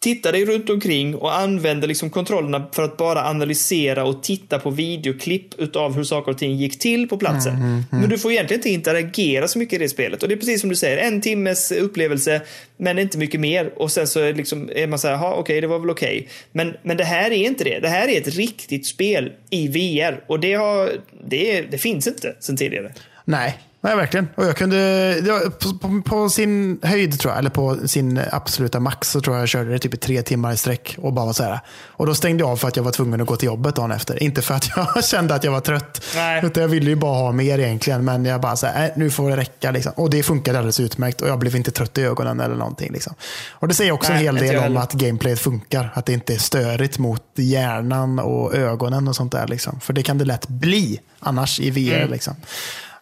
[0.03, 4.69] tittar dig runt omkring och använder liksom kontrollerna för att bara analysera och titta på
[4.69, 7.83] videoklipp utav hur saker och ting gick till på platsen.
[7.91, 10.23] Men du får egentligen inte interagera så mycket i det spelet.
[10.23, 12.41] Och det är precis som du säger, en timmes upplevelse,
[12.77, 13.73] men inte mycket mer.
[13.75, 16.27] Och sen så är, liksom, är man så här, "Ja, okej, det var väl okej.
[16.51, 17.79] Men, men det här är inte det.
[17.79, 20.23] Det här är ett riktigt spel i VR.
[20.27, 20.89] Och det, har,
[21.27, 22.93] det, det finns inte sen tidigare.
[23.25, 24.27] Nej, nej verkligen.
[24.35, 29.09] Och jag kunde, på, på, på sin höjd tror jag, eller på sin absoluta max
[29.09, 31.33] så tror jag jag körde det typ i tre timmar i sträck och bara var
[31.33, 31.59] så här.
[31.87, 33.91] Och då stängde jag av för att jag var tvungen att gå till jobbet dagen
[33.91, 34.23] efter.
[34.23, 36.01] Inte för att jag kände att jag var trött.
[36.15, 36.45] Nej.
[36.45, 38.05] Utan jag ville ju bara ha mer egentligen.
[38.05, 39.71] Men jag bara så här, "Nej, nu får det räcka.
[39.71, 39.91] Liksom.
[39.95, 41.21] Och det funkade alldeles utmärkt.
[41.21, 42.91] Och jag blev inte trött i ögonen eller någonting.
[42.93, 43.13] Liksom.
[43.51, 45.89] Och det säger också Nej, en hel del om att gameplayet funkar.
[45.93, 49.47] Att det inte är störigt mot hjärnan och ögonen och sånt där.
[49.47, 49.79] Liksom.
[49.79, 52.07] För det kan det lätt bli annars i VR.
[52.07, 52.35] Liksom.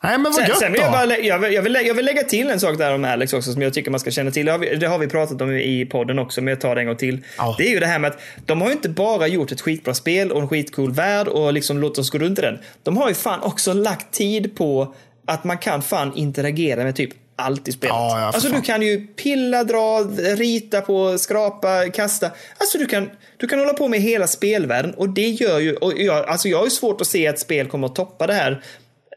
[0.04, 2.06] Nej, men vad Sen, gött sen vill jag, bara, jag, vill, jag, vill, jag vill
[2.06, 4.46] lägga till en sak där om Alex också som jag tycker man ska känna till.
[4.46, 6.82] Det har vi, det har vi pratat om i podden också, men jag tar det
[6.82, 7.20] en gång till.
[7.38, 7.56] Ja.
[7.58, 9.94] Det är ju det här med att de har ju inte bara gjort ett skitbra
[9.94, 12.60] spel och en skitcool värld och liksom låt oss gå runt i den.
[12.84, 14.96] De har ju fan också lagt tid på
[15.26, 17.96] att man kan fan interagera med typ allt i spelet.
[17.96, 18.60] Ja, ja, alltså fan.
[18.60, 20.00] du kan ju pilla, dra,
[20.36, 22.32] rita på, skrapa, kasta.
[22.58, 25.94] Alltså du kan, du kan hålla på med hela spelvärlden och det gör ju, och
[25.98, 28.64] jag, alltså jag har ju svårt att se att spel kommer att toppa det här.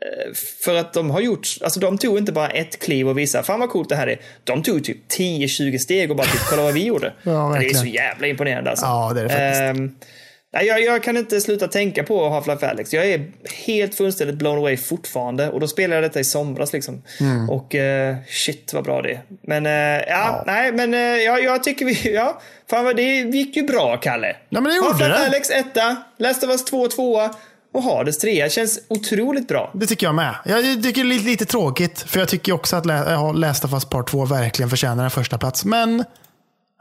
[0.05, 0.33] Eh,
[0.65, 3.61] För att de har gjort, alltså de tog inte bara ett kliv och visade, fan
[3.61, 4.21] vad coolt det här är.
[4.45, 7.13] De tog typ 10-20 steg och bara typ, kolla vad vi gjorde.
[7.23, 8.87] Ja, det är så jävla imponerande alltså.
[8.87, 10.11] Ja, det är det faktiskt.
[10.55, 12.95] Nej, jag, jag kan inte sluta tänka på Half-Life Alyx.
[12.95, 13.25] Jag är
[13.67, 15.51] helt fullständigt blown away fortfarande.
[15.51, 17.03] Och då spelade jag detta i somras liksom.
[17.21, 17.51] Mm.
[17.51, 19.23] Och eh, shit vad bra det är.
[19.43, 22.41] Men eh, ja, nej, men eh, ja, jag tycker vi, ja.
[22.71, 24.37] Fan vad det gick ju bra, Kalle.
[24.49, 25.27] Ja, men det gjorde Half-Life det.
[25.27, 27.35] Alyx etta, Last of Us 2 tvåa
[27.75, 28.49] och Hades trea.
[28.49, 29.71] Känns otroligt bra.
[29.75, 30.35] Det tycker jag med.
[30.45, 33.85] Jag tycker det är lite, tråkigt, för jag tycker också att Lä- Last of Us
[33.85, 35.65] Part 2 verkligen förtjänar en första plats.
[35.65, 36.05] Men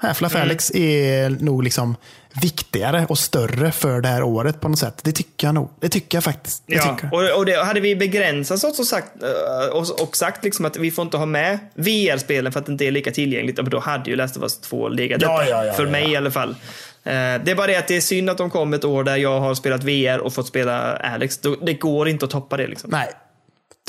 [0.02, 0.42] Half-Life Mm.
[0.42, 1.96] Alyx är nog liksom
[2.42, 5.00] viktigare och större för det här året på något sätt.
[5.04, 5.70] Det tycker jag nog.
[5.80, 6.64] Det tycker jag faktiskt.
[6.68, 10.44] Det Ja, och, och det, hade vi begränsat oss och sagt, eh, och, och sagt
[10.44, 13.56] liksom att vi får inte ha med VR-spelen för att det inte är lika tillgängligt,
[13.56, 16.32] då hade ju Last of Us 2 legat Ja, ja, ja, för mig i alla
[16.32, 16.56] fall.
[17.06, 17.12] Eh,
[17.44, 19.40] Det är bara det att det är synd att de kom ett år där jag
[19.40, 21.40] har spelat VR och fått spela Alex.
[21.62, 22.90] Det går inte att toppa det liksom.
[22.90, 23.10] Nej,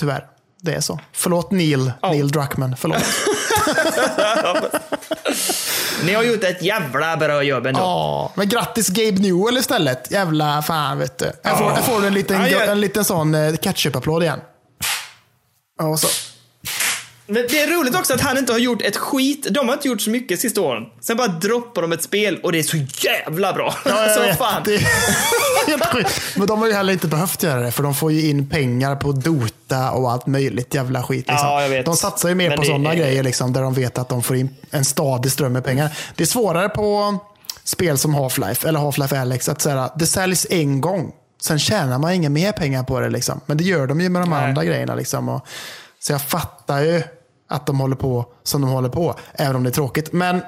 [0.01, 0.27] tyvärr.
[0.63, 1.01] Det är så.
[1.13, 2.77] Förlåt Neil, Neil Druckmann.
[2.79, 2.99] Förlåt.
[6.05, 7.81] Ni har gjort ett jävla bra jobb ändå.
[7.81, 10.11] Ja, men grattis Gabe Newell istället.
[10.11, 11.33] Jävla fan vet du.
[11.43, 14.41] Jag får, jag får en liten, en liten sån eh, ketchup-applåd igen.
[15.83, 16.09] Och så.
[17.27, 19.47] Men det är roligt också att han inte har gjort ett skit.
[19.51, 20.83] De har inte gjort så mycket sista åren.
[21.01, 23.75] Sen bara droppar de ett spel och det är så jävla bra.
[23.85, 24.39] Ja, jag så vet.
[24.39, 24.63] fan.
[24.65, 24.81] Det är
[25.67, 26.21] helt sjukt.
[26.37, 28.97] Men de har ju heller inte behövt göra det, för de får ju in pengar
[28.97, 31.29] på Dota och allt möjligt jävla skit.
[31.29, 31.49] Liksom.
[31.49, 31.85] Ja, jag vet.
[31.87, 34.23] De satsar ju mer Men på det sådana grejer, liksom, där de vet att de
[34.23, 35.91] får in en stadig ström med pengar.
[36.17, 37.19] Det är svårare på
[37.65, 41.13] spel som Half-Life, eller Half-Life Alyx, att säga, det säljs en gång.
[41.43, 43.09] Sen tjänar man inga mer pengar på det.
[43.09, 43.41] Liksom.
[43.47, 44.45] Men det gör de ju med de Nej.
[44.49, 44.95] andra grejerna.
[44.95, 45.29] Liksom.
[45.29, 45.47] Och,
[46.07, 47.03] så jag fattar ju
[47.49, 50.13] att de håller på som de håller på, även om det är tråkigt.
[50.13, 50.41] Men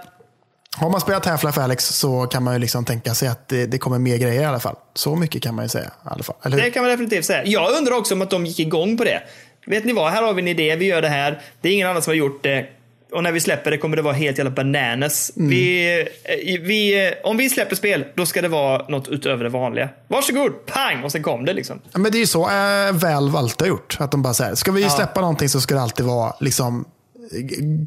[0.76, 3.78] har man spelat Half-Life Alex så kan man ju liksom tänka sig att det, det
[3.78, 4.76] kommer mer grejer i alla fall.
[4.94, 5.84] Så mycket kan man ju säga.
[5.84, 6.36] I alla fall.
[6.42, 6.56] Eller?
[6.56, 7.44] Det kan man definitivt säga.
[7.44, 9.22] Jag undrar också om att de gick igång på det.
[9.66, 10.12] Vet ni vad?
[10.12, 10.76] Här har vi en idé.
[10.76, 11.42] Vi gör det här.
[11.60, 12.66] Det är ingen annan som har gjort det.
[13.12, 15.32] Och när vi släpper det kommer det vara helt jävla bananas.
[15.36, 15.50] Mm.
[15.50, 19.50] Vi, eh, vi, eh, om vi släpper spel, då ska det vara något utöver det
[19.50, 19.88] vanliga.
[20.08, 21.04] Varsågod, pang!
[21.04, 21.80] Och sen kom det liksom.
[21.92, 23.96] Ja, men det är ju så äh, Valve alltid har gjort.
[24.00, 24.90] Att de bara säger, ska vi Ja.
[24.90, 26.86] släppa någonting så ska det alltid vara liksom eh,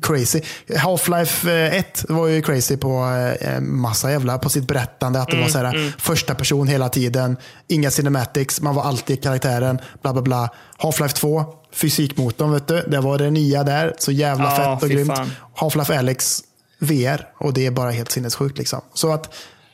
[0.01, 0.41] crazy.
[0.67, 3.05] Half-Life eh, 1 var ju crazy på
[3.41, 5.21] eh, massa jävla, på sitt berättande.
[5.21, 7.37] Att det Mm, var så här, första person hela tiden,
[7.67, 10.49] inga cinematics, man var alltid karaktären, bla bla bla.
[10.77, 13.93] Half-Life 2, fysikmotorn, vet du, det var det nya där.
[13.97, 15.11] Så jävla Ja, fett och grymt.
[15.55, 16.39] Half-Life Alyx
[16.79, 18.57] VR och det är bara helt sinnessjukt.
[18.57, 18.81] Liksom.
[18.93, 19.33] Så att,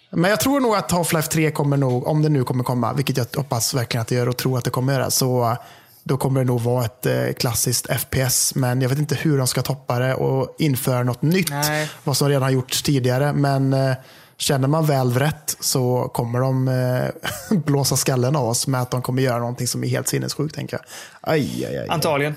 [0.09, 3.17] men jag tror nog att Half-Life 3 kommer nog, om det nu kommer komma, vilket
[3.17, 5.57] jag hoppas verkligen att det gör och tror att det kommer göra, så eh,
[6.07, 8.55] då kommer det nog vara ett eh, klassiskt FPS.
[8.55, 11.49] Men jag vet inte hur de ska toppa det och införa något nytt.
[11.49, 11.89] Nej.
[12.03, 13.33] Vad som redan har gjorts tidigare.
[13.33, 13.93] Men eh,
[14.37, 19.01] känner man väl rätt så kommer de eh, blåsa skallen av oss med att de
[19.01, 20.55] kommer göra någonting som är helt sinnessjukt.
[20.55, 20.85] Tänker jag.
[21.33, 21.87] Aj, aj, aj.
[21.89, 22.35] Antagligen.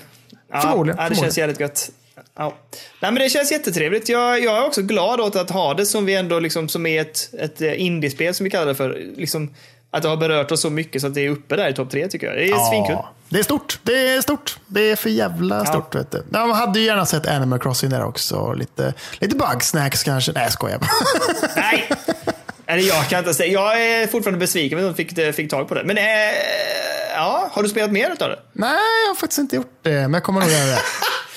[0.51, 1.23] Ja, Förmodligen, Ja, det förmodligen.
[1.23, 1.89] känns jävligt gött.
[2.37, 2.55] Ja.
[3.01, 4.09] Nej, men det känns jättetrevligt.
[4.09, 7.01] Jag, jag är också glad åt att ha det som vi ändå liksom, som är
[7.01, 8.89] ett, ett indiespel som vi kallar det för.
[9.15, 9.53] Liksom,
[9.91, 11.89] att det har berört oss så mycket så att det är uppe där i topp
[11.91, 12.35] tre tycker jag.
[12.35, 12.95] Det är svinkul.
[12.95, 13.79] Ja, det är stort.
[13.83, 14.57] Det är stort.
[14.67, 15.95] Det är för jävla stort.
[15.95, 16.23] Vet du.
[16.33, 18.53] Ja, man hade ju gärna sett Animal Crossing där också.
[18.53, 20.31] Lite, lite bugsnacks kanske.
[20.31, 20.79] Nej, jag skojar.
[21.55, 21.89] Nej!
[22.65, 23.53] Eller jag kan inte säga.
[23.53, 25.83] Jag är fortfarande besviken att de fick, fick tag på det.
[25.83, 26.03] Men eh,
[27.15, 28.39] ja, har du spelat mer utav det?
[28.53, 28.69] Nej,
[29.03, 29.91] jag har faktiskt inte gjort det.
[29.91, 30.79] Men jag kommer nog göra det.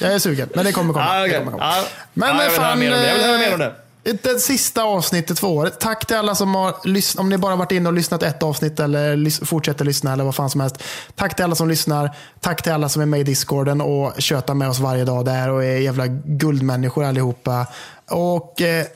[0.01, 0.49] Jag är sugen.
[0.55, 1.07] Men det kommer komma.
[1.11, 1.39] Ah, det okej.
[1.39, 1.65] kommer komma.
[1.77, 1.85] Ja.
[2.15, 3.09] Men Ja, jag vill höra mer om det.
[3.09, 3.75] Jag vill höra mer om det.
[4.05, 5.81] Det sista avsnittet för året.
[5.81, 7.21] Tack till alla som har lyssnat.
[7.21, 10.35] Om ni bara varit inne och lyssnat ett avsnitt eller lys- fortsätter lyssna eller vad
[10.35, 10.83] fan som helst.
[11.15, 12.17] Tack till alla som lyssnar.
[12.41, 15.51] Tack till alla som är med i discorden och tjötar med oss varje dag där
[15.51, 17.67] och är jävla guldmänniskor allihopa.
[18.11, 18.87] Och eh,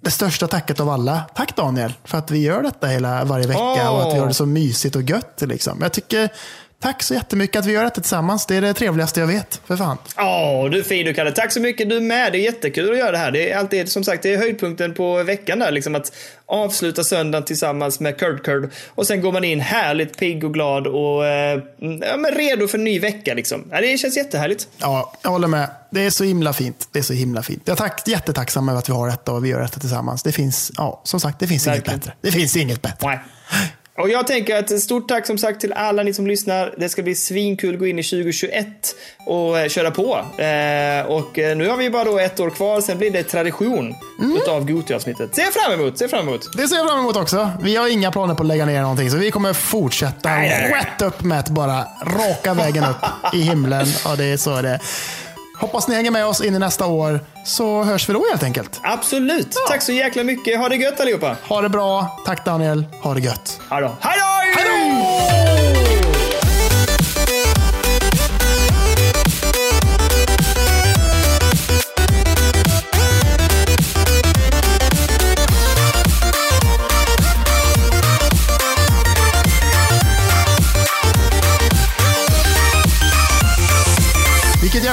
[0.00, 1.22] det största tacket av alla.
[1.34, 4.34] Tack Daniel för att vi gör detta hela varje vecka och att vi gör det
[4.34, 5.42] så mysigt och gött.
[5.42, 5.78] Liksom.
[5.82, 6.28] Jag tycker
[6.80, 8.46] Tack så jättemycket att vi gör detta tillsammans.
[8.46, 9.60] Det är det trevligaste jag vet.
[9.66, 9.98] För fan.
[10.18, 11.32] Åh, du är fin du Kalle.
[11.32, 12.32] Tack så mycket du med.
[12.32, 13.30] Det är jättekul att göra det här.
[13.30, 15.70] Det är alltid, som sagt, det är höjdpunkten på veckan där.
[15.70, 16.12] Liksom att
[16.46, 18.70] avsluta söndagen tillsammans med Curd Curd.
[18.88, 21.60] Och sen går man in härligt pigg och glad och eh,
[22.00, 23.34] ja, men redo för en ny vecka.
[23.34, 23.64] Liksom.
[23.70, 24.68] Ja, det känns jättehärligt.
[24.78, 25.70] Ja, jag håller med.
[25.90, 26.88] Det är så himla fint.
[26.92, 27.62] Det är så himla fint.
[27.64, 30.22] Jag är tack, jättetacksam över att vi har detta och vi gör detta tillsammans.
[30.22, 31.90] Det finns, ja, som sagt, det finns Verkligen.
[31.94, 32.16] inget bättre.
[32.20, 33.06] Det finns inget bättre.
[33.08, 33.20] Nej.
[33.98, 36.74] Och jag tänker att stort tack som sagt till alla ni som lyssnar.
[36.78, 38.66] Det ska bli svinkul att gå in i 2021
[39.26, 40.16] och eh, köra på.
[40.42, 43.94] Eh, och eh, nu har vi bara då ett år kvar, sen blir det tradition
[44.20, 44.36] Mm.
[44.36, 45.34] utav Goti-avsnittet.
[45.34, 46.56] Ser jag fram emot, ser fram emot.
[46.56, 47.50] Det ser jag fram emot också.
[47.62, 51.20] Vi har inga planer på att lägga ner någonting, så vi kommer fortsätta rätt upp
[51.22, 53.86] med bara raka vägen upp i himlen.
[54.04, 54.80] Ja, det är så det är.
[55.60, 58.80] Hoppas ni hänger med oss in i nästa år, så hörs vi då helt enkelt.
[58.82, 59.56] Absolut.
[59.68, 60.58] Tack så jäkla mycket.
[60.58, 61.36] Ha det gött allihopa.
[61.48, 62.22] Ha det bra.
[62.26, 62.84] Tack Daniel.
[63.02, 63.60] Ha det gött.
[63.70, 63.96] Hej då!
[64.00, 64.18] Hej
[64.64, 65.75] då!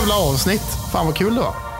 [0.04, 0.78] Jävla avsnitt.
[0.92, 1.73] Fan vad kul det var.